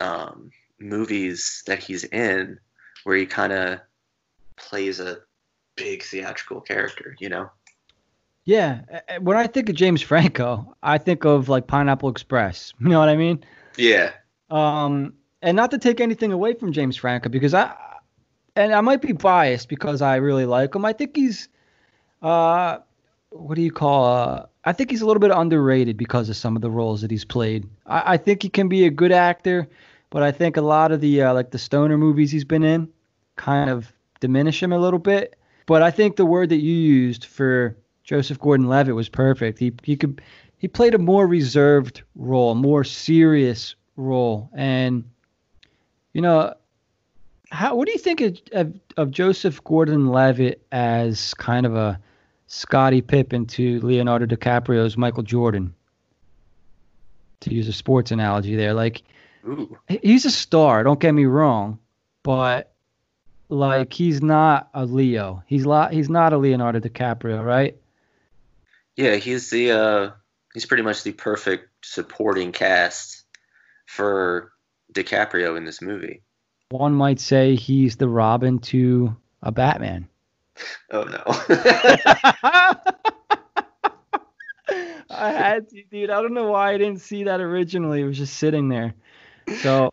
um, 0.00 0.50
movies 0.78 1.62
that 1.66 1.82
he's 1.82 2.04
in 2.04 2.60
where 3.06 3.16
he 3.16 3.24
kind 3.24 3.52
of 3.52 3.78
plays 4.56 4.98
a 4.98 5.18
big 5.76 6.02
theatrical 6.02 6.60
character. 6.60 7.14
You 7.20 7.28
know? 7.28 7.50
Yeah. 8.44 8.80
When 9.20 9.36
I 9.36 9.46
think 9.46 9.68
of 9.68 9.76
James 9.76 10.02
Franco, 10.02 10.76
I 10.82 10.98
think 10.98 11.24
of 11.24 11.48
like 11.48 11.68
Pineapple 11.68 12.08
Express. 12.08 12.74
You 12.80 12.88
know 12.88 12.98
what 12.98 13.08
I 13.08 13.14
mean? 13.14 13.44
Yeah. 13.76 14.10
Um, 14.50 15.14
and 15.40 15.54
not 15.54 15.70
to 15.70 15.78
take 15.78 16.00
anything 16.00 16.32
away 16.32 16.54
from 16.54 16.72
James 16.72 16.96
Franco 16.96 17.28
because 17.28 17.54
I, 17.54 17.76
and 18.56 18.74
I 18.74 18.80
might 18.80 19.02
be 19.02 19.12
biased 19.12 19.68
because 19.68 20.02
I 20.02 20.16
really 20.16 20.44
like 20.44 20.74
him. 20.74 20.84
I 20.84 20.92
think 20.92 21.14
he's, 21.14 21.48
uh, 22.22 22.78
what 23.30 23.54
do 23.54 23.62
you 23.62 23.70
call? 23.70 24.04
Uh, 24.04 24.46
I 24.64 24.72
think 24.72 24.90
he's 24.90 25.02
a 25.02 25.06
little 25.06 25.20
bit 25.20 25.30
underrated 25.30 25.96
because 25.96 26.28
of 26.28 26.36
some 26.36 26.56
of 26.56 26.62
the 26.62 26.70
roles 26.70 27.02
that 27.02 27.12
he's 27.12 27.24
played. 27.24 27.68
I, 27.86 28.14
I 28.14 28.16
think 28.16 28.42
he 28.42 28.48
can 28.48 28.68
be 28.68 28.84
a 28.84 28.90
good 28.90 29.12
actor, 29.12 29.68
but 30.10 30.24
I 30.24 30.32
think 30.32 30.56
a 30.56 30.60
lot 30.60 30.90
of 30.90 31.00
the 31.00 31.22
uh, 31.22 31.34
like 31.34 31.52
the 31.52 31.58
stoner 31.58 31.96
movies 31.96 32.32
he's 32.32 32.44
been 32.44 32.64
in 32.64 32.88
kind 33.36 33.70
of 33.70 33.92
diminish 34.20 34.62
him 34.62 34.72
a 34.72 34.78
little 34.78 34.98
bit. 34.98 35.36
But 35.66 35.82
I 35.82 35.90
think 35.90 36.16
the 36.16 36.26
word 36.26 36.48
that 36.50 36.60
you 36.60 36.72
used 36.72 37.24
for 37.24 37.76
Joseph 38.04 38.38
Gordon-Levitt 38.38 38.94
was 38.94 39.08
perfect. 39.08 39.58
He 39.58 39.72
he 39.82 39.96
could 39.96 40.22
he 40.58 40.68
played 40.68 40.94
a 40.94 40.98
more 40.98 41.26
reserved 41.26 42.02
role, 42.14 42.52
a 42.52 42.54
more 42.54 42.84
serious 42.84 43.74
role, 43.96 44.48
and 44.54 45.04
you 46.12 46.22
know, 46.22 46.54
how 47.50 47.74
what 47.74 47.86
do 47.86 47.92
you 47.92 47.98
think 47.98 48.20
of, 48.20 48.40
of, 48.52 48.72
of 48.96 49.10
Joseph 49.10 49.62
Gordon-Levitt 49.64 50.64
as 50.72 51.34
kind 51.34 51.66
of 51.66 51.74
a 51.74 52.00
Scottie 52.46 53.02
Pippen 53.02 53.46
to 53.46 53.80
Leonardo 53.80 54.24
DiCaprio's 54.24 54.96
Michael 54.96 55.24
Jordan? 55.24 55.74
To 57.40 57.52
use 57.52 57.68
a 57.68 57.72
sports 57.72 58.12
analogy, 58.12 58.56
there, 58.56 58.72
like 58.72 59.02
Ooh. 59.46 59.76
he's 59.88 60.24
a 60.24 60.30
star. 60.30 60.82
Don't 60.84 60.98
get 60.98 61.12
me 61.12 61.26
wrong, 61.26 61.78
but 62.22 62.72
like 63.48 63.92
he's 63.92 64.22
not 64.22 64.68
a 64.74 64.84
Leo. 64.84 65.42
He's 65.46 65.66
lot. 65.66 65.92
He's 65.92 66.08
not 66.08 66.32
a 66.32 66.38
Leonardo 66.38 66.80
DiCaprio, 66.80 67.44
right? 67.44 67.76
Yeah, 68.96 69.16
he's 69.16 69.50
the 69.50 69.72
uh, 69.72 70.10
he's 70.54 70.66
pretty 70.66 70.82
much 70.82 71.02
the 71.02 71.12
perfect 71.12 71.68
supporting 71.84 72.52
cast 72.52 73.24
for 73.86 74.52
DiCaprio 74.92 75.56
in 75.56 75.64
this 75.64 75.82
movie. 75.82 76.22
One 76.70 76.94
might 76.94 77.20
say 77.20 77.54
he's 77.54 77.96
the 77.96 78.08
Robin 78.08 78.58
to 78.60 79.16
a 79.42 79.52
Batman. 79.52 80.08
Oh 80.90 81.04
no. 81.04 81.22
I 85.10 85.30
had 85.32 85.68
to, 85.70 85.82
dude. 85.90 86.10
I 86.10 86.20
don't 86.20 86.34
know 86.34 86.50
why 86.50 86.72
I 86.72 86.78
didn't 86.78 87.00
see 87.00 87.24
that 87.24 87.40
originally. 87.40 88.00
It 88.00 88.04
was 88.04 88.18
just 88.18 88.36
sitting 88.36 88.68
there. 88.68 88.94
So, 89.60 89.90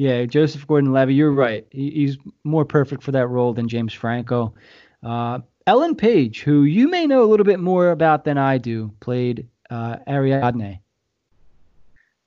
yeah, 0.00 0.24
Joseph 0.24 0.66
Gordon-Levitt, 0.66 1.14
you're 1.14 1.30
right. 1.30 1.66
He, 1.70 1.90
he's 1.90 2.16
more 2.42 2.64
perfect 2.64 3.02
for 3.02 3.12
that 3.12 3.26
role 3.26 3.52
than 3.52 3.68
James 3.68 3.92
Franco. 3.92 4.54
Uh, 5.02 5.40
Ellen 5.66 5.94
Page, 5.94 6.40
who 6.40 6.62
you 6.62 6.88
may 6.88 7.06
know 7.06 7.22
a 7.22 7.28
little 7.28 7.44
bit 7.44 7.60
more 7.60 7.90
about 7.90 8.24
than 8.24 8.38
I 8.38 8.56
do, 8.56 8.94
played 9.00 9.46
uh, 9.68 9.96
Ariadne. 10.08 10.78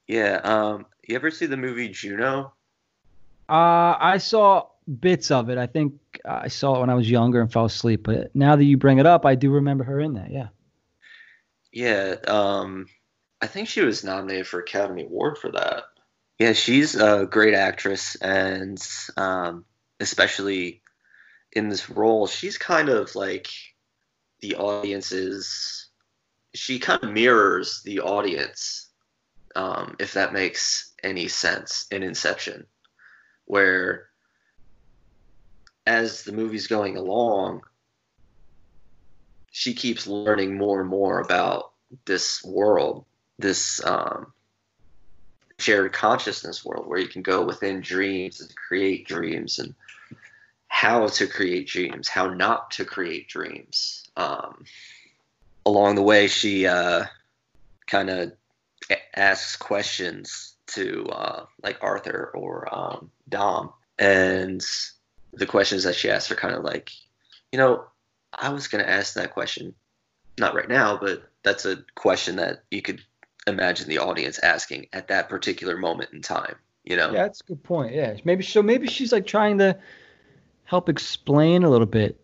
Yeah. 0.07 0.39
Um. 0.43 0.86
You 1.07 1.15
ever 1.15 1.32
see 1.32 1.47
the 1.47 1.57
movie 1.57 1.89
Juno? 1.89 2.53
Uh, 3.49 3.97
I 3.99 4.19
saw 4.19 4.67
bits 4.99 5.32
of 5.32 5.49
it. 5.49 5.57
I 5.57 5.65
think 5.65 5.95
I 6.24 6.49
saw 6.49 6.76
it 6.76 6.82
when 6.82 6.91
I 6.91 6.93
was 6.93 7.09
younger 7.09 7.41
and 7.41 7.51
fell 7.51 7.65
asleep. 7.65 8.03
But 8.03 8.36
now 8.36 8.55
that 8.55 8.65
you 8.65 8.78
bring 8.78 8.99
it 8.99 9.07
up, 9.07 9.26
I 9.26 9.34
do 9.34 9.49
remember 9.49 9.84
her 9.86 9.99
in 9.99 10.13
that. 10.13 10.30
Yeah. 10.30 10.49
Yeah. 11.71 12.17
Um. 12.28 12.86
I 13.41 13.47
think 13.47 13.67
she 13.67 13.82
was 13.82 14.03
nominated 14.03 14.45
for 14.45 14.59
Academy 14.59 15.05
Award 15.05 15.39
for 15.39 15.51
that. 15.53 15.86
Yeah, 16.43 16.51
she's 16.51 16.95
a 16.95 17.25
great 17.25 17.53
actress, 17.53 18.15
and 18.15 18.77
um, 19.15 19.63
especially 20.01 20.81
in 21.53 21.69
this 21.69 21.89
role, 21.89 22.27
she's 22.27 22.57
kind 22.57 22.89
of 22.89 23.15
like 23.15 23.47
the 24.41 24.55
audience's. 24.55 25.87
She 26.53 26.79
kind 26.79 27.01
of 27.01 27.13
mirrors 27.13 27.81
the 27.83 28.01
audience, 28.01 28.89
um, 29.55 29.95
if 30.01 30.15
that 30.15 30.33
makes 30.33 30.91
any 31.01 31.29
sense 31.29 31.87
in 31.91 32.03
Inception, 32.03 32.65
where 33.45 34.09
as 35.87 36.23
the 36.23 36.33
movie's 36.33 36.67
going 36.67 36.97
along, 36.97 37.61
she 39.49 39.73
keeps 39.73 40.07
learning 40.07 40.57
more 40.57 40.81
and 40.81 40.89
more 40.89 41.21
about 41.21 41.71
this 42.03 42.43
world, 42.43 43.05
this 43.39 43.81
um, 43.85 44.33
shared 45.59 45.93
consciousness 45.93 46.65
world 46.65 46.87
where 46.87 46.99
you 46.99 47.07
can 47.07 47.21
go 47.21 47.43
within 47.43 47.81
dreams 47.81 48.41
and 48.41 48.53
create 48.55 49.07
dreams 49.07 49.59
and 49.59 49.73
how 50.67 51.07
to 51.07 51.27
create 51.27 51.67
dreams, 51.67 52.07
how 52.07 52.27
not 52.27 52.71
to 52.71 52.83
create 52.83 53.27
dreams. 53.27 54.09
Um, 54.17 54.65
along 55.65 55.95
the 55.95 56.01
way, 56.01 56.27
she 56.27 56.65
uh, 56.65 57.05
kind 57.87 58.09
of 58.09 58.33
asks 59.15 59.55
questions 59.55 60.55
to 60.67 61.05
uh, 61.07 61.45
like 61.61 61.77
Arthur 61.81 62.31
or 62.33 62.67
um, 62.73 63.11
Dom, 63.29 63.71
and 63.99 64.61
the 65.31 65.45
questions 65.45 65.83
that 65.83 65.95
she 65.95 66.09
asks 66.09 66.31
are 66.31 66.35
kind 66.35 66.55
of 66.55 66.63
like, 66.63 66.91
you 67.51 67.59
know, 67.59 67.85
I 68.33 68.49
was 68.49 68.67
going 68.67 68.83
to 68.83 68.89
ask 68.89 69.13
that 69.13 69.33
question, 69.33 69.75
not 70.39 70.55
right 70.55 70.69
now, 70.69 70.97
but 70.97 71.29
that's 71.43 71.65
a 71.65 71.83
question 71.95 72.37
that 72.37 72.63
you 72.71 72.81
could 72.81 73.01
imagine 73.47 73.87
the 73.87 73.99
audience 73.99 74.39
asking 74.39 74.87
at 74.93 75.07
that 75.09 75.29
particular 75.29 75.77
moment 75.77 76.11
in 76.13 76.21
time. 76.21 76.55
You 76.83 76.97
know? 76.97 77.11
Yeah, 77.11 77.23
that's 77.23 77.41
a 77.41 77.45
good 77.45 77.63
point. 77.63 77.93
Yeah, 77.93 78.15
maybe 78.23 78.43
so. 78.43 78.61
Maybe 78.61 78.87
she's 78.87 79.11
like 79.11 79.25
trying 79.25 79.59
to 79.59 79.77
help 80.65 80.89
explain 80.89 81.63
a 81.63 81.69
little 81.69 81.87
bit 81.87 82.19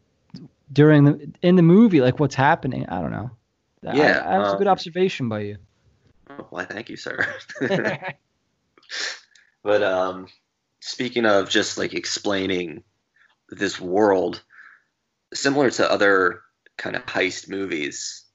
during 0.72 1.06
the 1.06 1.32
in 1.42 1.56
the 1.56 1.62
movie, 1.62 2.02
like 2.02 2.20
what's 2.20 2.36
happening. 2.36 2.86
I 2.88 3.02
don't 3.02 3.12
know. 3.12 3.32
Yeah, 3.82 4.22
I, 4.26 4.38
that's 4.38 4.50
um, 4.50 4.56
a 4.56 4.58
good 4.58 4.68
observation 4.68 5.30
by 5.30 5.40
you. 5.42 5.58
Oh, 6.30 6.46
why, 6.50 6.66
thank 6.66 6.90
you, 6.90 6.98
sir. 6.98 7.26
but 9.64 9.84
um, 9.84 10.28
speaking 10.82 11.26
of 11.26 11.50
just 11.50 11.78
like 11.78 11.94
explaining 11.94 12.84
this 13.50 13.80
world, 13.80 14.44
similar 15.34 15.70
to 15.72 15.90
other 15.90 16.42
kind 16.78 16.96
of 16.96 17.06
heist 17.06 17.50
movies, 17.50 18.26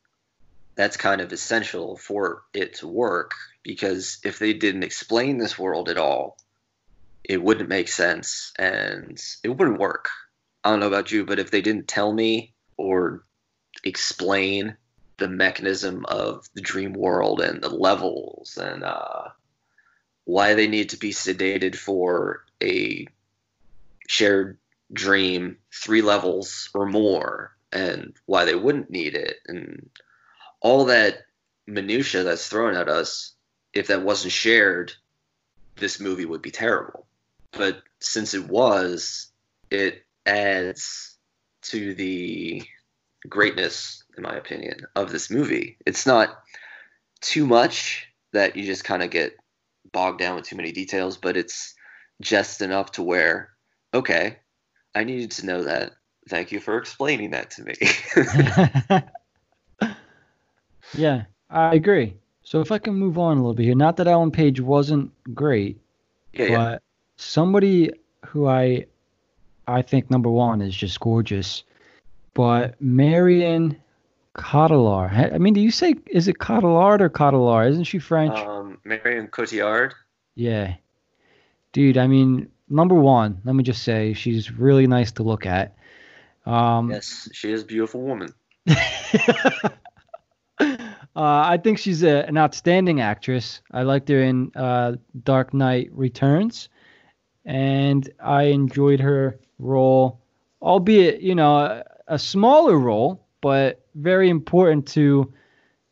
that's 0.74 0.96
kind 0.96 1.20
of 1.20 1.32
essential 1.32 1.96
for 1.96 2.42
it 2.52 2.74
to 2.74 2.88
work 2.88 3.32
because 3.62 4.18
if 4.24 4.38
they 4.38 4.52
didn't 4.52 4.82
explain 4.82 5.38
this 5.38 5.58
world 5.58 5.88
at 5.88 5.98
all, 5.98 6.36
it 7.22 7.42
wouldn't 7.42 7.68
make 7.68 7.88
sense 7.88 8.52
and 8.58 9.22
it 9.42 9.48
wouldn't 9.48 9.78
work. 9.78 10.10
I 10.62 10.70
don't 10.70 10.80
know 10.80 10.86
about 10.86 11.12
you, 11.12 11.24
but 11.24 11.38
if 11.38 11.50
they 11.50 11.62
didn't 11.62 11.88
tell 11.88 12.12
me 12.12 12.52
or 12.76 13.24
explain 13.84 14.76
the 15.18 15.28
mechanism 15.28 16.04
of 16.06 16.48
the 16.54 16.60
dream 16.60 16.92
world 16.92 17.40
and 17.40 17.62
the 17.62 17.68
levels 17.68 18.58
and 18.60 18.82
uh, 18.82 19.28
why 20.24 20.54
they 20.54 20.66
need 20.66 20.90
to 20.90 20.96
be 20.96 21.12
sedated 21.12 21.76
for 21.76 22.44
a 22.62 23.06
shared 24.08 24.58
dream 24.92 25.56
three 25.72 26.02
levels 26.02 26.68
or 26.74 26.86
more 26.86 27.56
and 27.72 28.14
why 28.26 28.44
they 28.44 28.54
wouldn't 28.54 28.90
need 28.90 29.14
it 29.14 29.36
and 29.46 29.88
all 30.64 30.86
that 30.86 31.18
minutia 31.66 32.24
that's 32.24 32.48
thrown 32.48 32.74
at 32.74 32.88
us 32.88 33.34
if 33.74 33.88
that 33.88 34.02
wasn't 34.02 34.32
shared 34.32 34.92
this 35.76 36.00
movie 36.00 36.24
would 36.24 36.42
be 36.42 36.50
terrible. 36.50 37.06
But 37.52 37.82
since 38.00 38.34
it 38.34 38.48
was 38.48 39.28
it 39.70 40.04
adds 40.26 41.16
to 41.62 41.94
the 41.94 42.62
greatness 43.28 44.04
in 44.16 44.22
my 44.22 44.36
opinion 44.36 44.86
of 44.96 45.12
this 45.12 45.30
movie. 45.30 45.76
It's 45.86 46.06
not 46.06 46.42
too 47.20 47.46
much 47.46 48.06
that 48.32 48.56
you 48.56 48.64
just 48.64 48.84
kind 48.84 49.02
of 49.02 49.10
get 49.10 49.36
bogged 49.92 50.18
down 50.18 50.36
with 50.36 50.46
too 50.46 50.56
many 50.56 50.72
details 50.72 51.18
but 51.18 51.36
it's 51.36 51.74
just 52.20 52.62
enough 52.62 52.92
to 52.92 53.02
where 53.02 53.50
okay 53.92 54.38
i 54.94 55.04
needed 55.04 55.30
to 55.32 55.46
know 55.46 55.64
that. 55.64 55.92
Thank 56.28 56.52
you 56.52 56.60
for 56.60 56.78
explaining 56.78 57.30
that 57.32 57.50
to 57.52 57.62
me 57.62 57.74
yeah, 60.96 61.24
I 61.50 61.74
agree. 61.74 62.16
So 62.42 62.60
if 62.60 62.70
I 62.70 62.78
can 62.78 62.94
move 62.94 63.18
on 63.18 63.36
a 63.36 63.40
little 63.40 63.54
bit 63.54 63.64
here, 63.64 63.74
not 63.74 63.96
that 63.96 64.06
Ellen 64.06 64.30
Page 64.30 64.60
wasn't 64.60 65.12
great, 65.34 65.80
yeah, 66.32 66.46
yeah. 66.46 66.56
but 66.56 66.82
somebody 67.16 67.90
who 68.26 68.46
I 68.46 68.86
I 69.66 69.82
think 69.82 70.10
number 70.10 70.30
one 70.30 70.60
is 70.60 70.74
just 70.74 71.00
gorgeous. 71.00 71.64
But 72.34 72.80
Marion 72.80 73.80
Cotillard. 74.34 75.32
I 75.32 75.38
mean, 75.38 75.54
do 75.54 75.60
you 75.60 75.70
say 75.70 75.94
is 76.06 76.28
it 76.28 76.38
Cotillard 76.38 77.00
or 77.00 77.08
Cotillard? 77.08 77.70
Isn't 77.70 77.84
she 77.84 77.98
French? 77.98 78.36
um 78.36 78.78
marion 78.84 79.28
cotillard 79.28 79.92
yeah. 80.34 80.74
Dude, 81.72 81.98
I 81.98 82.06
mean, 82.06 82.50
number 82.68 82.94
one, 82.94 83.40
let 83.44 83.54
me 83.54 83.62
just 83.62 83.82
say 83.82 84.12
she's 84.12 84.50
really 84.50 84.86
nice 84.86 85.12
to 85.12 85.22
look 85.22 85.46
at. 85.46 85.76
Um, 86.46 86.90
yes, 86.90 87.28
she 87.32 87.50
is 87.52 87.62
a 87.62 87.66
beautiful 87.66 88.02
woman. 88.02 88.32
uh, 91.16 91.44
I 91.46 91.58
think 91.58 91.78
she's 91.78 92.02
a, 92.02 92.26
an 92.26 92.36
outstanding 92.36 93.00
actress. 93.00 93.60
I 93.72 93.82
liked 93.82 94.08
her 94.08 94.20
in 94.20 94.50
uh, 94.56 94.96
Dark 95.22 95.54
Knight 95.54 95.90
Returns, 95.92 96.68
and 97.44 98.08
I 98.20 98.44
enjoyed 98.44 99.00
her 99.00 99.38
role, 99.58 100.20
albeit 100.60 101.20
you 101.20 101.34
know 101.34 101.56
a, 101.56 101.84
a 102.08 102.18
smaller 102.18 102.78
role, 102.78 103.24
but 103.40 103.84
very 103.94 104.28
important 104.28 104.86
to 104.88 105.32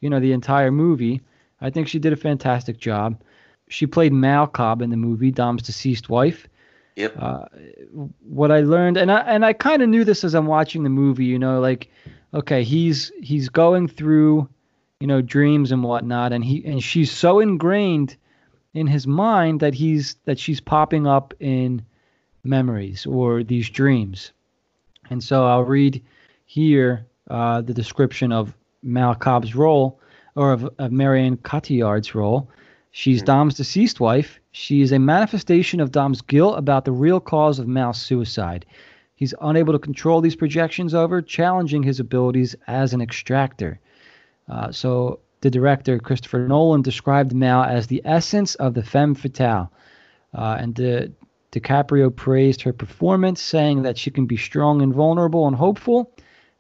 you 0.00 0.10
know 0.10 0.20
the 0.20 0.32
entire 0.32 0.70
movie. 0.70 1.20
I 1.60 1.70
think 1.70 1.88
she 1.88 1.98
did 1.98 2.12
a 2.12 2.16
fantastic 2.16 2.78
job. 2.78 3.22
She 3.68 3.86
played 3.86 4.12
Mal 4.12 4.46
Cobb 4.46 4.82
in 4.82 4.90
the 4.90 4.96
movie, 4.96 5.30
Dom's 5.30 5.62
deceased 5.62 6.10
wife. 6.10 6.48
Yep. 6.96 7.16
Uh, 7.18 7.44
what 8.20 8.50
I 8.50 8.60
learned, 8.60 8.96
and 8.98 9.10
I 9.10 9.20
and 9.20 9.44
I 9.44 9.52
kind 9.52 9.82
of 9.82 9.88
knew 9.88 10.04
this 10.04 10.24
as 10.24 10.34
I'm 10.34 10.46
watching 10.46 10.82
the 10.82 10.90
movie. 10.90 11.24
You 11.24 11.38
know, 11.38 11.60
like, 11.60 11.90
okay, 12.34 12.64
he's 12.64 13.12
he's 13.22 13.48
going 13.48 13.88
through, 13.88 14.48
you 15.02 15.08
know, 15.08 15.20
dreams 15.20 15.72
and 15.72 15.82
whatnot, 15.82 16.32
and 16.32 16.44
he 16.44 16.64
and 16.64 16.80
she's 16.80 17.10
so 17.10 17.40
ingrained 17.40 18.16
in 18.72 18.86
his 18.86 19.04
mind 19.04 19.58
that 19.58 19.74
he's 19.74 20.14
that 20.26 20.38
she's 20.38 20.60
popping 20.60 21.08
up 21.08 21.34
in 21.40 21.84
memories 22.44 23.04
or 23.04 23.42
these 23.42 23.68
dreams. 23.68 24.30
And 25.10 25.20
so 25.20 25.44
I'll 25.44 25.64
read 25.64 26.00
here 26.44 27.04
uh, 27.28 27.62
the 27.62 27.74
description 27.74 28.30
of 28.30 28.54
Mal 28.84 29.16
Cobb's 29.16 29.56
role, 29.56 29.98
or 30.36 30.52
of, 30.52 30.70
of 30.78 30.92
Marion 30.92 31.36
Cotillard's 31.36 32.14
role. 32.14 32.48
She's 32.92 33.24
Dom's 33.24 33.56
deceased 33.56 33.98
wife. 33.98 34.38
She 34.52 34.82
is 34.82 34.92
a 34.92 35.00
manifestation 35.00 35.80
of 35.80 35.90
Dom's 35.90 36.22
guilt 36.22 36.56
about 36.56 36.84
the 36.84 36.92
real 36.92 37.18
cause 37.18 37.58
of 37.58 37.66
Mal's 37.66 38.00
suicide. 38.00 38.64
He's 39.16 39.34
unable 39.40 39.72
to 39.72 39.80
control 39.80 40.20
these 40.20 40.36
projections 40.36 40.94
over, 40.94 41.20
challenging 41.20 41.82
his 41.82 41.98
abilities 41.98 42.54
as 42.68 42.94
an 42.94 43.00
extractor. 43.00 43.80
Uh, 44.52 44.70
so 44.70 45.18
the 45.40 45.50
director, 45.50 45.98
Christopher 45.98 46.46
Nolan, 46.46 46.82
described 46.82 47.32
Mal 47.32 47.64
as 47.64 47.86
the 47.86 48.02
essence 48.04 48.54
of 48.56 48.74
the 48.74 48.82
femme 48.82 49.14
fatale. 49.14 49.72
Uh, 50.34 50.56
and 50.60 50.74
the, 50.74 51.12
DiCaprio 51.52 52.14
praised 52.14 52.62
her 52.62 52.72
performance, 52.72 53.40
saying 53.40 53.82
that 53.82 53.98
she 53.98 54.10
can 54.10 54.26
be 54.26 54.36
strong 54.36 54.80
and 54.80 54.92
vulnerable 54.94 55.46
and 55.46 55.54
hopeful 55.54 56.10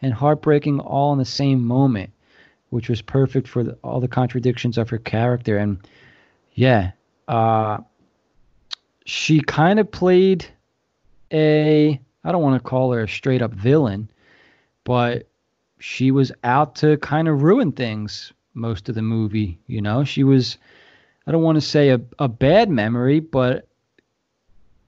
and 0.02 0.12
heartbreaking 0.12 0.80
all 0.80 1.12
in 1.12 1.18
the 1.18 1.24
same 1.24 1.64
moment, 1.64 2.10
which 2.70 2.88
was 2.88 3.00
perfect 3.00 3.48
for 3.48 3.64
the, 3.64 3.72
all 3.82 4.00
the 4.00 4.08
contradictions 4.08 4.76
of 4.76 4.90
her 4.90 4.98
character. 4.98 5.56
And 5.56 5.78
yeah, 6.52 6.92
uh, 7.26 7.78
she 9.06 9.40
kind 9.40 9.78
of 9.78 9.90
played 9.90 10.46
a 11.32 11.98
I 12.24 12.30
don't 12.30 12.42
want 12.42 12.62
to 12.62 12.68
call 12.68 12.92
her 12.92 13.02
a 13.02 13.08
straight 13.08 13.42
up 13.42 13.52
villain, 13.52 14.10
but 14.84 15.26
she 15.82 16.12
was 16.12 16.30
out 16.44 16.76
to 16.76 16.96
kind 16.98 17.26
of 17.26 17.42
ruin 17.42 17.72
things 17.72 18.32
most 18.54 18.88
of 18.88 18.94
the 18.94 19.02
movie. 19.02 19.58
You 19.66 19.82
know, 19.82 20.04
she 20.04 20.22
was 20.22 20.56
I 21.26 21.32
don't 21.32 21.42
want 21.42 21.56
to 21.56 21.60
say 21.60 21.90
a, 21.90 22.00
a 22.18 22.28
bad 22.28 22.70
memory, 22.70 23.18
but 23.20 23.68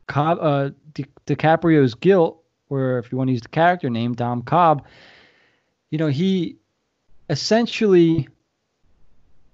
Cobb, 0.07 0.39
uh, 0.41 0.71
Di- 0.93 1.07
DiCaprio's 1.27 1.95
guilt, 1.95 2.41
or 2.69 2.99
if 2.99 3.11
you 3.11 3.19
want 3.19 3.29
to 3.29 3.33
use 3.33 3.43
the 3.43 3.49
character 3.49 3.91
name, 3.91 4.15
Dom 4.15 4.43
Cobb, 4.43 4.85
you 5.91 5.99
know, 5.99 6.09
he 6.09 6.57
essentially 7.29 8.29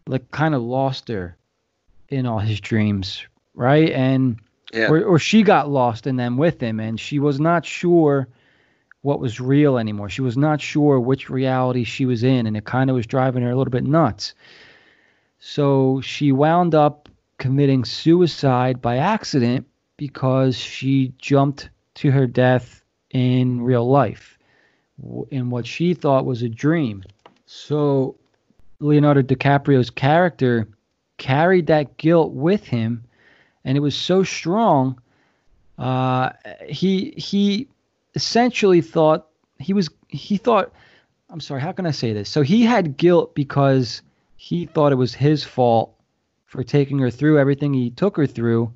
like 0.07 0.31
kind 0.31 0.55
of 0.55 0.63
lost 0.63 1.09
her 1.09 1.37
in 2.09 2.27
all 2.27 2.39
his 2.39 2.61
dreams, 2.61 3.25
right? 3.55 3.91
And 3.91 4.41
Yeah. 4.75 4.91
or, 4.91 5.03
or 5.05 5.19
she 5.19 5.43
got 5.43 5.71
lost 5.71 6.07
in 6.07 6.17
them 6.17 6.37
with 6.37 6.61
him, 6.63 6.81
and 6.81 7.01
she 7.01 7.19
was 7.19 7.41
not 7.41 7.65
sure 7.65 8.29
what 9.03 9.21
was 9.21 9.41
real 9.41 9.79
anymore. 9.79 10.09
She 10.09 10.23
was 10.23 10.37
not 10.37 10.61
sure 10.61 11.01
which 11.01 11.31
reality 11.31 11.85
she 11.85 12.07
was 12.07 12.23
in, 12.23 12.47
and 12.47 12.57
it 12.57 12.65
kind 12.65 12.91
of 12.91 12.97
was 12.97 13.07
driving 13.07 13.43
her 13.43 13.51
a 13.51 13.57
little 13.57 13.71
bit 13.71 13.85
nuts. 13.85 14.35
So 15.39 16.01
she 16.03 16.33
wound 16.33 16.75
up 16.75 17.09
committing 17.39 17.85
suicide 17.85 18.83
by 18.83 18.99
accident 18.99 19.67
because 19.97 20.57
she 20.57 21.15
jumped 21.19 21.71
to 21.95 22.11
her 22.11 22.27
death 22.27 22.83
in 23.11 23.63
real 23.63 23.89
life 23.89 24.39
in 25.31 25.51
what 25.51 25.67
she 25.67 25.95
thought 25.95 26.27
was 26.27 26.43
a 26.43 26.49
dream. 26.49 27.03
So 27.47 28.17
Leonardo 28.81 29.23
DiCaprio's 29.23 29.91
character 29.91 30.69
carried 31.17 31.67
that 31.67 31.97
guilt 31.97 32.33
with 32.33 32.65
him, 32.65 33.05
and 33.65 33.77
it 33.77 33.81
was 33.81 33.95
so 33.95 34.23
strong. 34.23 35.01
Uh, 35.79 36.31
he 36.67 37.15
he 37.17 37.69
essentially 38.15 38.81
thought 38.81 39.29
he 39.59 39.73
was 39.73 39.91
he 40.09 40.37
thought 40.37 40.73
I'm 41.31 41.41
sorry, 41.41 41.61
how 41.61 41.73
can 41.73 41.87
I 41.87 41.93
say 41.93 42.13
this? 42.13 42.29
So 42.29 42.43
he 42.43 42.63
had 42.63 42.97
guilt 42.97 43.35
because 43.35 44.03
he 44.37 44.67
thought 44.67 44.91
it 44.91 44.97
was 44.97 45.15
his 45.15 45.45
fault 45.45 45.95
for 46.47 46.65
taking 46.65 46.99
her 46.99 47.11
through 47.11 47.39
everything 47.39 47.73
he 47.73 47.91
took 47.91 48.17
her 48.17 48.27
through. 48.27 48.73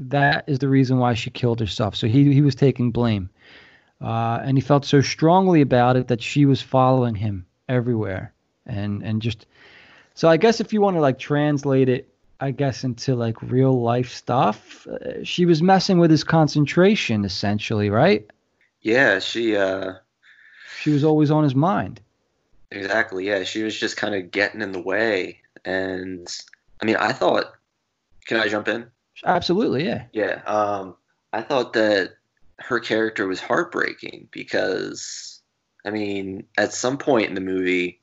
That 0.00 0.44
is 0.48 0.58
the 0.58 0.68
reason 0.68 0.98
why 0.98 1.14
she 1.14 1.30
killed 1.30 1.60
herself. 1.60 1.94
So 1.94 2.08
he 2.08 2.32
he 2.32 2.42
was 2.42 2.56
taking 2.56 2.90
blame, 2.90 3.30
uh, 4.00 4.40
and 4.42 4.56
he 4.56 4.62
felt 4.62 4.84
so 4.84 5.00
strongly 5.00 5.60
about 5.60 5.96
it 5.96 6.08
that 6.08 6.20
she 6.20 6.44
was 6.44 6.60
following 6.60 7.14
him 7.14 7.46
everywhere, 7.68 8.32
and 8.66 9.02
and 9.02 9.22
just 9.22 9.46
so 10.14 10.28
I 10.28 10.36
guess 10.38 10.60
if 10.60 10.72
you 10.72 10.80
want 10.80 10.96
to 10.96 11.00
like 11.00 11.18
translate 11.18 11.88
it, 11.88 12.12
I 12.40 12.50
guess 12.50 12.82
into 12.82 13.14
like 13.14 13.40
real 13.42 13.80
life 13.80 14.10
stuff, 14.10 14.88
uh, 14.88 15.22
she 15.22 15.46
was 15.46 15.62
messing 15.62 15.98
with 15.98 16.10
his 16.10 16.24
concentration 16.24 17.24
essentially, 17.24 17.88
right? 17.90 18.28
Yeah, 18.82 19.18
she 19.20 19.56
uh 19.56 19.94
She 20.80 20.90
was 20.90 21.04
always 21.04 21.30
on 21.30 21.44
his 21.44 21.54
mind. 21.54 22.00
exactly. 22.70 23.26
Yeah, 23.26 23.44
she 23.44 23.62
was 23.62 23.78
just 23.78 23.96
kind 23.96 24.14
of 24.14 24.30
getting 24.30 24.60
in 24.62 24.72
the 24.72 24.80
way 24.82 25.40
and 25.64 26.26
I 26.80 26.84
mean, 26.84 26.96
I 26.96 27.12
thought 27.12 27.52
Can 28.26 28.38
I 28.38 28.48
jump 28.48 28.68
in? 28.68 28.86
Absolutely, 29.24 29.84
yeah. 29.86 30.04
Yeah, 30.12 30.42
um 30.46 30.96
I 31.32 31.42
thought 31.42 31.72
that 31.74 32.14
her 32.58 32.80
character 32.80 33.26
was 33.26 33.40
heartbreaking 33.40 34.28
because 34.30 35.40
I 35.84 35.90
mean, 35.90 36.44
at 36.56 36.72
some 36.72 36.96
point 36.98 37.28
in 37.28 37.34
the 37.34 37.40
movie, 37.40 38.00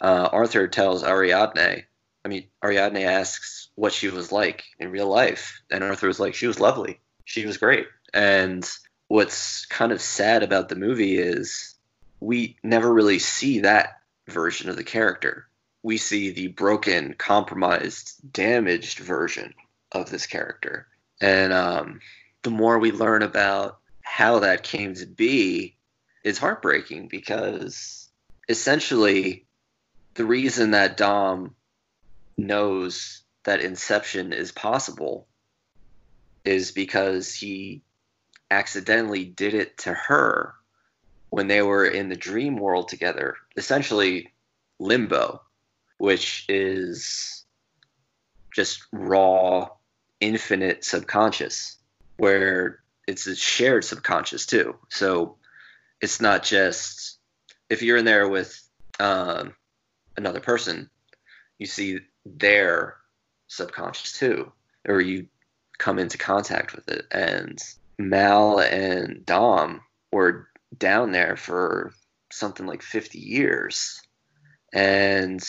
uh, 0.00 0.28
Arthur 0.30 0.68
tells 0.68 1.02
Ariadne, 1.02 1.82
I 2.24 2.28
mean, 2.28 2.46
Ariadne 2.64 3.02
asks 3.04 3.68
what 3.74 3.92
she 3.92 4.08
was 4.08 4.30
like 4.30 4.62
in 4.78 4.92
real 4.92 5.08
life, 5.08 5.60
and 5.72 5.82
Arthur 5.82 6.06
was 6.06 6.20
like, 6.20 6.34
she 6.36 6.46
was 6.46 6.60
lovely, 6.60 7.00
she 7.24 7.44
was 7.44 7.56
great. 7.56 7.86
And 8.14 8.68
what's 9.08 9.66
kind 9.66 9.92
of 9.92 10.00
sad 10.00 10.42
about 10.42 10.68
the 10.68 10.76
movie 10.76 11.18
is 11.18 11.74
we 12.20 12.56
never 12.62 12.92
really 12.92 13.18
see 13.18 13.60
that 13.60 14.00
version 14.28 14.68
of 14.68 14.76
the 14.76 14.84
character. 14.84 15.46
We 15.82 15.96
see 15.96 16.30
the 16.30 16.48
broken, 16.48 17.14
compromised, 17.14 18.32
damaged 18.32 18.98
version 18.98 19.54
of 19.92 20.10
this 20.10 20.26
character. 20.26 20.88
And 21.20 21.52
um, 21.52 22.00
the 22.42 22.50
more 22.50 22.78
we 22.78 22.90
learn 22.90 23.22
about 23.22 23.78
how 24.02 24.40
that 24.40 24.62
came 24.62 24.94
to 24.94 25.06
be, 25.06 25.76
is 26.24 26.38
heartbreaking 26.38 27.06
because 27.06 28.08
essentially 28.48 29.46
the 30.14 30.24
reason 30.24 30.72
that 30.72 30.96
Dom 30.96 31.54
knows 32.36 33.22
that 33.44 33.60
Inception 33.60 34.32
is 34.32 34.50
possible 34.50 35.28
is 36.44 36.72
because 36.72 37.32
he 37.32 37.82
accidentally 38.50 39.24
did 39.24 39.54
it 39.54 39.78
to 39.78 39.92
her 39.92 40.54
when 41.30 41.48
they 41.48 41.62
were 41.62 41.84
in 41.84 42.08
the 42.08 42.16
dream 42.16 42.56
world 42.56 42.88
together, 42.88 43.36
essentially 43.56 44.32
limbo, 44.78 45.42
which 45.98 46.44
is 46.48 47.44
just 48.54 48.82
raw, 48.92 49.68
infinite 50.20 50.84
subconscious, 50.84 51.76
where 52.16 52.80
it's 53.06 53.26
a 53.26 53.36
shared 53.36 53.84
subconscious 53.84 54.46
too. 54.46 54.76
So 54.88 55.36
it's 56.00 56.20
not 56.20 56.42
just 56.42 57.18
if 57.68 57.82
you're 57.82 57.98
in 57.98 58.04
there 58.04 58.28
with 58.28 58.62
um, 59.00 59.54
another 60.16 60.40
person, 60.40 60.88
you 61.58 61.66
see 61.66 62.00
their 62.24 62.96
subconscious 63.48 64.12
too, 64.12 64.52
or 64.88 65.00
you 65.00 65.26
come 65.78 65.98
into 65.98 66.18
contact 66.18 66.74
with 66.74 66.88
it. 66.88 67.06
And 67.10 67.58
Mal 67.98 68.60
and 68.60 69.24
Dom 69.24 69.80
were 70.12 70.48
down 70.76 71.12
there 71.12 71.36
for 71.36 71.92
something 72.30 72.66
like 72.66 72.82
50 72.82 73.18
years. 73.18 74.00
And 74.72 75.42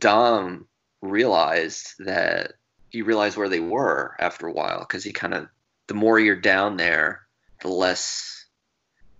Dom 0.00 0.66
realized 1.00 1.94
that 2.00 2.54
he 2.90 3.02
realized 3.02 3.36
where 3.36 3.48
they 3.48 3.60
were 3.60 4.16
after 4.18 4.46
a 4.46 4.52
while 4.52 4.80
because 4.80 5.04
he 5.04 5.12
kind 5.12 5.34
of, 5.34 5.48
the 5.86 5.94
more 5.94 6.18
you're 6.18 6.36
down 6.36 6.76
there, 6.76 7.22
the 7.60 7.68
less 7.68 8.46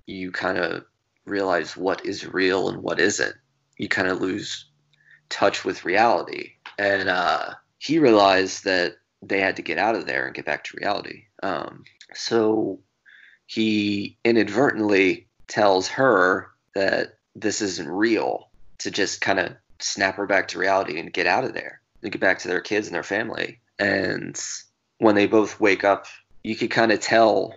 you 0.07 0.33
kind 0.33 0.59
of 0.59 0.85
realize 1.25 1.77
what 1.77 2.05
is 2.05 2.27
real 2.27 2.69
and 2.69 2.83
what 2.83 3.01
isn't. 3.01 3.35
You 3.79 3.89
kind 3.89 4.09
of 4.09 4.21
lose 4.21 4.67
touch 5.29 5.65
with 5.65 5.85
reality. 5.85 6.53
And 6.79 7.09
uh, 7.09 7.55
he 7.79 7.99
realized 7.99 8.65
that 8.65 8.97
they 9.23 9.41
had 9.41 9.57
to 9.57 9.63
get 9.63 9.79
out 9.79 9.95
of 9.95 10.07
there 10.07 10.27
and 10.27 10.35
get 10.35 10.45
back 10.45 10.65
to 10.65 10.77
reality. 10.77 11.25
Um, 11.43 11.85
So 12.13 12.81
he 13.47 14.19
inadvertently 14.25 15.29
tells 15.49 15.89
her 15.89 16.51
that 16.75 17.19
this 17.35 17.61
isn't 17.61 17.89
real 17.89 18.49
to 18.79 18.91
just 18.91 19.21
kind 19.21 19.39
of 19.39 19.55
snap 19.81 20.17
her 20.17 20.27
back 20.27 20.49
to 20.49 20.59
reality 20.59 20.99
and 20.99 21.13
get 21.13 21.27
out 21.27 21.45
of 21.45 21.55
there 21.55 21.81
and 22.03 22.13
get 22.13 22.21
back 22.21 22.39
to 22.41 22.49
their 22.49 22.61
kids 22.61 22.87
and 22.87 22.95
their 22.95 23.03
family. 23.03 23.61
And 23.79 24.41
when 24.99 25.15
they 25.15 25.27
both 25.27 25.61
wake 25.61 25.85
up, 25.85 26.07
you 26.43 26.57
could 26.57 26.71
kind 26.71 26.93
of 26.93 27.01
tell 27.01 27.55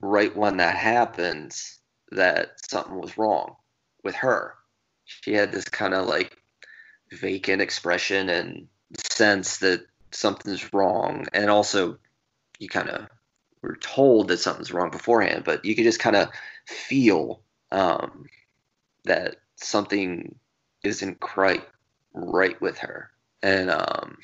right 0.00 0.34
when 0.36 0.56
that 0.56 0.76
happens 0.76 1.78
that 2.10 2.52
something 2.68 2.98
was 3.00 3.16
wrong 3.16 3.56
with 4.02 4.14
her. 4.16 4.54
She 5.04 5.32
had 5.32 5.52
this 5.52 5.64
kind 5.64 5.94
of 5.94 6.06
like 6.06 6.36
vacant 7.10 7.62
expression 7.62 8.28
and 8.28 8.68
sense 9.10 9.58
that 9.58 9.86
something's 10.10 10.72
wrong. 10.72 11.26
And 11.32 11.50
also, 11.50 11.98
you 12.58 12.68
kind 12.68 12.88
of 12.88 13.08
were 13.62 13.76
told 13.76 14.28
that 14.28 14.38
something's 14.38 14.72
wrong 14.72 14.90
beforehand, 14.90 15.44
but 15.44 15.64
you 15.64 15.74
could 15.74 15.84
just 15.84 16.00
kind 16.00 16.16
of 16.16 16.28
feel 16.66 17.40
um, 17.70 18.26
that 19.04 19.36
something 19.56 20.34
isn't 20.82 21.20
quite 21.20 21.66
right 22.12 22.60
with 22.60 22.78
her. 22.78 23.10
And 23.42 23.70
um, 23.70 24.18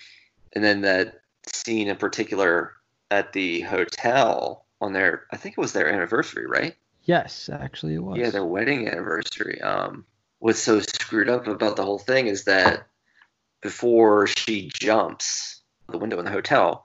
and 0.53 0.63
then 0.63 0.83
that 0.83 1.21
scene 1.47 1.89
in 1.89 1.97
particular 1.97 2.73
at 3.11 3.33
the 3.33 3.61
hotel 3.63 4.67
on 4.81 4.93
their 4.93 5.25
I 5.33 5.37
think 5.37 5.57
it 5.57 5.61
was 5.61 5.73
their 5.73 5.89
anniversary, 5.89 6.47
right? 6.47 6.77
Yes, 7.05 7.49
actually 7.49 7.95
it 7.95 8.03
was. 8.03 8.19
Yeah, 8.19 8.31
their 8.31 8.45
wedding 8.45 8.87
anniversary. 8.87 9.61
Um, 9.61 10.05
what's 10.41 10.63
so 10.63 10.81
screwed 10.81 11.29
up 11.29 11.47
about 11.47 11.77
the 11.77 11.85
whole 11.85 11.99
thing 11.99 12.27
is 12.27 12.45
that 12.45 12.87
before 13.63 14.27
she 14.27 14.71
jumps 14.73 15.63
the 15.89 15.99
window 15.99 16.19
in 16.19 16.25
the 16.25 16.31
hotel, 16.31 16.85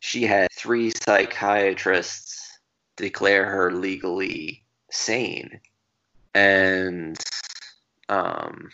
she 0.00 0.24
had 0.24 0.50
three 0.50 0.90
psychiatrists 0.90 2.58
declare 2.96 3.44
her 3.44 3.72
legally 3.72 4.64
sane, 4.90 5.60
and 6.34 7.18
um, 8.08 8.70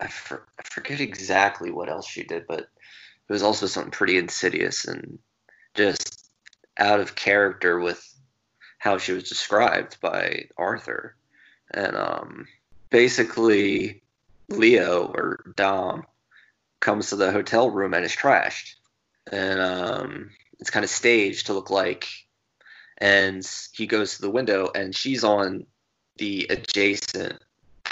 I, 0.00 0.08
for, 0.08 0.46
I 0.58 0.62
forget 0.64 1.00
exactly 1.00 1.70
what 1.70 1.88
else 1.88 2.08
she 2.08 2.24
did, 2.24 2.46
but 2.46 2.60
it 2.60 3.32
was 3.32 3.42
also 3.42 3.66
something 3.66 3.92
pretty 3.92 4.16
insidious 4.16 4.86
and 4.86 5.18
just 5.74 6.30
out 6.76 7.00
of 7.00 7.14
character 7.14 7.78
with 7.78 8.02
how 8.78 8.98
she 8.98 9.12
was 9.12 9.28
described 9.28 10.00
by 10.00 10.48
Arthur. 10.56 11.14
And 11.70 11.96
um, 11.96 12.48
basically, 12.90 14.02
Leo 14.48 15.12
or 15.14 15.52
Dom 15.56 16.06
comes 16.80 17.10
to 17.10 17.16
the 17.16 17.32
hotel 17.32 17.70
room 17.70 17.92
and 17.92 18.04
is 18.04 18.12
trashed. 18.12 18.76
And 19.30 19.60
um, 19.60 20.30
it's 20.58 20.70
kind 20.70 20.84
of 20.84 20.90
staged 20.90 21.46
to 21.46 21.52
look 21.52 21.70
like. 21.70 22.08
And 22.98 23.48
he 23.72 23.86
goes 23.86 24.16
to 24.16 24.22
the 24.22 24.30
window 24.30 24.70
and 24.74 24.94
she's 24.94 25.22
on 25.22 25.66
the 26.16 26.46
adjacent 26.50 27.38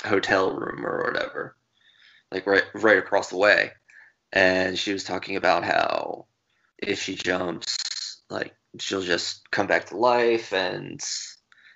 hotel 0.04 0.52
room 0.52 0.84
or 0.84 1.04
whatever, 1.04 1.56
like 2.32 2.46
right 2.46 2.64
right 2.74 2.98
across 2.98 3.30
the 3.30 3.36
way. 3.36 3.72
And 4.32 4.78
she 4.78 4.92
was 4.92 5.04
talking 5.04 5.36
about 5.36 5.64
how 5.64 6.26
if 6.78 7.00
she 7.02 7.14
jumps, 7.14 8.20
like 8.28 8.54
she'll 8.80 9.02
just 9.02 9.48
come 9.50 9.66
back 9.66 9.86
to 9.86 9.96
life 9.96 10.52
and 10.52 11.00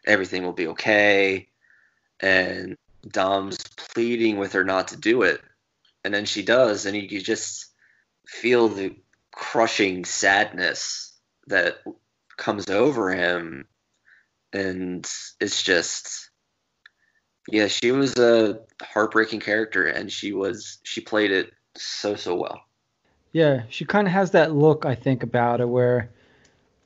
everything 0.06 0.42
will 0.42 0.52
be 0.52 0.68
okay. 0.68 1.48
And 2.18 2.76
Dom's 3.06 3.58
pleading 3.76 4.38
with 4.38 4.52
her 4.52 4.64
not 4.64 4.88
to 4.88 4.96
do 4.96 5.22
it. 5.22 5.40
And 6.04 6.12
then 6.12 6.24
she 6.24 6.42
does, 6.42 6.86
and 6.86 6.96
you, 6.96 7.02
you 7.02 7.20
just 7.20 7.66
feel 8.26 8.68
the 8.68 8.96
crushing 9.32 10.04
sadness 10.04 11.16
that 11.46 11.78
comes 12.36 12.68
over 12.70 13.10
him. 13.12 13.66
And 14.52 15.08
it's 15.40 15.62
just, 15.62 16.30
yeah, 17.48 17.68
she 17.68 17.92
was 17.92 18.16
a 18.16 18.60
heartbreaking 18.82 19.40
character, 19.40 19.86
and 19.86 20.10
she 20.10 20.32
was, 20.32 20.78
she 20.82 21.00
played 21.00 21.30
it 21.30 21.52
so, 21.76 22.16
so 22.16 22.34
well. 22.34 22.60
Yeah, 23.32 23.62
she 23.68 23.84
kind 23.84 24.06
of 24.06 24.12
has 24.12 24.32
that 24.32 24.52
look, 24.52 24.84
I 24.84 24.94
think, 24.94 25.22
about 25.22 25.60
her 25.60 25.66
where 25.66 26.10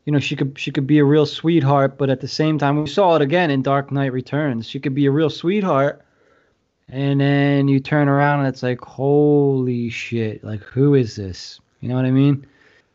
you 0.04 0.12
know 0.12 0.18
she 0.18 0.36
could 0.36 0.58
she 0.58 0.70
could 0.70 0.86
be 0.86 0.98
a 0.98 1.04
real 1.04 1.26
sweetheart, 1.26 1.96
but 1.96 2.10
at 2.10 2.20
the 2.20 2.28
same 2.28 2.58
time 2.58 2.82
we 2.82 2.88
saw 2.88 3.16
it 3.16 3.22
again 3.22 3.50
in 3.50 3.62
Dark 3.62 3.90
Knight 3.90 4.12
Returns. 4.12 4.68
She 4.68 4.80
could 4.80 4.94
be 4.94 5.06
a 5.06 5.10
real 5.10 5.30
sweetheart, 5.30 6.04
and 6.88 7.20
then 7.20 7.68
you 7.68 7.80
turn 7.80 8.08
around 8.08 8.40
and 8.40 8.48
it's 8.48 8.62
like 8.62 8.80
holy 8.80 9.88
shit, 9.88 10.44
like 10.44 10.62
who 10.62 10.94
is 10.94 11.16
this? 11.16 11.60
You 11.84 11.90
know 11.90 11.96
what 11.96 12.06
I 12.06 12.12
mean? 12.12 12.46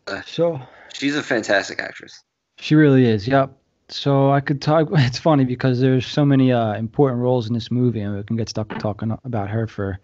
Uh, 0.08 0.24
So 0.26 0.60
She's 0.96 1.16
a 1.16 1.22
fantastic 1.22 1.80
actress. 1.80 2.24
she 2.58 2.74
really 2.74 3.06
is. 3.06 3.28
Yep. 3.28 3.56
So 3.88 4.32
I 4.32 4.40
could 4.40 4.64
talk. 4.64 4.90
It's 4.94 5.20
funny 5.20 5.46
because 5.46 5.80
there's 5.80 6.08
so 6.08 6.26
many 6.26 6.52
uh, 6.52 6.74
important 6.74 7.22
roles 7.22 7.48
in 7.48 7.54
this 7.54 7.70
movie, 7.70 8.00
and 8.00 8.18
we 8.18 8.24
can 8.24 8.36
get 8.36 8.50
stuck 8.50 8.68
talking 8.80 9.16
about 9.24 9.48
her 9.52 9.68
for 9.68 10.00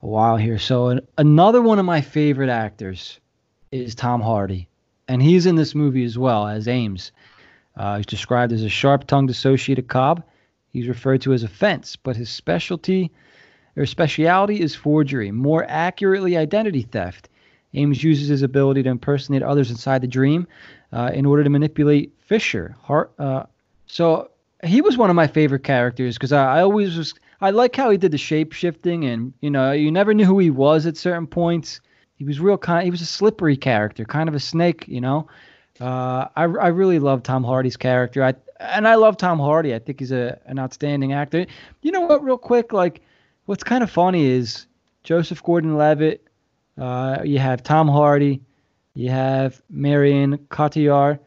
a 0.00 0.06
while 0.06 0.38
here. 0.38 0.58
So 0.58 0.88
an, 0.88 1.00
another 1.18 1.60
one 1.60 1.78
of 1.78 1.84
my 1.84 2.00
favorite 2.00 2.48
actors 2.48 3.20
is 3.72 3.94
Tom 3.94 4.22
Hardy, 4.22 4.68
and 5.06 5.20
he's 5.20 5.44
in 5.44 5.56
this 5.56 5.74
movie 5.74 6.04
as 6.04 6.16
well 6.16 6.48
as 6.48 6.66
Eames. 6.66 7.12
Uh, 7.76 7.98
he's 7.98 8.06
described 8.06 8.54
as 8.54 8.62
a 8.62 8.70
sharp-tongued 8.70 9.28
associate 9.28 9.78
of 9.78 9.88
Cobb. 9.88 10.22
He's 10.72 10.88
referred 10.88 11.20
to 11.22 11.34
as 11.34 11.42
a 11.42 11.48
fence, 11.48 11.94
but 11.94 12.16
his 12.16 12.30
specialty 12.30 13.10
or 13.76 13.84
speciality 13.84 14.62
is 14.62 14.74
forgery, 14.74 15.30
more 15.30 15.66
accurately, 15.68 16.38
identity 16.38 16.80
theft. 16.80 17.28
Eames 17.74 18.02
uses 18.02 18.28
his 18.28 18.42
ability 18.42 18.82
to 18.82 18.90
impersonate 18.90 19.42
others 19.42 19.70
inside 19.70 20.00
the 20.00 20.06
dream 20.06 20.46
uh, 20.92 21.10
in 21.12 21.26
order 21.26 21.44
to 21.44 21.50
manipulate 21.50 22.12
Fisher. 22.20 22.76
Uh, 22.88 23.44
so 23.86 24.30
he 24.62 24.80
was 24.80 24.96
one 24.96 25.10
of 25.10 25.16
my 25.16 25.26
favorite 25.26 25.64
characters 25.64 26.16
because 26.16 26.32
I, 26.32 26.58
I 26.58 26.62
always 26.62 26.96
was. 26.96 27.14
I 27.40 27.50
like 27.50 27.76
how 27.76 27.90
he 27.90 27.98
did 27.98 28.12
the 28.12 28.18
shape 28.18 28.52
shifting, 28.52 29.04
and 29.04 29.32
you 29.40 29.50
know, 29.50 29.72
you 29.72 29.90
never 29.90 30.14
knew 30.14 30.24
who 30.24 30.38
he 30.38 30.50
was 30.50 30.86
at 30.86 30.96
certain 30.96 31.26
points. 31.26 31.80
He 32.16 32.24
was 32.24 32.40
real 32.40 32.56
kind. 32.56 32.84
He 32.84 32.90
was 32.90 33.02
a 33.02 33.06
slippery 33.06 33.56
character, 33.56 34.04
kind 34.04 34.28
of 34.28 34.34
a 34.34 34.40
snake, 34.40 34.86
you 34.88 35.00
know. 35.00 35.28
Uh, 35.80 36.28
I 36.36 36.44
I 36.44 36.68
really 36.68 37.00
love 37.00 37.22
Tom 37.22 37.44
Hardy's 37.44 37.76
character. 37.76 38.22
I 38.22 38.34
and 38.60 38.86
I 38.86 38.94
love 38.94 39.16
Tom 39.16 39.38
Hardy. 39.38 39.74
I 39.74 39.78
think 39.78 39.98
he's 39.98 40.12
a 40.12 40.38
an 40.46 40.58
outstanding 40.58 41.12
actor. 41.12 41.46
You 41.82 41.92
know 41.92 42.02
what? 42.02 42.22
Real 42.22 42.38
quick, 42.38 42.72
like 42.72 43.02
what's 43.46 43.64
kind 43.64 43.82
of 43.82 43.90
funny 43.90 44.24
is 44.26 44.66
Joseph 45.02 45.42
Gordon-Levitt. 45.42 46.26
Uh, 46.78 47.18
you 47.24 47.38
have 47.38 47.62
Tom 47.62 47.88
Hardy. 47.88 48.40
You 48.94 49.10
have 49.10 49.60
Marion 49.68 50.38
Cotillard, 50.50 51.18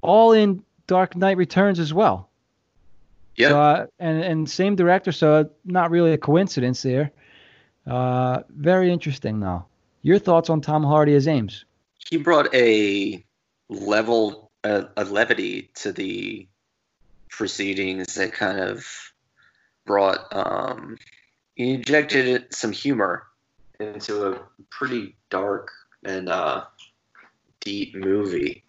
all 0.00 0.32
in 0.32 0.62
Dark 0.86 1.14
Knight 1.14 1.36
Returns 1.36 1.78
as 1.78 1.92
well. 1.92 2.30
Yeah. 3.36 3.48
So, 3.48 3.60
uh, 3.60 3.86
and 3.98 4.22
and 4.22 4.50
same 4.50 4.76
director, 4.76 5.12
so 5.12 5.50
not 5.64 5.90
really 5.90 6.12
a 6.12 6.18
coincidence 6.18 6.82
there. 6.82 7.12
Uh, 7.86 8.42
very 8.48 8.90
interesting, 8.90 9.40
though. 9.40 9.66
Your 10.02 10.18
thoughts 10.18 10.48
on 10.48 10.62
Tom 10.62 10.82
Hardy 10.84 11.14
as 11.14 11.28
Eames? 11.28 11.66
he 12.08 12.16
brought 12.16 12.54
a 12.54 13.24
level 13.68 14.50
a, 14.64 14.86
a 14.96 15.04
levity 15.04 15.70
to 15.74 15.92
the 15.92 16.46
proceedings 17.28 18.14
that 18.14 18.32
kind 18.32 18.60
of 18.60 18.86
brought 19.84 20.18
um 20.34 20.96
he 21.54 21.74
injected 21.74 22.54
some 22.54 22.72
humor 22.72 23.26
into 23.80 24.26
a 24.26 24.40
pretty 24.70 25.16
dark 25.30 25.70
and 26.04 26.28
uh 26.28 26.64
deep 27.60 27.94
movie 27.94 28.64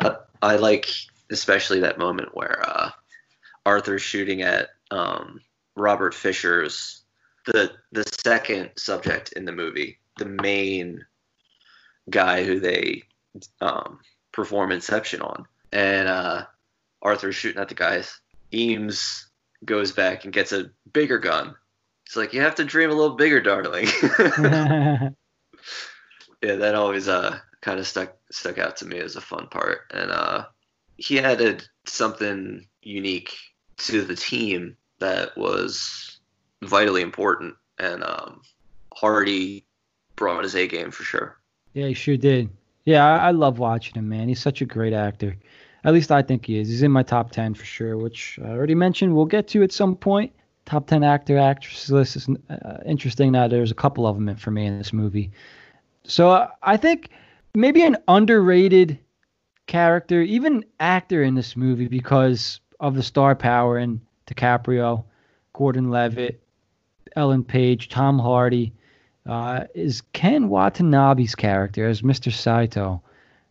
I, 0.00 0.16
I 0.42 0.56
like 0.56 0.88
especially 1.30 1.80
that 1.80 1.98
moment 1.98 2.34
where 2.34 2.62
uh 2.66 2.90
arthur's 3.64 4.02
shooting 4.02 4.42
at 4.42 4.68
um 4.90 5.40
robert 5.76 6.14
fisher's 6.14 7.02
the 7.46 7.72
the 7.92 8.04
second 8.22 8.70
subject 8.76 9.32
in 9.32 9.44
the 9.44 9.52
movie 9.52 9.98
the 10.18 10.26
main 10.26 11.04
guy 12.10 12.44
who 12.44 12.60
they 12.60 13.02
um, 13.60 14.00
perform 14.32 14.72
Inception 14.72 15.20
on. 15.22 15.46
And 15.72 16.08
uh, 16.08 16.46
Arthur's 17.02 17.34
shooting 17.36 17.60
at 17.60 17.68
the 17.68 17.74
guys. 17.74 18.20
Eames 18.52 19.28
goes 19.64 19.92
back 19.92 20.24
and 20.24 20.32
gets 20.32 20.52
a 20.52 20.70
bigger 20.92 21.18
gun. 21.18 21.54
It's 22.14 22.16
like, 22.16 22.32
you 22.32 22.42
have 22.42 22.54
to 22.54 22.64
dream 22.64 22.90
a 22.90 22.94
little 22.94 23.16
bigger, 23.16 23.40
darling. 23.40 23.88
yeah, 24.40 25.10
that 26.40 26.76
always 26.76 27.08
uh, 27.08 27.40
kind 27.60 27.80
of 27.80 27.88
stuck 27.88 28.16
stuck 28.30 28.56
out 28.56 28.76
to 28.76 28.86
me 28.86 29.00
as 29.00 29.16
a 29.16 29.20
fun 29.20 29.48
part. 29.48 29.80
And 29.92 30.12
uh, 30.12 30.44
he 30.96 31.18
added 31.18 31.66
something 31.86 32.68
unique 32.82 33.36
to 33.78 34.02
the 34.02 34.14
team 34.14 34.76
that 35.00 35.36
was 35.36 36.20
vitally 36.62 37.02
important. 37.02 37.56
And 37.80 38.04
um, 38.04 38.42
Hardy 38.94 39.66
brought 40.14 40.44
his 40.44 40.54
A 40.54 40.68
game 40.68 40.92
for 40.92 41.02
sure. 41.02 41.40
yeah, 41.72 41.88
he 41.88 41.94
sure 41.94 42.16
did. 42.16 42.48
Yeah, 42.84 43.04
I, 43.04 43.26
I 43.26 43.30
love 43.32 43.58
watching 43.58 43.96
him, 43.96 44.08
man. 44.08 44.28
He's 44.28 44.40
such 44.40 44.60
a 44.60 44.66
great 44.66 44.92
actor. 44.92 45.36
At 45.82 45.92
least 45.92 46.12
I 46.12 46.22
think 46.22 46.46
he 46.46 46.60
is. 46.60 46.68
He's 46.68 46.84
in 46.84 46.92
my 46.92 47.02
top 47.02 47.32
ten 47.32 47.54
for 47.54 47.64
sure, 47.64 47.96
which 47.96 48.38
I 48.40 48.50
already 48.50 48.76
mentioned. 48.76 49.16
We'll 49.16 49.26
get 49.26 49.48
to 49.48 49.64
at 49.64 49.72
some 49.72 49.96
point. 49.96 50.32
Top 50.66 50.86
ten 50.86 51.04
actor 51.04 51.38
actress 51.38 51.90
list 51.90 52.16
is 52.16 52.28
uh, 52.48 52.78
interesting. 52.86 53.32
That 53.32 53.50
there's 53.50 53.70
a 53.70 53.74
couple 53.74 54.06
of 54.06 54.16
them 54.16 54.34
for 54.36 54.50
me 54.50 54.66
in 54.66 54.78
this 54.78 54.92
movie. 54.92 55.30
So 56.04 56.30
uh, 56.30 56.48
I 56.62 56.76
think 56.76 57.10
maybe 57.54 57.82
an 57.82 57.96
underrated 58.08 58.98
character, 59.66 60.22
even 60.22 60.64
actor 60.80 61.22
in 61.22 61.34
this 61.34 61.56
movie 61.56 61.88
because 61.88 62.60
of 62.80 62.94
the 62.94 63.02
star 63.02 63.34
power 63.34 63.78
in 63.78 64.00
DiCaprio, 64.26 65.04
Gordon 65.52 65.90
Levitt, 65.90 66.42
Ellen 67.16 67.44
Page, 67.44 67.88
Tom 67.88 68.18
Hardy, 68.18 68.72
uh, 69.26 69.64
is 69.74 70.02
Ken 70.12 70.48
Watanabe's 70.48 71.34
character 71.34 71.88
as 71.88 72.02
Mr. 72.02 72.30
Saito, 72.32 73.02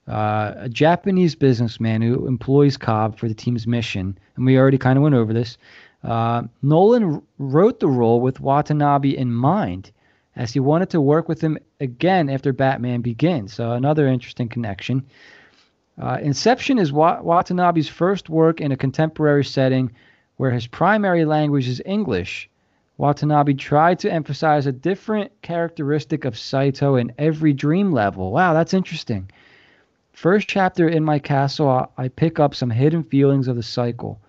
uh, 0.08 0.54
a 0.58 0.70
Japanese 0.70 1.36
businessman 1.36 2.02
who 2.02 2.28
employs 2.28 2.78
Cobb 2.78 3.18
for 3.18 3.28
the 3.28 3.34
team's 3.34 3.66
mission. 3.66 4.18
And 4.36 4.46
we 4.46 4.58
already 4.58 4.78
kind 4.78 4.98
of 4.98 5.04
went 5.04 5.16
over 5.16 5.34
this. 5.34 5.58
Uh, 6.04 6.44
Nolan 6.62 7.22
wrote 7.38 7.80
the 7.80 7.88
role 7.88 8.20
with 8.20 8.40
Watanabe 8.40 9.16
in 9.16 9.32
mind, 9.32 9.92
as 10.36 10.52
he 10.52 10.60
wanted 10.60 10.90
to 10.90 11.02
work 11.02 11.30
with 11.30 11.40
him 11.42 11.58
again 11.80 12.30
after 12.30 12.52
Batman 12.52 13.02
Begins. 13.02 13.54
So 13.54 13.72
another 13.72 14.08
interesting 14.08 14.50
connection. 14.50 15.06
Uh, 16.02 16.18
Inception 16.22 16.80
is 16.80 16.92
Wa- 16.92 17.22
Watanabe's 17.22 17.88
first 17.88 18.30
work 18.30 18.60
in 18.60 18.72
a 18.72 18.78
contemporary 18.78 19.46
setting 19.46 19.92
where 20.38 20.52
his 20.52 20.68
primary 20.68 21.24
language 21.24 21.68
is 21.68 21.82
English. 21.86 22.50
Watanabe 22.98 23.54
tried 23.54 24.00
to 24.00 24.12
emphasize 24.12 24.66
a 24.66 24.72
different 24.72 25.32
characteristic 25.42 26.26
of 26.26 26.38
Saito 26.38 26.96
in 26.96 27.12
every 27.18 27.54
dream 27.54 27.92
level. 27.92 28.32
Wow, 28.32 28.54
that's 28.54 28.74
interesting. 28.74 29.30
First 30.14 30.48
chapter 30.48 30.88
in 30.88 31.04
my 31.04 31.20
castle, 31.20 31.92
I 31.98 32.08
pick 32.08 32.40
up 32.40 32.54
some 32.54 32.70
hidden 32.70 33.04
feelings 33.04 33.48
of 33.48 33.56
the 33.56 33.64
cycle, 33.64 34.20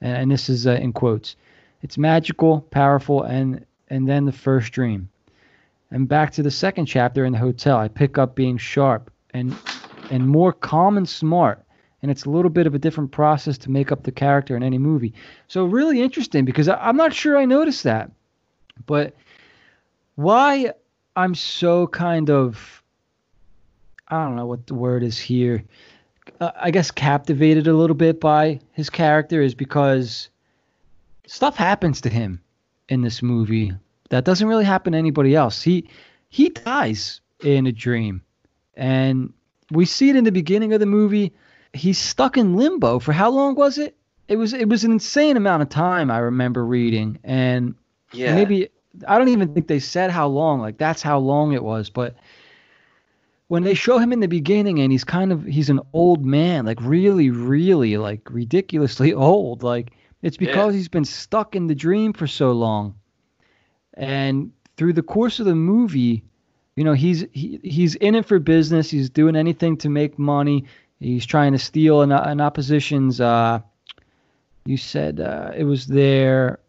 and, 0.00 0.30
this 0.30 0.48
is 0.48 0.66
uh, 0.66 0.72
in 0.72 0.92
quotes. 0.92 1.36
It's 1.82 1.98
magical, 1.98 2.62
powerful, 2.70 3.22
and 3.22 3.64
and 3.88 4.08
then 4.08 4.24
the 4.24 4.32
first 4.32 4.72
dream. 4.72 5.08
And 5.90 6.08
back 6.08 6.32
to 6.32 6.42
the 6.42 6.50
second 6.50 6.86
chapter 6.86 7.24
in 7.24 7.32
the 7.32 7.38
hotel, 7.38 7.78
I 7.78 7.88
pick 7.88 8.18
up 8.18 8.34
being 8.34 8.58
sharp 8.58 9.10
and 9.32 9.56
and 10.10 10.28
more 10.28 10.52
calm 10.52 10.96
and 10.96 11.08
smart. 11.08 11.64
And 12.00 12.10
it's 12.10 12.26
a 12.26 12.30
little 12.30 12.50
bit 12.50 12.66
of 12.66 12.74
a 12.74 12.78
different 12.78 13.10
process 13.10 13.58
to 13.58 13.70
make 13.70 13.90
up 13.90 14.04
the 14.04 14.12
character 14.12 14.56
in 14.56 14.62
any 14.62 14.78
movie. 14.78 15.14
So 15.48 15.64
really 15.64 16.00
interesting 16.00 16.44
because 16.44 16.68
I, 16.68 16.76
I'm 16.76 16.96
not 16.96 17.12
sure 17.12 17.36
I 17.36 17.44
noticed 17.44 17.82
that, 17.84 18.12
but 18.86 19.16
why 20.14 20.72
I'm 21.16 21.34
so 21.34 21.88
kind 21.88 22.30
of 22.30 22.82
I 24.08 24.24
don't 24.24 24.36
know 24.36 24.46
what 24.46 24.66
the 24.66 24.74
word 24.74 25.02
is 25.02 25.18
here. 25.18 25.64
Uh, 26.40 26.50
I 26.60 26.70
guess 26.70 26.90
captivated 26.90 27.66
a 27.66 27.72
little 27.74 27.96
bit 27.96 28.20
by 28.20 28.60
his 28.72 28.90
character 28.90 29.40
is 29.42 29.54
because 29.54 30.28
stuff 31.26 31.56
happens 31.56 32.00
to 32.02 32.08
him 32.08 32.40
in 32.88 33.02
this 33.02 33.22
movie 33.22 33.72
that 34.10 34.24
doesn't 34.24 34.48
really 34.48 34.64
happen 34.64 34.92
to 34.92 34.98
anybody 34.98 35.34
else. 35.34 35.62
He 35.62 35.88
he 36.28 36.48
dies 36.50 37.20
in 37.42 37.66
a 37.66 37.72
dream, 37.72 38.22
and 38.74 39.32
we 39.70 39.84
see 39.84 40.10
it 40.10 40.16
in 40.16 40.24
the 40.24 40.32
beginning 40.32 40.72
of 40.72 40.80
the 40.80 40.86
movie. 40.86 41.32
He's 41.72 41.98
stuck 41.98 42.36
in 42.36 42.56
limbo 42.56 42.98
for 42.98 43.12
how 43.12 43.30
long 43.30 43.54
was 43.54 43.78
it? 43.78 43.96
It 44.28 44.36
was 44.36 44.52
it 44.54 44.68
was 44.68 44.84
an 44.84 44.92
insane 44.92 45.36
amount 45.36 45.62
of 45.62 45.68
time. 45.68 46.10
I 46.10 46.18
remember 46.18 46.64
reading, 46.64 47.18
and 47.24 47.74
Yeah. 48.12 48.34
maybe 48.34 48.68
I 49.06 49.18
don't 49.18 49.28
even 49.28 49.52
think 49.54 49.68
they 49.68 49.78
said 49.78 50.10
how 50.10 50.28
long. 50.28 50.60
Like 50.60 50.78
that's 50.78 51.02
how 51.02 51.18
long 51.18 51.52
it 51.52 51.62
was, 51.62 51.90
but 51.90 52.14
when 53.48 53.62
they 53.62 53.74
show 53.74 53.98
him 53.98 54.12
in 54.12 54.20
the 54.20 54.28
beginning 54.28 54.78
and 54.78 54.92
he's 54.92 55.04
kind 55.04 55.32
of 55.32 55.44
he's 55.44 55.70
an 55.70 55.80
old 55.92 56.24
man 56.24 56.66
like 56.66 56.78
really 56.80 57.30
really 57.30 57.96
like 57.96 58.20
ridiculously 58.30 59.12
old 59.14 59.62
like 59.62 59.90
it's 60.22 60.36
because 60.36 60.74
he's 60.74 60.88
been 60.88 61.04
stuck 61.04 61.54
in 61.56 61.66
the 61.66 61.74
dream 61.74 62.12
for 62.12 62.26
so 62.26 62.52
long. 62.52 62.94
And 63.94 64.52
through 64.76 64.92
the 64.92 65.02
course 65.02 65.40
of 65.40 65.46
the 65.46 65.54
movie 65.54 66.24
you 66.76 66.84
know 66.84 66.92
he's 66.92 67.24
he, 67.32 67.58
he's 67.64 67.96
in 67.96 68.14
it 68.14 68.26
for 68.26 68.38
business. 68.38 68.90
He's 68.90 69.10
doing 69.10 69.34
anything 69.34 69.76
to 69.78 69.88
make 69.88 70.18
money. 70.18 70.64
He's 71.00 71.26
trying 71.26 71.52
to 71.52 71.58
steal 71.58 72.02
an, 72.02 72.12
an 72.12 72.40
opposition's 72.40 73.20
uh 73.20 73.60
you 74.64 74.76
said 74.76 75.18
uh, 75.18 75.52
it 75.56 75.64
was 75.64 75.86
their 75.86 76.60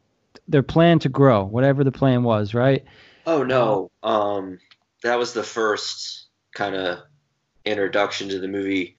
their 0.48 0.64
plan 0.64 1.00
to 1.00 1.10
grow 1.10 1.44
whatever 1.44 1.84
the 1.84 1.92
plan 1.92 2.24
was 2.24 2.54
right? 2.54 2.86
Oh 3.26 3.44
no. 3.44 3.92
Um, 4.02 4.60
that 5.04 5.20
was 5.20 5.34
the 5.34 5.44
first 5.44 6.19
kind 6.60 6.76
of 6.76 7.00
introduction 7.64 8.28
to 8.30 8.40
the 8.40 8.48
movie. 8.50 8.98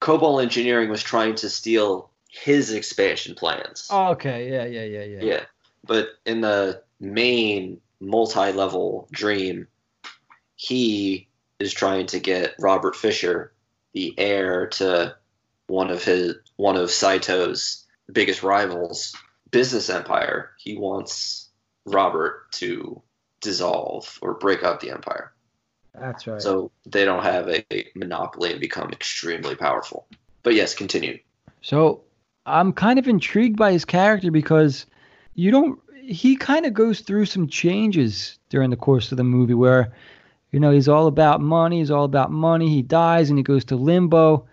Cobol 0.00 0.42
Engineering 0.42 0.88
was 0.88 1.02
trying 1.02 1.34
to 1.36 1.50
steal 1.50 2.10
his 2.30 2.72
expansion 2.72 3.34
plans. 3.34 3.88
oh, 3.90 4.12
okay 4.12 4.50
yeah 4.50 4.64
yeah 4.64 4.84
yeah 4.84 5.04
yeah 5.04 5.22
Yeah, 5.22 5.44
but 5.86 6.08
in 6.24 6.40
the 6.40 6.82
main 6.98 7.78
multi-level 8.00 9.06
dream, 9.12 9.68
he 10.56 11.28
is 11.58 11.74
trying 11.74 12.06
to 12.06 12.18
get 12.18 12.54
Robert 12.58 12.96
Fisher, 12.96 13.52
the 13.92 14.14
heir 14.16 14.66
to 14.68 15.14
one 15.66 15.90
of 15.90 16.02
his 16.02 16.36
one 16.56 16.76
of 16.76 16.88
Saito's 16.88 17.84
biggest 18.10 18.42
rivals, 18.42 19.14
business 19.50 19.90
empire. 19.90 20.52
He 20.58 20.76
wants 20.78 21.50
Robert 21.84 22.50
to 22.52 23.02
dissolve 23.42 24.18
or 24.22 24.34
break 24.34 24.62
up 24.64 24.80
the 24.80 24.90
empire, 24.90 25.32
that's 25.98 26.26
right 26.26 26.40
so 26.40 26.70
they 26.86 27.04
don't 27.04 27.22
have 27.22 27.48
a 27.48 27.64
monopoly 27.94 28.50
and 28.50 28.60
become 28.60 28.90
extremely 28.90 29.54
powerful. 29.54 30.06
But 30.42 30.54
yes, 30.54 30.74
continue. 30.74 31.18
So 31.60 32.02
I'm 32.46 32.72
kind 32.72 32.98
of 32.98 33.06
intrigued 33.08 33.56
by 33.56 33.72
his 33.72 33.84
character 33.84 34.30
because 34.30 34.86
you 35.34 35.50
don't. 35.50 35.78
He 36.02 36.36
kind 36.36 36.66
of 36.66 36.74
goes 36.74 37.00
through 37.00 37.26
some 37.26 37.46
changes 37.46 38.38
during 38.48 38.70
the 38.70 38.76
course 38.76 39.12
of 39.12 39.18
the 39.18 39.24
movie 39.24 39.54
where, 39.54 39.92
you 40.50 40.58
know, 40.58 40.72
he's 40.72 40.88
all 40.88 41.06
about 41.06 41.40
money. 41.40 41.78
He's 41.78 41.92
all 41.92 42.04
about 42.04 42.32
money. 42.32 42.68
He 42.68 42.82
dies 42.82 43.30
and 43.30 43.38
he 43.38 43.44
goes 43.44 43.64
to 43.66 43.76
limbo, 43.76 44.46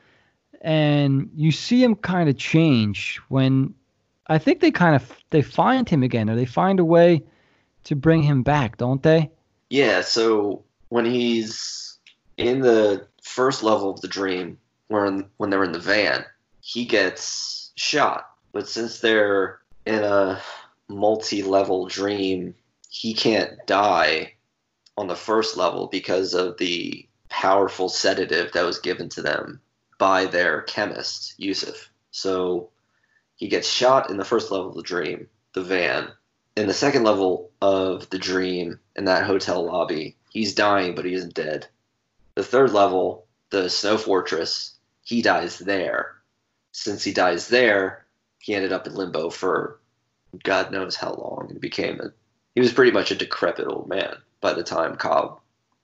and 0.62 1.32
you 1.36 1.52
see 1.52 1.84
him 1.84 1.96
kind 1.96 2.30
of 2.30 2.38
change 2.38 3.20
when 3.30 3.74
I 4.28 4.38
think 4.38 4.60
they 4.60 4.72
kind 4.72 4.96
of 4.96 5.12
they 5.32 5.42
find 5.42 5.90
him 5.90 6.04
again 6.04 6.30
or 6.30 6.36
they 6.36 6.46
find 6.46 6.80
a 6.80 6.86
way 6.86 7.24
to 7.86 7.96
bring 7.96 8.22
him 8.22 8.44
back, 8.44 8.78
don't 8.78 9.02
they? 9.02 9.32
Yeah, 9.72 10.02
so 10.02 10.64
when 10.90 11.06
he's 11.06 11.98
in 12.38 12.60
the 12.62 13.08
first 13.24 13.64
level 13.64 13.90
of 13.90 14.02
the 14.02 14.08
dream, 14.08 14.58
when 14.88 15.30
when 15.38 15.50
they're 15.50 15.64
in 15.64 15.72
the 15.72 15.80
van, 15.80 16.26
he 16.62 16.86
gets 16.86 17.72
shot. 17.76 18.30
But 18.52 18.68
since 18.68 19.00
they're 19.00 19.60
in 19.86 20.04
a 20.04 20.42
multi-level 20.88 21.88
dream, 21.88 22.56
he 22.90 23.14
can't 23.14 23.66
die 23.68 24.34
on 24.98 25.08
the 25.08 25.16
first 25.16 25.56
level 25.56 25.88
because 25.88 26.34
of 26.34 26.58
the 26.58 27.08
powerful 27.30 27.90
sedative 27.90 28.52
that 28.52 28.66
was 28.66 28.80
given 28.80 29.08
to 29.10 29.22
them 29.22 29.62
by 30.00 30.26
their 30.26 30.64
chemist, 30.64 31.36
Yusuf. 31.38 31.92
So 32.12 32.70
he 33.36 33.48
gets 33.48 33.70
shot 33.70 34.10
in 34.10 34.18
the 34.18 34.26
first 34.26 34.52
level 34.52 34.70
of 34.70 34.76
the 34.76 34.82
dream, 34.82 35.30
the 35.54 35.62
van. 35.62 36.10
In 36.56 36.68
the 36.68 36.74
second 36.74 37.04
level 37.04 37.52
of 37.62 38.10
the 38.10 38.20
dream, 38.20 38.80
in 38.95 39.06
that 39.06 39.26
hotel 39.26 39.64
lobby, 39.64 40.16
he's 40.30 40.56
dying, 40.56 40.95
but 40.95 41.06
he 41.06 41.14
isn't 41.14 41.34
dead. 41.34 41.68
The 42.36 42.43
third 42.43 42.72
level, 42.72 43.26
the 43.50 43.70
snow 43.70 43.97
fortress, 43.97 44.76
he 45.04 45.22
dies 45.22 45.60
there. 45.60 46.16
Since 46.72 47.04
he 47.04 47.14
dies 47.14 47.47
there, 47.47 48.06
he 48.39 48.56
ended 48.56 48.72
up 48.72 48.88
in 48.88 48.95
limbo 48.95 49.30
for 49.30 49.80
God 50.43 50.72
knows 50.72 50.95
how 50.95 51.14
long 51.14 51.47
and 51.50 51.60
became 51.60 52.00
a. 52.00 52.12
He 52.56 52.62
was 52.62 52.74
pretty 52.74 52.91
much 52.91 53.12
a 53.12 53.16
decrepit 53.16 53.68
old 53.68 53.88
man 53.88 54.18
by 54.41 54.54
the 54.54 54.64
time 54.64 54.95
Cobb 54.95 55.39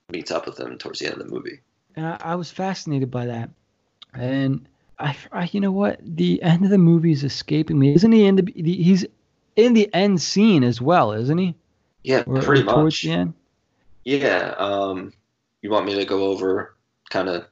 meets 0.09 0.32
up 0.32 0.45
with 0.45 0.59
him 0.59 0.78
towards 0.78 0.99
the 0.99 1.05
end 1.05 1.20
of 1.20 1.28
the 1.28 1.34
movie. 1.34 1.61
And 1.95 2.05
I, 2.05 2.36
was 2.36 2.51
fascinated 2.51 3.09
by 3.09 3.26
that. 3.28 3.49
And 4.13 4.68
I, 4.99 5.16
I, 5.32 5.49
you 5.51 5.61
know 5.61 5.72
what? 5.72 5.99
The 6.01 6.41
end 6.43 6.63
of 6.63 6.70
the 6.70 6.78
movie 6.78 7.11
is 7.11 7.24
escaping 7.24 7.80
me. 7.80 7.93
Isn't 7.93 8.11
he 8.11 8.26
in 8.26 8.36
the 8.36 8.51
he's 8.55 9.05
in 9.56 9.74
the 9.74 9.89
end 9.93 10.22
scene 10.22 10.64
as 10.64 10.82
well, 10.82 11.12
isn't 11.14 11.38
he? 11.38 11.56
Yeah, 12.03 12.24
Or- 12.28 12.41
pretty 12.41 12.62
or 12.64 12.84
much. 12.84 13.01
the 13.03 13.12
end. 13.12 13.34
Yeah. 14.03 14.53
Um, 14.58 15.14
you 15.62 15.70
want 15.70 15.86
me 15.86 15.95
to 15.95 16.06
go 16.06 16.26
over 16.26 16.76
kind 17.10 17.28
of 17.30 17.45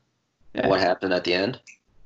Yeah. 0.53 0.67
what 0.67 0.79
happened 0.79 1.13
at 1.13 1.23
the 1.23 1.33
end? 1.33 1.59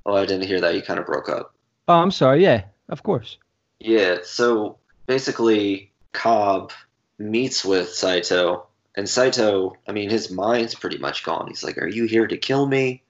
Oh, 0.05 0.15
I 0.15 0.25
didn't 0.25 0.47
hear 0.47 0.61
that. 0.61 0.75
You 0.75 0.81
kind 0.81 0.99
of 0.99 1.05
broke 1.05 1.27
up. 1.29 1.53
Oh, 1.87 1.95
I'm 1.95 2.11
sorry. 2.11 2.43
Yeah, 2.43 2.63
of 2.89 3.03
course. 3.03 3.37
Yeah, 3.79 4.19
so 4.23 4.77
basically, 5.05 5.91
Cobb 6.13 6.71
meets 7.19 7.65
with 7.65 7.89
Saito, 7.93 8.67
and 8.95 9.07
Saito, 9.09 9.75
I 9.87 9.91
mean, 9.91 10.09
his 10.09 10.31
mind's 10.31 10.75
pretty 10.75 10.97
much 10.97 11.23
gone. 11.23 11.47
He's 11.47 11.63
like, 11.63 11.77
Are 11.77 11.87
you 11.87 12.05
here 12.05 12.25
to 12.27 12.37
kill 12.37 12.65
me? 12.65 13.03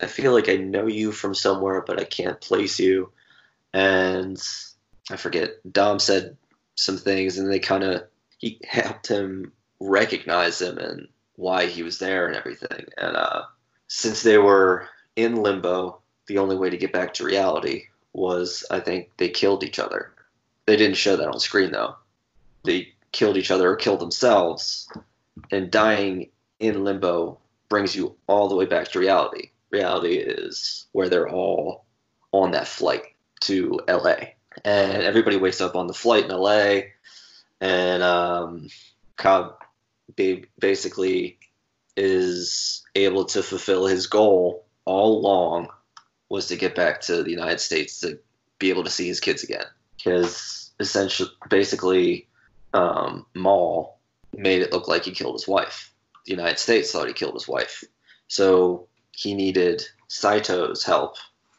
I 0.00 0.06
feel 0.06 0.32
like 0.32 0.48
I 0.48 0.56
know 0.56 0.86
you 0.88 1.12
from 1.12 1.34
somewhere, 1.34 1.80
but 1.80 2.00
I 2.00 2.04
can't 2.04 2.40
place 2.40 2.80
you. 2.80 3.12
And 3.72 4.42
I 5.10 5.16
forget, 5.16 5.50
Dom 5.70 5.98
said 5.98 6.36
some 6.74 6.96
things, 6.96 7.38
and 7.38 7.50
they 7.50 7.58
kind 7.58 7.84
of, 7.84 8.04
he 8.38 8.60
helped 8.64 9.06
him 9.08 9.52
recognize 9.80 10.60
him 10.60 10.78
and 10.78 11.08
why 11.36 11.66
he 11.66 11.82
was 11.82 11.98
there 11.98 12.26
and 12.26 12.36
everything. 12.36 12.86
And 12.96 13.16
uh, 13.16 13.42
since 13.88 14.22
they 14.22 14.38
were 14.38 14.88
in 15.16 15.36
limbo, 15.36 16.00
the 16.26 16.38
only 16.38 16.56
way 16.56 16.70
to 16.70 16.76
get 16.76 16.92
back 16.92 17.14
to 17.14 17.24
reality 17.24 17.84
was 18.12 18.64
I 18.70 18.80
think 18.80 19.10
they 19.16 19.28
killed 19.28 19.64
each 19.64 19.78
other. 19.78 20.12
They 20.66 20.76
didn't 20.76 20.96
show 20.96 21.16
that 21.16 21.28
on 21.28 21.40
screen 21.40 21.72
though. 21.72 21.96
They 22.64 22.92
killed 23.10 23.36
each 23.36 23.50
other 23.50 23.70
or 23.70 23.76
killed 23.76 24.00
themselves, 24.00 24.88
and 25.50 25.70
dying 25.70 26.30
in 26.60 26.84
limbo 26.84 27.38
brings 27.68 27.96
you 27.96 28.16
all 28.26 28.48
the 28.48 28.54
way 28.54 28.66
back 28.66 28.88
to 28.88 28.98
reality. 28.98 29.50
reality 29.70 30.16
is 30.16 30.86
where 30.92 31.08
they're 31.08 31.28
all 31.28 31.84
on 32.32 32.52
that 32.52 32.68
flight 32.68 33.02
to 33.40 33.80
LA. 33.88 34.16
And 34.64 35.02
everybody 35.02 35.36
wakes 35.36 35.60
up 35.60 35.76
on 35.76 35.86
the 35.86 35.94
flight 35.94 36.24
in 36.24 36.30
LA, 36.30 36.80
and 37.60 38.02
um, 38.02 38.68
Cobb 39.16 39.56
basically 40.58 41.38
is 41.96 42.82
able 42.94 43.24
to 43.26 43.42
fulfill 43.42 43.86
his 43.86 44.06
goal 44.06 44.66
all 44.84 45.18
along 45.18 45.68
was 46.28 46.48
to 46.48 46.56
get 46.56 46.74
back 46.74 47.00
to 47.02 47.22
the 47.22 47.30
United 47.30 47.60
States 47.60 48.00
to 48.00 48.18
be 48.58 48.70
able 48.70 48.84
to 48.84 48.90
see 48.90 49.06
his 49.06 49.20
kids 49.20 49.44
again. 49.44 49.64
Because 49.96 50.70
essentially, 50.80 51.30
basically, 51.50 52.28
um, 52.72 53.26
Mal 53.34 53.98
made 54.32 54.62
it 54.62 54.72
look 54.72 54.88
like 54.88 55.04
he 55.04 55.12
killed 55.12 55.34
his 55.34 55.46
wife. 55.46 55.92
The 56.24 56.32
United 56.32 56.58
States 56.58 56.90
thought 56.90 57.08
he 57.08 57.12
killed 57.12 57.34
his 57.34 57.48
wife. 57.48 57.84
So 58.28 58.88
he 59.14 59.34
needed 59.34 59.82
Saito's 60.08 60.84
help 60.84 61.16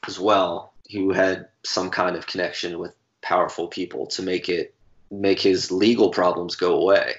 as 0.08 0.20
well, 0.20 0.73
who 0.94 1.12
had 1.12 1.48
some 1.66 1.89
kind 1.89 2.16
of 2.16 2.28
connection 2.28 2.80
with 2.80 2.96
powerful 3.22 3.68
people 3.68 4.06
to 4.08 4.22
make 4.22 4.50
it 4.50 4.76
make 5.12 5.39
his 5.39 5.72
legal 5.72 6.10
problems 6.10 6.56
go 6.56 6.76
away 6.76 7.16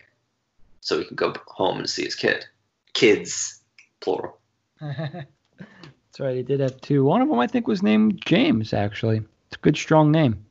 so 0.81 0.99
he 0.99 1.05
could 1.05 1.16
go 1.16 1.35
home 1.47 1.79
and 1.79 1.89
see 1.89 2.05
his 2.05 2.14
kid. 2.14 2.45
Kids, 2.93 3.61
plural. 4.01 4.39
That's 4.81 6.20
right. 6.20 6.37
He 6.37 6.43
did 6.43 6.61
have 6.61 6.81
two. 6.81 7.05
One 7.05 7.22
of 7.22 7.29
them, 7.29 7.39
I 7.39 7.47
think, 7.47 7.66
was 7.66 7.83
named 7.83 8.20
James. 8.25 8.72
Actually, 8.72 9.18
it's 9.49 9.57
a 9.57 9.61
good, 9.61 9.77
strong 9.77 10.12
name. 10.12 10.45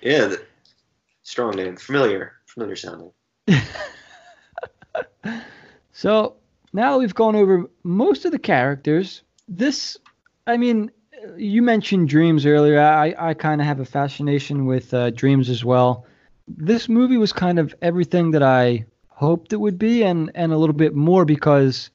Yeah, 0.00 0.26
the, 0.26 0.42
strong 1.22 1.54
name, 1.54 1.76
familiar, 1.76 2.32
familiar 2.46 2.76
sounding. 2.76 3.12
so 5.92 6.36
now 6.72 6.98
we've 6.98 7.14
gone 7.14 7.36
over 7.36 7.68
most 7.84 8.24
of 8.24 8.32
the 8.32 8.38
characters. 8.38 9.22
This, 9.48 9.98
I 10.46 10.56
mean, 10.56 10.90
you 11.36 11.62
mentioned 11.62 12.08
dreams 12.08 12.46
earlier. 12.46 12.80
I, 12.80 13.14
I 13.18 13.34
kind 13.34 13.60
of 13.60 13.66
have 13.66 13.80
a 13.80 13.84
fascination 13.84 14.66
with 14.66 14.92
uh, 14.94 15.10
dreams 15.10 15.48
as 15.48 15.64
well. 15.64 16.06
This 16.48 16.88
movie 16.88 17.16
was 17.16 17.32
kind 17.32 17.58
of 17.58 17.74
everything 17.82 18.32
that 18.32 18.42
I 18.42 18.86
hoped 19.08 19.52
it 19.52 19.60
would 19.60 19.78
be, 19.78 20.02
and 20.02 20.30
and 20.34 20.52
a 20.52 20.56
little 20.56 20.74
bit 20.74 20.94
more 20.94 21.24
because 21.24 21.90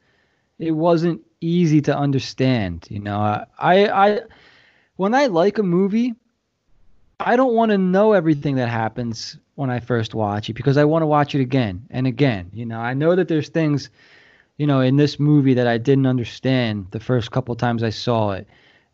it 0.59 0.71
wasn't 0.71 1.21
easy 1.41 1.81
to 1.81 1.97
understand. 1.97 2.87
You 2.89 2.99
know, 2.99 3.19
I 3.19 3.45
I 3.59 4.21
when 4.95 5.13
I 5.13 5.27
like 5.27 5.57
a 5.57 5.63
movie, 5.63 6.15
I 7.19 7.35
don't 7.35 7.55
want 7.55 7.71
to 7.71 7.77
know 7.77 8.13
everything 8.13 8.55
that 8.55 8.69
happens 8.69 9.37
when 9.55 9.69
I 9.69 9.79
first 9.79 10.13
watch 10.13 10.49
it 10.49 10.53
because 10.53 10.77
I 10.77 10.85
want 10.85 11.01
to 11.01 11.07
watch 11.07 11.35
it 11.35 11.41
again 11.41 11.87
and 11.89 12.07
again. 12.07 12.49
You 12.53 12.65
know, 12.65 12.79
I 12.79 12.93
know 12.93 13.15
that 13.15 13.27
there's 13.27 13.49
things, 13.49 13.89
you 14.57 14.67
know, 14.67 14.81
in 14.81 14.95
this 14.95 15.19
movie 15.19 15.55
that 15.55 15.67
I 15.67 15.77
didn't 15.77 16.05
understand 16.05 16.87
the 16.91 16.99
first 16.99 17.31
couple 17.31 17.55
times 17.55 17.83
I 17.83 17.89
saw 17.89 18.31
it. 18.31 18.47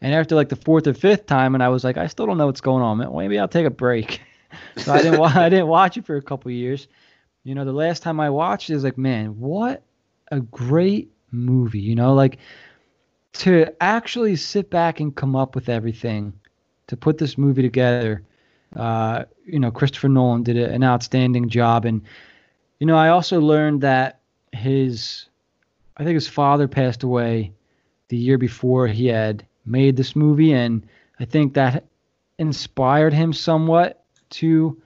And 0.03 0.13
after 0.13 0.35
like 0.35 0.49
the 0.49 0.57
fourth 0.57 0.85
or 0.85 0.93
fifth 0.93 1.27
time, 1.27 1.55
and 1.55 1.63
I 1.63 1.69
was 1.69 1.85
like, 1.85 1.95
I 1.95 2.07
still 2.07 2.25
don't 2.25 2.37
know 2.37 2.45
what's 2.45 2.59
going 2.59 2.83
on. 2.83 2.97
man. 2.97 3.15
Maybe 3.15 3.39
I'll 3.39 3.47
take 3.47 3.65
a 3.65 3.71
break. 3.71 4.19
so 4.77 4.91
I 4.93 5.01
didn't. 5.01 5.19
I 5.21 5.47
didn't 5.47 5.67
watch 5.67 5.97
it 5.97 6.05
for 6.05 6.17
a 6.17 6.21
couple 6.21 6.51
years. 6.51 6.89
You 7.45 7.55
know, 7.55 7.63
the 7.63 7.71
last 7.71 8.03
time 8.03 8.19
I 8.19 8.29
watched 8.29 8.69
it, 8.69 8.75
was 8.75 8.83
like, 8.83 8.97
man, 8.97 9.39
what 9.39 9.81
a 10.29 10.41
great 10.41 11.09
movie. 11.31 11.79
You 11.79 11.95
know, 11.95 12.13
like 12.13 12.37
to 13.33 13.73
actually 13.81 14.35
sit 14.35 14.69
back 14.69 14.99
and 14.99 15.15
come 15.15 15.37
up 15.37 15.55
with 15.55 15.69
everything 15.69 16.33
to 16.87 16.97
put 16.97 17.17
this 17.17 17.37
movie 17.37 17.61
together. 17.61 18.23
Uh, 18.75 19.23
you 19.45 19.59
know, 19.59 19.71
Christopher 19.71 20.09
Nolan 20.09 20.43
did 20.43 20.57
an 20.57 20.83
outstanding 20.83 21.47
job, 21.47 21.85
and 21.85 22.01
you 22.79 22.87
know, 22.87 22.97
I 22.97 23.07
also 23.07 23.39
learned 23.39 23.79
that 23.81 24.19
his, 24.51 25.27
I 25.95 26.03
think 26.03 26.15
his 26.15 26.27
father 26.27 26.67
passed 26.67 27.03
away 27.03 27.53
the 28.09 28.17
year 28.17 28.37
before 28.37 28.87
he 28.87 29.07
had 29.07 29.45
made 29.65 29.95
this 29.95 30.15
movie, 30.15 30.53
and 30.53 30.85
I 31.19 31.25
think 31.25 31.53
that 31.53 31.85
inspired 32.37 33.13
him 33.13 33.33
somewhat 33.33 34.03
to 34.31 34.81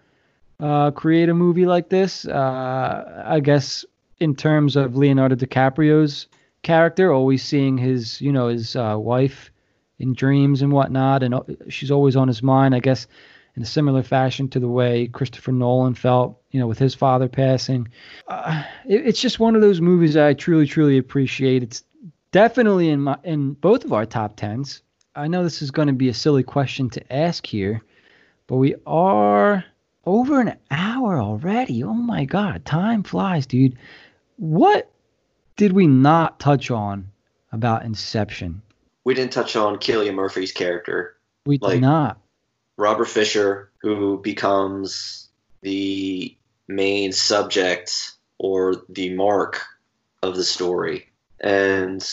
uh, 0.59 0.91
create 0.91 1.29
a 1.29 1.33
movie 1.33 1.65
like 1.65 1.89
this. 1.89 2.25
Uh, 2.25 3.23
I 3.25 3.39
guess 3.39 3.85
in 4.19 4.35
terms 4.35 4.75
of 4.75 4.95
Leonardo 4.95 5.35
DiCaprio's 5.35 6.27
character, 6.63 7.11
always 7.11 7.43
seeing 7.43 7.77
his, 7.77 8.19
you 8.21 8.31
know, 8.31 8.47
his 8.47 8.75
uh, 8.75 8.95
wife 8.97 9.51
in 9.99 10.13
dreams 10.13 10.61
and 10.61 10.71
whatnot, 10.71 11.23
and 11.23 11.33
uh, 11.33 11.43
she's 11.69 11.91
always 11.91 12.15
on 12.15 12.27
his 12.27 12.43
mind. 12.43 12.75
I 12.75 12.79
guess 12.79 13.07
in 13.55 13.63
a 13.63 13.65
similar 13.65 14.03
fashion 14.03 14.47
to 14.49 14.59
the 14.59 14.67
way 14.67 15.07
Christopher 15.07 15.51
Nolan 15.51 15.95
felt, 15.95 16.39
you 16.51 16.59
know, 16.59 16.67
with 16.67 16.77
his 16.77 16.93
father 16.93 17.27
passing. 17.27 17.87
Uh, 18.27 18.63
it, 18.87 19.07
it's 19.07 19.19
just 19.19 19.39
one 19.39 19.55
of 19.55 19.61
those 19.61 19.81
movies 19.81 20.15
I 20.15 20.35
truly, 20.35 20.67
truly 20.67 20.99
appreciate. 20.99 21.63
It's 21.63 21.83
definitely 22.31 22.89
in 22.89 23.01
my 23.01 23.17
in 23.23 23.53
both 23.53 23.85
of 23.85 23.93
our 23.93 24.05
top 24.05 24.35
tens. 24.35 24.81
I 25.15 25.27
know 25.27 25.43
this 25.43 25.61
is 25.61 25.71
going 25.71 25.87
to 25.87 25.93
be 25.93 26.09
a 26.09 26.13
silly 26.13 26.43
question 26.43 26.89
to 26.91 27.13
ask 27.13 27.45
here, 27.45 27.81
but 28.45 28.57
we 28.57 28.75
are 28.85 29.65
over 30.05 30.39
an 30.39 30.55
hour 30.69 31.19
already. 31.19 31.83
Oh 31.83 31.93
my 31.93 32.25
god, 32.25 32.65
time 32.65 33.03
flies, 33.03 33.45
dude. 33.45 33.77
What 34.37 34.91
did 35.55 35.73
we 35.73 35.87
not 35.87 36.39
touch 36.39 36.69
on 36.69 37.11
about 37.51 37.83
Inception? 37.83 38.61
We 39.03 39.13
didn't 39.13 39.33
touch 39.33 39.55
on 39.55 39.77
Cillian 39.77 40.13
Murphy's 40.13 40.51
character. 40.51 41.17
We 41.45 41.57
like, 41.59 41.73
did 41.73 41.81
not. 41.81 42.19
Robert 42.77 43.05
Fischer, 43.05 43.71
who 43.81 44.19
becomes 44.21 45.29
the 45.61 46.37
main 46.67 47.11
subject 47.11 48.13
or 48.37 48.83
the 48.89 49.13
mark 49.15 49.61
of 50.21 50.35
the 50.35 50.43
story. 50.43 51.06
And 51.39 52.07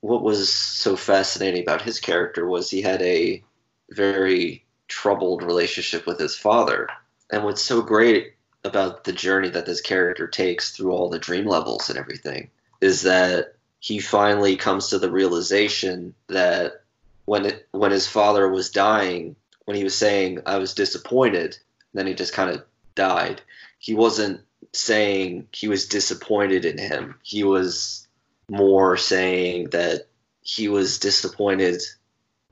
what 0.00 0.22
was 0.22 0.52
so 0.52 0.96
fascinating 0.96 1.62
about 1.62 1.82
his 1.82 2.00
character 2.00 2.46
was 2.46 2.70
he 2.70 2.82
had 2.82 3.02
a 3.02 3.42
very 3.90 4.64
troubled 4.88 5.42
relationship 5.42 6.06
with 6.06 6.18
his 6.18 6.36
father. 6.36 6.88
And 7.30 7.44
what's 7.44 7.62
so 7.62 7.82
great 7.82 8.34
about 8.64 9.04
the 9.04 9.12
journey 9.12 9.48
that 9.50 9.66
this 9.66 9.80
character 9.80 10.26
takes 10.26 10.70
through 10.70 10.92
all 10.92 11.08
the 11.08 11.18
dream 11.18 11.46
levels 11.46 11.88
and 11.88 11.98
everything 11.98 12.50
is 12.80 13.02
that 13.02 13.54
he 13.80 13.98
finally 13.98 14.56
comes 14.56 14.88
to 14.88 14.98
the 14.98 15.10
realization 15.10 16.14
that 16.28 16.82
when 17.24 17.46
it, 17.46 17.66
when 17.72 17.90
his 17.90 18.06
father 18.06 18.48
was 18.48 18.70
dying, 18.70 19.34
when 19.64 19.76
he 19.76 19.84
was 19.84 19.96
saying 19.96 20.40
I 20.46 20.58
was 20.58 20.74
disappointed, 20.74 21.56
then 21.94 22.06
he 22.06 22.14
just 22.14 22.32
kind 22.32 22.50
of 22.50 22.64
died. 22.94 23.40
He 23.78 23.94
wasn't 23.94 24.40
saying 24.72 25.48
he 25.52 25.68
was 25.68 25.88
disappointed 25.88 26.64
in 26.64 26.78
him. 26.78 27.16
He 27.22 27.44
was 27.44 28.01
more 28.48 28.96
saying 28.96 29.70
that 29.70 30.08
he 30.42 30.68
was 30.68 30.98
disappointed 30.98 31.82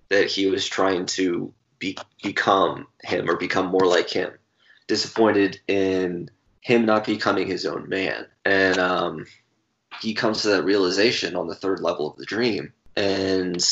that 0.08 0.30
he 0.30 0.46
was 0.46 0.66
trying 0.66 1.06
to 1.06 1.52
be, 1.78 1.96
become 2.22 2.86
him 3.02 3.28
or 3.28 3.36
become 3.36 3.66
more 3.66 3.86
like 3.86 4.10
him. 4.10 4.30
Disappointed 4.86 5.60
in 5.68 6.30
him 6.60 6.84
not 6.84 7.06
becoming 7.06 7.46
his 7.46 7.64
own 7.64 7.88
man. 7.88 8.26
And 8.44 8.78
um, 8.78 9.26
he 10.00 10.14
comes 10.14 10.42
to 10.42 10.48
that 10.48 10.64
realization 10.64 11.36
on 11.36 11.48
the 11.48 11.54
third 11.54 11.80
level 11.80 12.10
of 12.10 12.16
the 12.16 12.26
dream. 12.26 12.72
And 12.96 13.64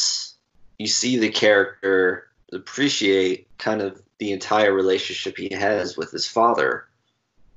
you 0.78 0.86
see 0.86 1.18
the 1.18 1.30
character 1.30 2.28
appreciate 2.52 3.46
kind 3.58 3.82
of 3.82 4.00
the 4.18 4.32
entire 4.32 4.72
relationship 4.72 5.36
he 5.36 5.54
has 5.54 5.96
with 5.96 6.10
his 6.10 6.26
father 6.26 6.86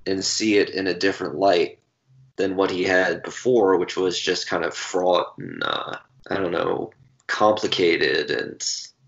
and 0.05 0.23
see 0.23 0.57
it 0.57 0.69
in 0.71 0.87
a 0.87 0.93
different 0.93 1.35
light 1.35 1.79
than 2.41 2.55
what 2.55 2.71
he 2.71 2.83
had 2.83 3.21
before, 3.21 3.77
which 3.77 3.95
was 3.95 4.19
just 4.19 4.49
kind 4.49 4.65
of 4.65 4.73
fraught 4.73 5.37
and 5.37 5.63
uh, 5.63 5.95
I 6.29 6.35
don't 6.35 6.51
know, 6.51 6.91
complicated 7.27 8.31
and 8.31 8.61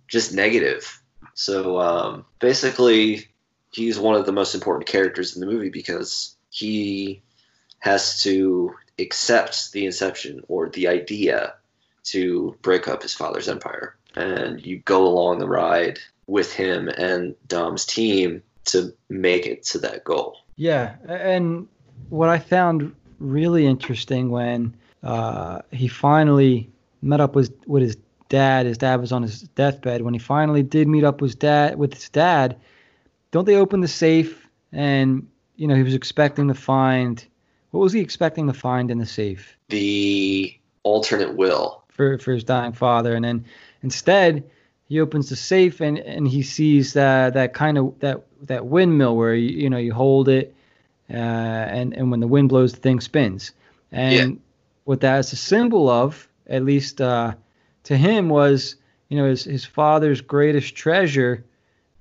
just 0.07 0.34
negative. 0.34 1.01
So 1.34 1.79
um, 1.79 2.25
basically, 2.39 3.27
he's 3.71 3.97
one 3.97 4.15
of 4.15 4.27
the 4.27 4.31
most 4.31 4.53
important 4.53 4.88
characters 4.88 5.36
in 5.36 5.39
the 5.39 5.51
movie 5.51 5.69
because 5.69 6.36
he 6.51 7.23
has 7.79 8.21
to 8.21 8.75
accept 8.99 9.71
the 9.71 9.86
inception 9.88 10.43
or 10.47 10.69
the 10.69 10.88
idea 10.88 11.55
to 12.03 12.55
break 12.61 12.88
up 12.88 13.01
his 13.01 13.15
father's 13.15 13.49
empire. 13.49 13.95
And 14.15 14.63
you 14.63 14.77
go 14.79 15.07
along 15.07 15.39
the 15.39 15.47
ride 15.47 15.97
with 16.27 16.53
him 16.53 16.88
and 16.88 17.36
Dom's 17.47 17.86
team 17.86 18.43
to 18.65 18.93
make 19.09 19.47
it 19.47 19.63
to 19.65 19.79
that 19.79 20.03
goal. 20.03 20.38
Yeah. 20.55 20.95
And 21.07 21.67
what 22.09 22.29
I 22.29 22.38
found 22.38 22.95
really 23.24 23.65
interesting 23.65 24.30
when 24.30 24.76
uh, 25.01 25.61
he 25.71 25.88
finally 25.88 26.69
met 27.01 27.19
up 27.19 27.36
with, 27.36 27.53
with 27.65 27.84
his 27.84 27.97
dad, 28.30 28.65
his 28.65 28.78
dad 28.78 28.99
was 28.99 29.11
on 29.11 29.21
his 29.21 29.41
deathbed. 29.41 30.01
When 30.01 30.13
he 30.13 30.19
finally 30.19 30.63
did 30.63 30.88
meet 30.88 31.03
up 31.03 31.21
with 31.21 31.39
dad, 31.39 31.78
with 31.78 31.93
his 31.93 32.09
dad, 32.09 32.57
don't 33.32 33.45
they 33.45 33.55
open 33.55 33.82
the 33.82 33.88
safe 33.88 34.47
and 34.71 35.28
you 35.55 35.67
know 35.67 35.76
he 35.76 35.84
was 35.84 35.93
expecting 35.93 36.47
to 36.47 36.53
find 36.53 37.26
what 37.71 37.80
was 37.80 37.93
he 37.93 37.99
expecting 37.99 38.47
to 38.47 38.53
find 38.53 38.91
in 38.91 38.97
the 38.97 39.05
safe? 39.05 39.57
The 39.69 40.55
alternate 40.84 41.36
will 41.36 41.84
for 41.89 42.17
for 42.17 42.34
his 42.34 42.43
dying 42.43 42.74
father, 42.74 43.13
and 43.15 43.24
then 43.24 43.45
instead 43.82 44.43
he 44.86 44.99
opens 44.99 45.30
the 45.30 45.36
safe 45.36 45.80
and 45.82 45.97
and 45.99 46.28
he 46.28 46.43
sees 46.43 46.93
that 46.93 47.34
that 47.34 47.53
kind 47.53 47.78
of 47.78 47.99
that 47.99 48.24
that 48.43 48.65
windmill 48.65 49.15
where 49.15 49.34
you, 49.34 49.49
you 49.49 49.69
know 49.69 49.78
you 49.78 49.93
hold 49.93 50.30
it 50.30 50.55
uh, 51.14 51.18
and 51.18 51.93
and 51.93 52.11
when 52.11 52.20
the 52.20 52.28
wind 52.28 52.49
blows 52.49 52.74
the 52.74 52.80
thing 52.80 52.99
spins 52.99 53.51
and 53.91 54.32
yeah. 54.32 54.39
what 54.86 55.01
that 55.01 55.20
is 55.20 55.32
a 55.32 55.36
symbol 55.36 55.89
of 55.89 56.28
at 56.47 56.66
least 56.66 56.99
uh, 56.99 57.34
to 57.84 57.97
him 57.97 58.30
was, 58.30 58.76
you 59.09 59.18
know, 59.18 59.26
his 59.26 59.43
his 59.43 59.66
father's 59.66 60.22
greatest 60.22 60.76
treasure 60.76 61.43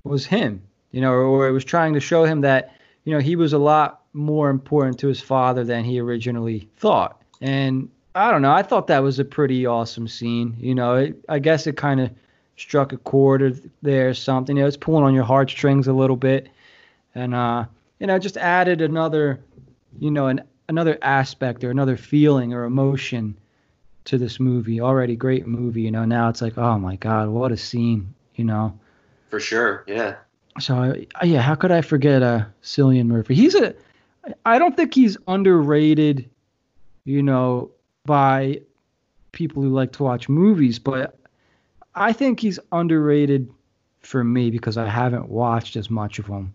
was 0.03 0.25
him. 0.25 0.61
You 0.91 1.01
know, 1.01 1.11
or, 1.11 1.23
or 1.23 1.47
it 1.47 1.51
was 1.51 1.65
trying 1.65 1.93
to 1.95 1.99
show 1.99 2.23
him 2.23 2.41
that, 2.41 2.75
you 3.03 3.13
know, 3.13 3.19
he 3.19 3.35
was 3.35 3.53
a 3.53 3.57
lot 3.57 4.01
more 4.13 4.49
important 4.49 4.99
to 4.99 5.07
his 5.07 5.19
father 5.19 5.63
than 5.63 5.83
he 5.83 5.99
originally 5.99 6.69
thought. 6.77 7.19
And 7.41 7.89
I 8.13 8.29
don't 8.29 8.43
know. 8.43 8.51
I 8.51 8.61
thought 8.61 8.87
that 8.87 9.01
was 9.01 9.17
a 9.17 9.25
pretty 9.25 9.65
awesome 9.65 10.07
scene. 10.07 10.55
You 10.59 10.75
know, 10.75 10.95
it, 10.95 11.15
I 11.27 11.39
guess 11.39 11.65
it 11.65 11.77
kind 11.77 11.99
of 11.99 12.11
struck 12.57 12.93
a 12.93 12.97
chord 12.97 13.41
or 13.41 13.53
there 13.81 14.09
or 14.09 14.13
something. 14.13 14.55
You 14.55 14.63
know, 14.63 14.67
it's 14.67 14.77
pulling 14.77 15.03
on 15.03 15.15
your 15.15 15.23
heartstrings 15.23 15.87
a 15.87 15.93
little 15.93 16.15
bit, 16.15 16.49
and 17.15 17.33
uh, 17.33 17.65
you 17.99 18.07
know, 18.07 18.19
just 18.19 18.37
added 18.37 18.81
another, 18.81 19.39
you 19.99 20.11
know, 20.11 20.27
an 20.27 20.41
another 20.69 20.97
aspect 21.01 21.63
or 21.63 21.71
another 21.71 21.97
feeling 21.97 22.53
or 22.53 22.63
emotion 22.63 23.37
to 24.05 24.17
this 24.17 24.39
movie. 24.39 24.81
Already 24.81 25.15
great 25.15 25.47
movie. 25.47 25.81
You 25.81 25.91
know, 25.91 26.05
now 26.05 26.29
it's 26.29 26.41
like, 26.41 26.57
oh 26.57 26.77
my 26.79 26.95
god, 26.97 27.29
what 27.29 27.51
a 27.51 27.57
scene. 27.57 28.13
You 28.35 28.45
know. 28.45 28.77
For 29.29 29.39
sure. 29.39 29.83
Yeah. 29.87 30.15
So 30.59 30.95
yeah, 31.23 31.41
how 31.41 31.55
could 31.55 31.71
I 31.71 31.81
forget 31.81 32.21
uh, 32.21 32.45
Cillian 32.61 33.07
Murphy? 33.07 33.35
He's 33.35 33.55
a. 33.55 33.73
I 34.45 34.57
don't 34.57 34.75
think 34.75 34.93
he's 34.93 35.17
underrated. 35.27 36.29
You 37.05 37.21
know, 37.21 37.71
by 38.05 38.61
people 39.33 39.61
who 39.61 39.69
like 39.69 39.91
to 39.93 40.03
watch 40.03 40.29
movies, 40.29 40.79
but 40.79 41.17
I 41.95 42.13
think 42.13 42.39
he's 42.39 42.59
underrated 42.71 43.51
for 43.99 44.23
me 44.23 44.49
because 44.51 44.77
I 44.77 44.87
haven't 44.87 45.29
watched 45.29 45.75
as 45.75 45.89
much 45.89 46.19
of 46.19 46.27
him. 46.27 46.53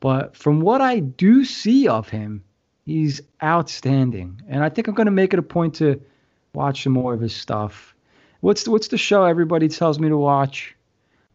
But 0.00 0.36
from 0.36 0.60
what 0.60 0.80
I 0.80 1.00
do 1.00 1.44
see 1.44 1.88
of 1.88 2.08
him, 2.08 2.44
he's 2.86 3.20
outstanding, 3.42 4.40
and 4.48 4.62
I 4.62 4.68
think 4.68 4.86
I'm 4.88 4.94
going 4.94 5.06
to 5.06 5.12
make 5.12 5.32
it 5.32 5.38
a 5.38 5.42
point 5.42 5.74
to 5.76 6.00
watch 6.54 6.84
some 6.84 6.92
more 6.92 7.14
of 7.14 7.20
his 7.20 7.34
stuff. 7.34 7.94
What's 8.40 8.64
the, 8.64 8.70
what's 8.70 8.88
the 8.88 8.98
show 8.98 9.24
everybody 9.24 9.68
tells 9.68 9.98
me 9.98 10.08
to 10.08 10.16
watch 10.16 10.76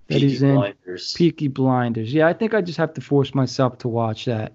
that 0.08 0.16
Peaky 0.16 0.30
he's 0.30 0.42
in? 0.42 0.56
Blinders. 0.56 1.14
Peaky 1.14 1.48
Blinders. 1.50 2.14
Yeah, 2.14 2.28
I 2.28 2.34
think 2.34 2.54
I 2.54 2.62
just 2.62 2.78
have 2.78 2.94
to 2.94 3.02
force 3.02 3.36
myself 3.36 3.80
to 3.80 3.90
watch 3.90 4.26
that. 4.26 4.54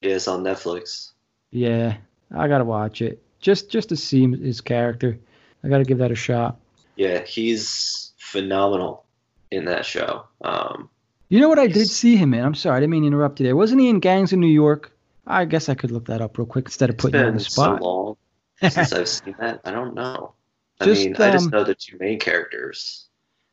Yeah, 0.00 0.14
it's 0.14 0.28
on 0.28 0.44
Netflix. 0.44 1.10
Yeah, 1.50 1.96
I 2.32 2.46
gotta 2.46 2.64
watch 2.64 3.02
it 3.02 3.20
just 3.40 3.70
just 3.70 3.88
to 3.88 3.96
see 3.96 4.26
his 4.30 4.60
character. 4.60 5.18
I 5.64 5.68
gotta 5.68 5.84
give 5.84 5.98
that 5.98 6.12
a 6.12 6.16
shot. 6.16 6.58
Yeah, 6.96 7.22
he's 7.24 8.12
phenomenal 8.18 9.04
in 9.50 9.64
that 9.64 9.84
show. 9.84 10.26
Um, 10.42 10.90
You 11.30 11.40
know 11.40 11.48
what 11.48 11.60
I 11.60 11.68
did 11.68 11.88
see 11.88 12.16
him 12.16 12.34
in? 12.34 12.44
I'm 12.44 12.54
sorry, 12.56 12.76
I 12.76 12.80
didn't 12.80 12.90
mean 12.90 13.02
to 13.02 13.06
interrupt 13.06 13.38
you 13.40 13.44
there. 13.46 13.56
Wasn't 13.56 13.80
he 13.80 13.88
in 13.88 14.00
Gangs 14.00 14.32
in 14.32 14.40
New 14.40 14.48
York? 14.48 14.92
I 15.26 15.44
guess 15.44 15.68
I 15.68 15.74
could 15.74 15.92
look 15.92 16.06
that 16.06 16.20
up 16.20 16.36
real 16.36 16.46
quick 16.46 16.64
instead 16.66 16.90
of 16.90 16.96
it's 16.96 17.02
putting 17.02 17.20
you 17.20 17.26
on 17.28 17.34
the 17.34 17.40
spot. 17.40 17.78
so 17.80 17.84
long 17.84 18.16
since 18.68 18.92
I've 18.92 19.08
seen 19.08 19.36
that. 19.38 19.60
I 19.64 19.70
don't 19.70 19.94
know. 19.94 20.34
I 20.80 20.86
Just, 20.86 21.04
mean, 21.04 21.14
I 21.16 21.30
just 21.30 21.46
um, 21.46 21.50
know 21.50 21.62
the 21.64 21.74
two 21.76 21.96
main 21.98 22.18
characters, 22.18 23.06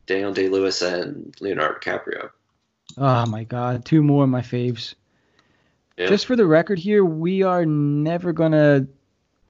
Daniel 0.08 0.34
Day 0.34 0.50
Lewis 0.50 0.82
and 0.82 1.36
Leonardo 1.40 1.78
DiCaprio. 1.80 2.30
oh 2.98 3.26
my 3.28 3.44
god, 3.44 3.86
two 3.86 4.02
more 4.02 4.24
of 4.24 4.30
my 4.30 4.42
faves. 4.42 4.96
Yeah. 5.98 6.08
Just 6.08 6.26
for 6.26 6.36
the 6.36 6.46
record 6.48 6.80
here, 6.80 7.04
we 7.06 7.44
are 7.44 7.66
never 7.66 8.34
gonna 8.34 8.88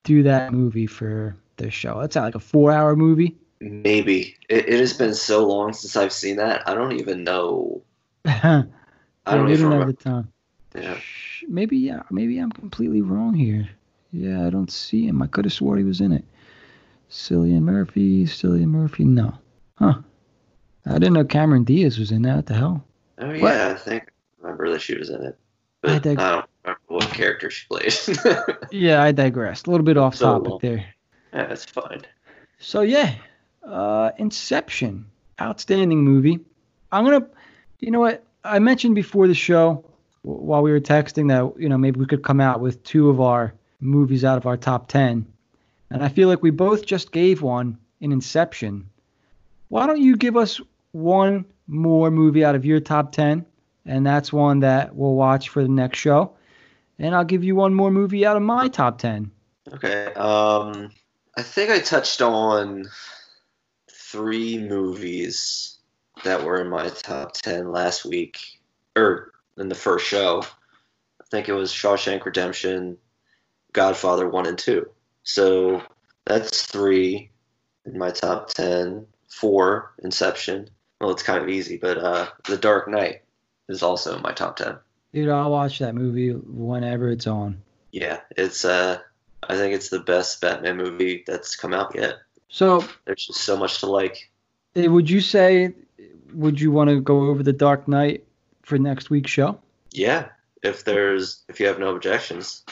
do 0.04 0.24
that 0.24 0.52
movie 0.54 0.88
for 0.88 1.38
this 1.58 1.74
show. 1.74 2.02
That's 2.02 2.16
not 2.16 2.24
like 2.24 2.36
a 2.36 2.40
four-hour 2.40 2.96
movie. 2.96 3.38
Maybe 3.60 4.36
it, 4.50 4.68
it 4.70 4.80
has 4.80 4.94
been 4.94 5.14
so 5.14 5.48
long 5.48 5.74
since 5.74 5.96
I've 5.96 6.14
seen 6.14 6.38
that. 6.38 6.68
I 6.68 6.74
don't 6.74 6.94
even 6.94 7.24
know. 7.24 7.84
I 8.28 8.64
I 9.26 9.36
don't 9.36 9.50
even 9.52 9.72
have 9.72 9.88
the 9.88 9.94
time. 9.94 10.32
Yeah. 10.76 10.98
Maybe 11.48 11.78
yeah, 11.78 12.04
maybe 12.12 12.38
I'm 12.40 12.52
completely 12.52 13.02
wrong 13.02 13.34
here. 13.34 13.70
Yeah, 14.12 14.46
I 14.46 14.50
don't 14.50 14.72
see 14.72 15.08
him. 15.08 15.22
I 15.22 15.28
could 15.28 15.46
have 15.46 15.54
swore 15.54 15.78
he 15.78 15.84
was 15.84 16.02
in 16.02 16.12
it. 16.12 16.24
Cillian 17.10 17.62
Murphy, 17.62 18.26
Cillian 18.26 18.68
Murphy, 18.68 19.06
no. 19.06 19.34
Huh. 19.76 20.00
I 20.86 20.94
didn't 20.94 21.14
know 21.14 21.24
Cameron 21.26 21.64
Diaz 21.64 21.98
was 22.00 22.12
in 22.12 22.22
that. 22.24 22.36
What 22.36 22.46
the 22.48 22.54
hell? 22.54 22.84
Oh 23.20 23.28
What? 23.28 23.38
yeah, 23.38 23.70
I 23.76 23.80
think 23.80 24.04
I 24.04 24.44
remember 24.44 24.70
that 24.72 24.82
she 24.82 24.98
was 24.98 25.10
in 25.10 25.22
it, 25.24 25.38
but 25.82 25.92
I 25.92 26.12
I, 26.12 26.16
don't 26.16 26.46
remember 26.64 26.82
what 26.88 27.10
character 27.10 27.50
she 27.50 27.66
played. 27.68 27.94
Yeah, 28.72 29.02
I 29.02 29.12
digressed. 29.12 29.68
A 29.68 29.72
little 29.72 29.86
bit 29.86 29.98
off 29.98 30.16
So 30.16 30.26
topic 30.26 30.50
long. 30.50 30.60
there. 30.62 30.86
yeah, 31.34 31.46
that's 31.48 31.66
fine. 31.66 32.02
So 32.60 32.82
yeah, 32.82 33.16
uh, 33.64 34.12
Inception, 34.18 35.06
outstanding 35.42 36.04
movie. 36.04 36.40
I'm 36.92 37.06
gonna, 37.06 37.28
you 37.80 37.92
know 37.92 38.00
what? 38.00 38.24
I 38.44 38.60
mentioned 38.60 38.96
before 38.96 39.28
the 39.28 39.34
show 39.34 39.84
while 40.22 40.62
we 40.62 40.72
were 40.72 40.80
texting 40.80 41.30
that 41.30 41.62
you 41.62 41.70
know 41.70 41.78
maybe 41.78 42.00
we 42.00 42.06
could 42.06 42.24
come 42.24 42.42
out 42.42 42.60
with 42.60 42.84
two 42.84 43.10
of 43.10 43.22
our 43.22 43.54
movies 43.80 44.26
out 44.26 44.38
of 44.38 44.46
our 44.46 44.58
top 44.58 44.88
ten, 44.88 45.26
and 45.90 46.04
I 46.04 46.10
feel 46.10 46.28
like 46.28 46.42
we 46.42 46.52
both 46.52 46.86
just 46.86 47.12
gave 47.12 47.42
one 47.42 47.78
in 48.00 48.12
Inception. 48.12 48.90
Why 49.70 49.86
don't 49.86 50.02
you 50.02 50.16
give 50.16 50.38
us 50.38 50.62
one 50.92 51.46
more 51.68 52.10
movie 52.10 52.46
out 52.46 52.56
of 52.56 52.66
your 52.66 52.80
top 52.80 53.12
ten, 53.12 53.46
and 53.86 54.06
that's 54.06 54.34
one 54.34 54.62
that 54.62 54.96
we'll 54.96 55.16
watch 55.16 55.50
for 55.50 55.62
the 55.62 55.70
next 55.70 56.00
show, 56.00 56.34
and 57.00 57.16
I'll 57.16 57.26
give 57.26 57.44
you 57.44 57.56
one 57.56 57.74
more 57.74 57.92
movie 57.92 58.26
out 58.26 58.38
of 58.38 58.44
my 58.44 58.68
top 58.68 58.98
ten. 58.98 59.32
Okay. 59.74 60.06
Um, 60.14 60.92
I 61.38 61.44
think 61.44 61.70
I 61.70 61.80
touched 61.80 62.22
on 62.22 62.86
three 63.92 64.58
movies 64.58 65.77
that 66.24 66.44
were 66.44 66.62
in 66.62 66.70
my 66.70 66.90
top 66.90 67.34
ten 67.34 67.72
last 67.72 68.06
week, 68.06 68.40
or 68.96 69.32
in 69.58 69.70
the 69.70 69.76
first 69.76 70.06
show. 70.06 70.44
I 71.22 71.24
think 71.30 71.50
it 71.50 71.54
was 71.54 71.72
Shawshank 71.72 72.26
Redemption, 72.26 72.98
Godfather 73.74 74.30
one 74.30 74.48
and 74.48 74.58
two. 74.58 74.90
So 75.24 75.82
that's 76.26 76.66
three 76.66 77.32
in 77.86 77.98
my 77.98 78.12
top 78.12 78.50
ten. 78.50 79.06
Four 79.30 79.94
Inception. 80.04 80.70
Well, 81.00 81.12
it's 81.12 81.22
kind 81.22 81.44
of 81.44 81.50
easy, 81.50 81.78
but 81.78 81.98
uh, 82.00 82.28
The 82.46 82.58
Dark 82.58 82.88
Knight 82.88 83.22
is 83.70 83.84
also 83.84 84.16
in 84.16 84.22
my 84.24 84.32
top 84.32 84.56
ten. 84.56 84.78
Dude, 85.14 85.30
I'll 85.30 85.52
watch 85.52 85.80
that 85.80 85.94
movie 85.96 86.32
whenever 86.32 87.10
it's 87.10 87.28
on. 87.28 87.62
Yeah, 87.92 88.22
it's 88.36 88.66
uh, 88.66 89.00
I 89.44 89.56
think 89.56 89.74
it's 89.74 89.90
the 89.90 90.00
best 90.00 90.42
Batman 90.42 90.78
movie 90.78 91.24
that's 91.28 91.56
come 91.56 91.74
out 91.74 91.94
yet. 91.96 92.16
So, 92.50 92.84
There's 93.06 93.28
just 93.28 93.42
so 93.42 93.58
much 93.58 93.80
to 93.80 93.88
like. 93.88 94.32
would 94.76 95.10
you 95.10 95.22
say, 95.22 95.74
would 96.34 96.60
you 96.60 96.72
want 96.72 96.90
to 96.90 97.02
go 97.02 97.28
over 97.28 97.44
the 97.44 97.54
Dark 97.54 97.88
Knight 97.88 98.24
for 98.64 98.78
next 98.78 99.10
week's 99.10 99.32
show? 99.32 99.60
Yeah, 99.92 100.30
if 100.64 100.84
there's 100.84 101.44
if 101.48 101.60
you 101.60 101.68
have 101.68 101.80
no 101.80 101.96
objections. 101.96 102.64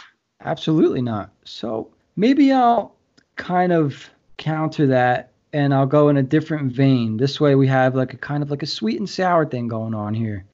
Absolutely 0.42 1.02
not. 1.02 1.32
So 1.44 1.90
maybe 2.16 2.52
I'll 2.52 2.96
kind 3.36 3.72
of 3.72 4.10
counter 4.38 4.88
that 4.88 5.32
and 5.54 5.74
I'll 5.74 5.86
go 5.86 6.10
in 6.10 6.18
a 6.18 6.24
different 6.24 6.74
vein. 6.74 7.18
This 7.18 7.40
way 7.40 7.56
we 7.56 7.68
have 7.68 7.96
like 7.96 8.14
a 8.14 8.18
kind 8.18 8.44
of 8.44 8.52
like 8.52 8.64
a 8.64 8.68
sweet 8.68 9.00
and 9.00 9.10
sour 9.10 9.46
thing 9.46 9.68
going 9.68 9.94
on 9.94 10.14
here. 10.14 10.46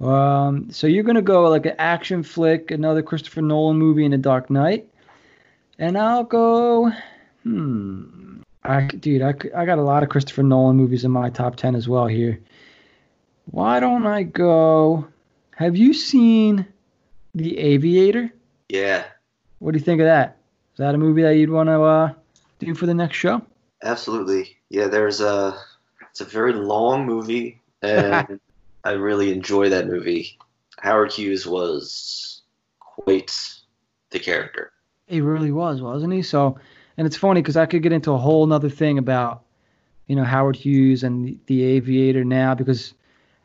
Um, 0.00 0.70
so 0.70 0.86
you're 0.86 1.02
gonna 1.02 1.22
go 1.22 1.48
like 1.48 1.66
an 1.66 1.74
action 1.78 2.22
flick, 2.22 2.70
another 2.70 3.02
Christopher 3.02 3.42
Nolan 3.42 3.78
movie 3.78 4.04
in 4.04 4.12
The 4.12 4.18
Dark 4.18 4.50
Knight, 4.50 4.88
and 5.78 5.98
I'll 5.98 6.24
go. 6.24 6.92
Hmm. 7.42 8.37
I 8.68 8.86
dude, 8.86 9.22
I, 9.22 9.34
I 9.56 9.64
got 9.64 9.78
a 9.78 9.82
lot 9.82 10.02
of 10.02 10.08
Christopher 10.08 10.42
Nolan 10.42 10.76
movies 10.76 11.04
in 11.04 11.10
my 11.10 11.30
top 11.30 11.56
ten 11.56 11.74
as 11.74 11.88
well 11.88 12.06
here. 12.06 12.38
Why 13.50 13.80
don't 13.80 14.06
I 14.06 14.22
go? 14.24 15.06
Have 15.56 15.76
you 15.76 15.94
seen 15.94 16.66
The 17.34 17.58
Aviator? 17.58 18.32
Yeah, 18.68 19.04
What 19.60 19.72
do 19.72 19.78
you 19.78 19.84
think 19.84 20.00
of 20.00 20.06
that? 20.06 20.36
Is 20.74 20.78
that 20.78 20.94
a 20.94 20.98
movie 20.98 21.22
that 21.22 21.36
you'd 21.36 21.50
want 21.50 21.68
to 21.68 21.82
uh, 21.82 22.12
do 22.58 22.74
for 22.74 22.86
the 22.86 22.94
next 22.94 23.16
show? 23.16 23.42
absolutely. 23.82 24.56
Yeah, 24.68 24.88
there's 24.88 25.20
a 25.20 25.56
it's 26.10 26.20
a 26.20 26.24
very 26.26 26.52
long 26.52 27.06
movie, 27.06 27.60
and 27.82 28.38
I 28.84 28.92
really 28.92 29.32
enjoy 29.32 29.70
that 29.70 29.86
movie. 29.86 30.38
Howard 30.78 31.12
Hughes 31.12 31.46
was 31.46 32.42
quite 32.78 33.32
the 34.10 34.18
character. 34.20 34.72
He 35.06 35.20
really 35.22 35.50
was, 35.52 35.80
wasn't 35.80 36.12
he? 36.12 36.22
So, 36.22 36.58
and 36.98 37.06
it's 37.06 37.16
funny 37.16 37.40
because 37.40 37.56
I 37.56 37.64
could 37.64 37.82
get 37.82 37.92
into 37.92 38.12
a 38.12 38.18
whole 38.18 38.44
nother 38.44 38.68
thing 38.68 38.98
about, 38.98 39.44
you 40.08 40.16
know, 40.16 40.24
Howard 40.24 40.56
Hughes 40.56 41.04
and 41.04 41.24
the, 41.24 41.38
the 41.46 41.62
Aviator 41.62 42.24
now 42.24 42.54
because, 42.56 42.92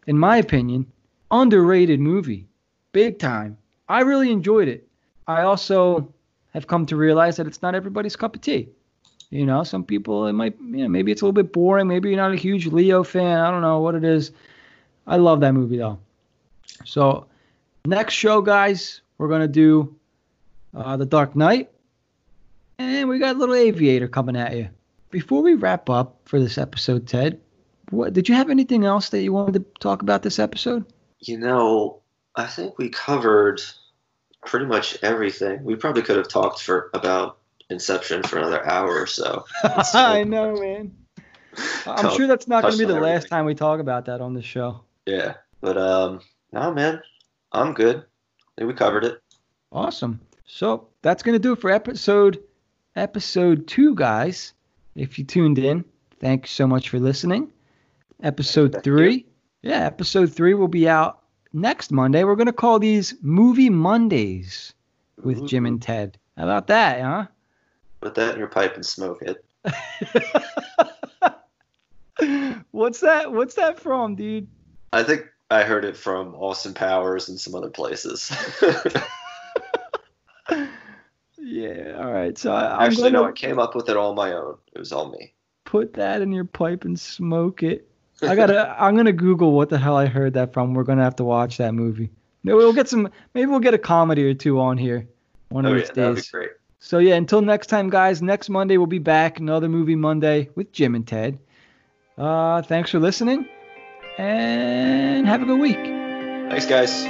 in 0.08 0.18
my 0.18 0.38
opinion, 0.38 0.92
underrated 1.30 2.00
movie, 2.00 2.48
big 2.92 3.20
time. 3.20 3.58
I 3.88 4.02
really 4.02 4.32
enjoyed 4.32 4.68
it. 4.68 4.88
I 5.28 5.44
also 5.44 6.12
have 6.54 6.66
come 6.66 6.88
to 6.88 6.96
realize 6.96 7.38
that 7.38 7.46
it's 7.46 7.62
not 7.62 7.76
everybody's 7.76 8.16
cup 8.16 8.36
of 8.36 8.42
tea. 8.42 8.70
You 9.30 9.46
know, 9.46 9.64
some 9.64 9.84
people 9.84 10.26
it 10.28 10.34
might, 10.34 10.56
you 10.60 10.84
know, 10.84 10.88
maybe 10.88 11.12
it's 11.12 11.22
a 11.22 11.26
little 11.26 11.34
bit 11.34 11.54
boring. 11.54 11.88
Maybe 11.88 12.10
you're 12.10 12.18
not 12.18 12.34
a 12.34 12.36
huge 12.36 12.68
Leo 12.68 13.04
fan. 13.04 13.40
I 13.40 13.52
don't 13.52 13.62
know 13.62 13.80
what 13.80 13.94
it 13.94 14.04
is. 14.04 14.32
I 15.06 15.18
love 15.18 15.42
that 15.42 15.54
movie 15.54 15.78
though. 15.78 16.00
So, 16.86 17.28
next 17.86 18.14
show, 18.16 18.42
guys, 18.42 19.02
we're 19.18 19.30
gonna 19.30 19.48
do 19.48 19.96
uh, 20.76 20.98
The 20.98 21.06
Dark 21.06 21.36
Knight, 21.36 21.70
and 22.84 23.10
we 23.10 23.20
got 23.20 23.36
a 23.36 23.40
little 23.40 23.56
Aviator 23.56 24.08
coming 24.08 24.36
at 24.36 24.56
you. 24.56 24.70
Before 25.10 25.42
we 25.42 25.54
wrap 25.54 25.90
up 25.90 26.20
for 26.26 26.40
this 26.40 26.58
episode, 26.58 27.08
Ted, 27.08 27.40
what 27.90 28.14
did 28.14 28.28
you 28.28 28.36
have 28.36 28.50
anything 28.50 28.86
else 28.86 29.10
that 29.10 29.22
you 29.22 29.32
wanted 29.32 29.54
to 29.54 29.66
talk 29.80 30.02
about 30.02 30.24
this 30.24 30.40
episode? 30.40 30.86
You 31.20 31.38
know, 31.38 32.02
I 32.36 32.46
think 32.46 32.78
we 32.78 32.90
covered 32.90 33.62
pretty 34.46 34.66
much 34.66 34.98
everything. 35.04 35.64
We 35.64 35.76
probably 35.76 36.02
could 36.02 36.18
have 36.18 36.28
talked 36.28 36.62
for 36.62 36.90
about 36.94 37.38
Inception 37.70 38.24
for 38.24 38.38
another 38.38 38.66
hour 38.68 39.00
or 39.00 39.08
so. 39.08 39.46
I 39.64 40.24
know, 40.24 40.56
man. 40.60 40.96
I'm 41.88 42.16
sure 42.16 42.28
that's 42.28 42.48
not 42.48 42.64
going 42.64 42.74
to 42.74 42.80
be 42.80 42.86
the 42.86 43.00
last 43.00 43.30
time 43.30 43.46
we 43.46 43.56
talk 43.56 43.80
about 43.80 44.06
that 44.06 44.22
on 44.22 44.34
the 44.34 44.42
show. 44.42 44.82
Yeah, 45.06 45.36
but 45.62 45.78
um, 45.78 46.22
no, 46.52 46.74
man, 46.74 47.02
I'm 47.52 47.74
good. 47.74 47.98
I 47.98 48.52
think 48.58 48.68
we 48.68 48.74
covered 48.74 49.06
it. 49.06 49.22
Awesome. 49.72 50.20
So 50.46 50.88
that's 51.02 51.24
going 51.24 51.34
to 51.34 51.40
do 51.40 51.54
it 51.54 51.62
for 51.62 51.70
episode 51.70 52.42
episode 52.96 53.68
two, 53.68 53.96
guys. 53.96 54.54
If 54.96 55.18
you 55.18 55.26
tuned 55.26 55.60
in, 55.60 55.86
thanks 56.20 56.52
so 56.52 56.68
much 56.68 56.90
for 56.90 57.00
listening. 57.00 57.52
Episode 58.22 58.74
Thank 58.74 58.84
three, 58.84 59.26
yeah, 59.62 59.86
episode 59.86 60.32
three 60.32 60.54
will 60.54 60.68
be 60.68 60.88
out 60.88 61.20
next 61.52 61.92
Monday. 61.92 62.24
We're 62.24 62.36
going 62.36 62.48
to 62.48 62.54
call 62.54 62.80
these 62.80 63.16
Movie 63.22 63.70
Mondays 63.70 64.74
with 65.22 65.48
Jim 65.48 65.66
and 65.66 65.82
Ted. 65.82 66.18
How 66.38 66.44
about 66.44 66.68
that, 66.68 67.02
huh? 67.02 67.26
Put 68.02 68.16
that 68.16 68.34
in 68.34 68.40
your 68.40 68.48
pipe 68.48 68.76
and 68.76 68.86
smoke 68.86 69.22
it. 69.22 69.44
What's 72.72 73.02
that? 73.02 73.32
What's 73.32 73.56
that 73.56 73.80
from, 73.80 74.16
dude? 74.16 74.48
I 74.92 75.04
think 75.04 75.26
I 75.50 75.64
heard 75.64 75.86
it 75.86 75.96
from 75.96 76.36
Austin 76.36 76.74
Powers 76.74 77.30
and 77.30 77.40
some 77.40 77.56
other 77.56 77.70
places. 77.70 78.32
Yeah. 81.64 81.98
All 82.04 82.12
right. 82.12 82.38
So 82.38 82.52
I, 82.54 82.76
I'm 82.78 82.88
Actually, 82.92 83.12
no, 83.12 83.26
I 83.26 83.32
came 83.32 83.60
up 83.60 83.76
with 83.76 83.90
it 83.90 83.96
all 83.98 84.10
on 84.10 84.16
my 84.16 84.34
own. 84.34 84.58
It 84.74 84.80
was 84.80 84.92
all 84.92 85.10
me. 85.10 85.34
put 85.66 85.94
that 85.94 86.22
in 86.22 86.32
your 86.32 86.46
pipe 86.46 86.84
and 86.86 87.00
smoke 87.00 87.64
it. 87.64 87.88
I 88.22 88.36
gotta. 88.36 88.76
I'm 88.82 88.96
gonna 88.96 89.12
Google 89.14 89.52
what 89.54 89.70
the 89.70 89.78
hell 89.78 89.96
I 89.98 90.06
heard 90.08 90.34
that 90.34 90.54
from. 90.54 90.74
We're 90.74 90.84
gonna 90.84 91.04
have 91.04 91.16
to 91.18 91.24
watch 91.24 91.58
that 91.58 91.74
movie. 91.74 92.10
No, 92.44 92.58
we'll 92.58 92.74
get 92.74 92.90
some. 92.90 93.10
Maybe 93.34 93.46
we'll 93.48 93.60
get 93.60 93.74
a 93.74 93.78
comedy 93.78 94.26
or 94.26 94.34
two 94.34 94.60
on 94.60 94.78
here 94.78 95.08
one 95.50 95.66
Oh 95.66 95.70
of 95.72 95.76
yeah, 95.78 95.82
these 95.82 95.90
that 95.92 96.08
would 96.08 96.16
be 96.16 96.22
days. 96.22 96.30
great. 96.32 96.50
So 96.80 96.98
yeah, 97.00 97.16
until 97.16 97.42
next 97.42 97.68
time, 97.68 97.90
guys. 97.90 98.22
Next 98.22 98.50
Monday 98.50 98.78
we'll 98.78 98.88
be 98.88 99.00
back. 99.00 99.40
Another 99.40 99.70
movie 99.70 99.96
Monday 99.96 100.50
with 100.56 100.72
Jim 100.74 100.96
and 100.96 101.08
Ted. 101.08 101.40
Uh, 102.18 102.62
thanks 102.62 102.90
for 102.92 103.00
listening, 103.00 103.48
and 104.18 105.26
have 105.28 105.42
a 105.42 105.46
good 105.46 105.60
week. 105.60 105.78
Thanks, 105.78 106.66
guys. 106.66 107.04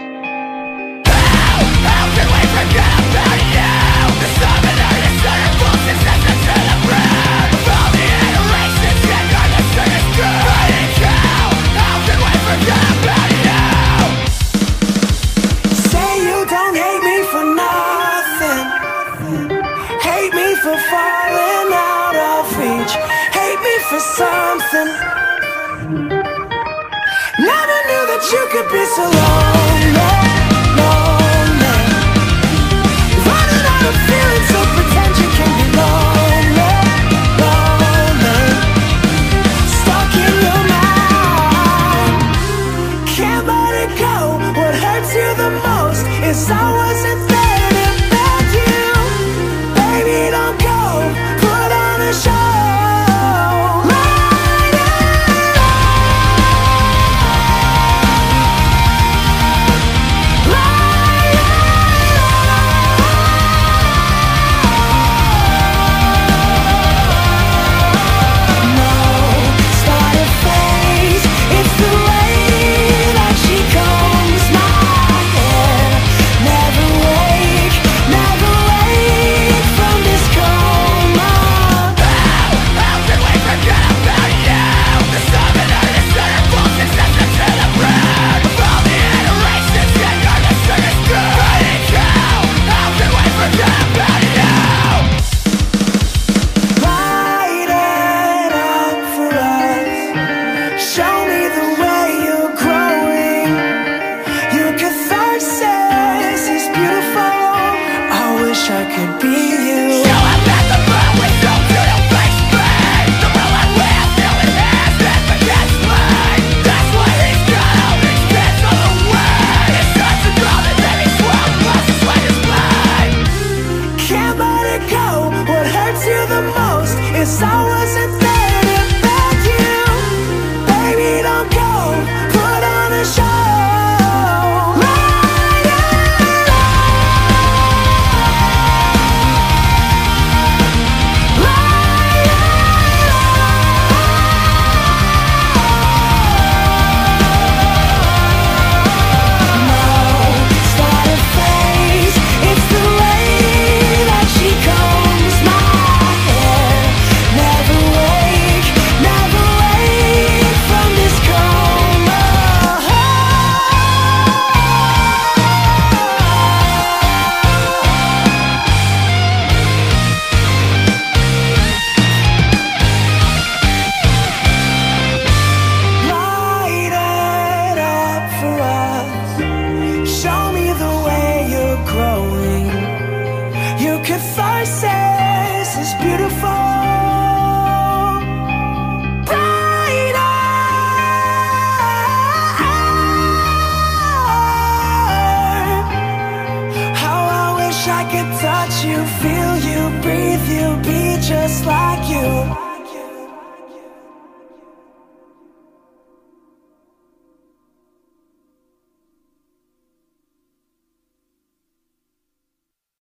Something. 24.18 24.88
Never 27.50 27.78
knew 27.88 28.04
that 28.12 28.24
you 28.32 28.44
could 28.52 28.70
be 28.72 28.84
so 28.96 29.04
lonely, 29.04 29.53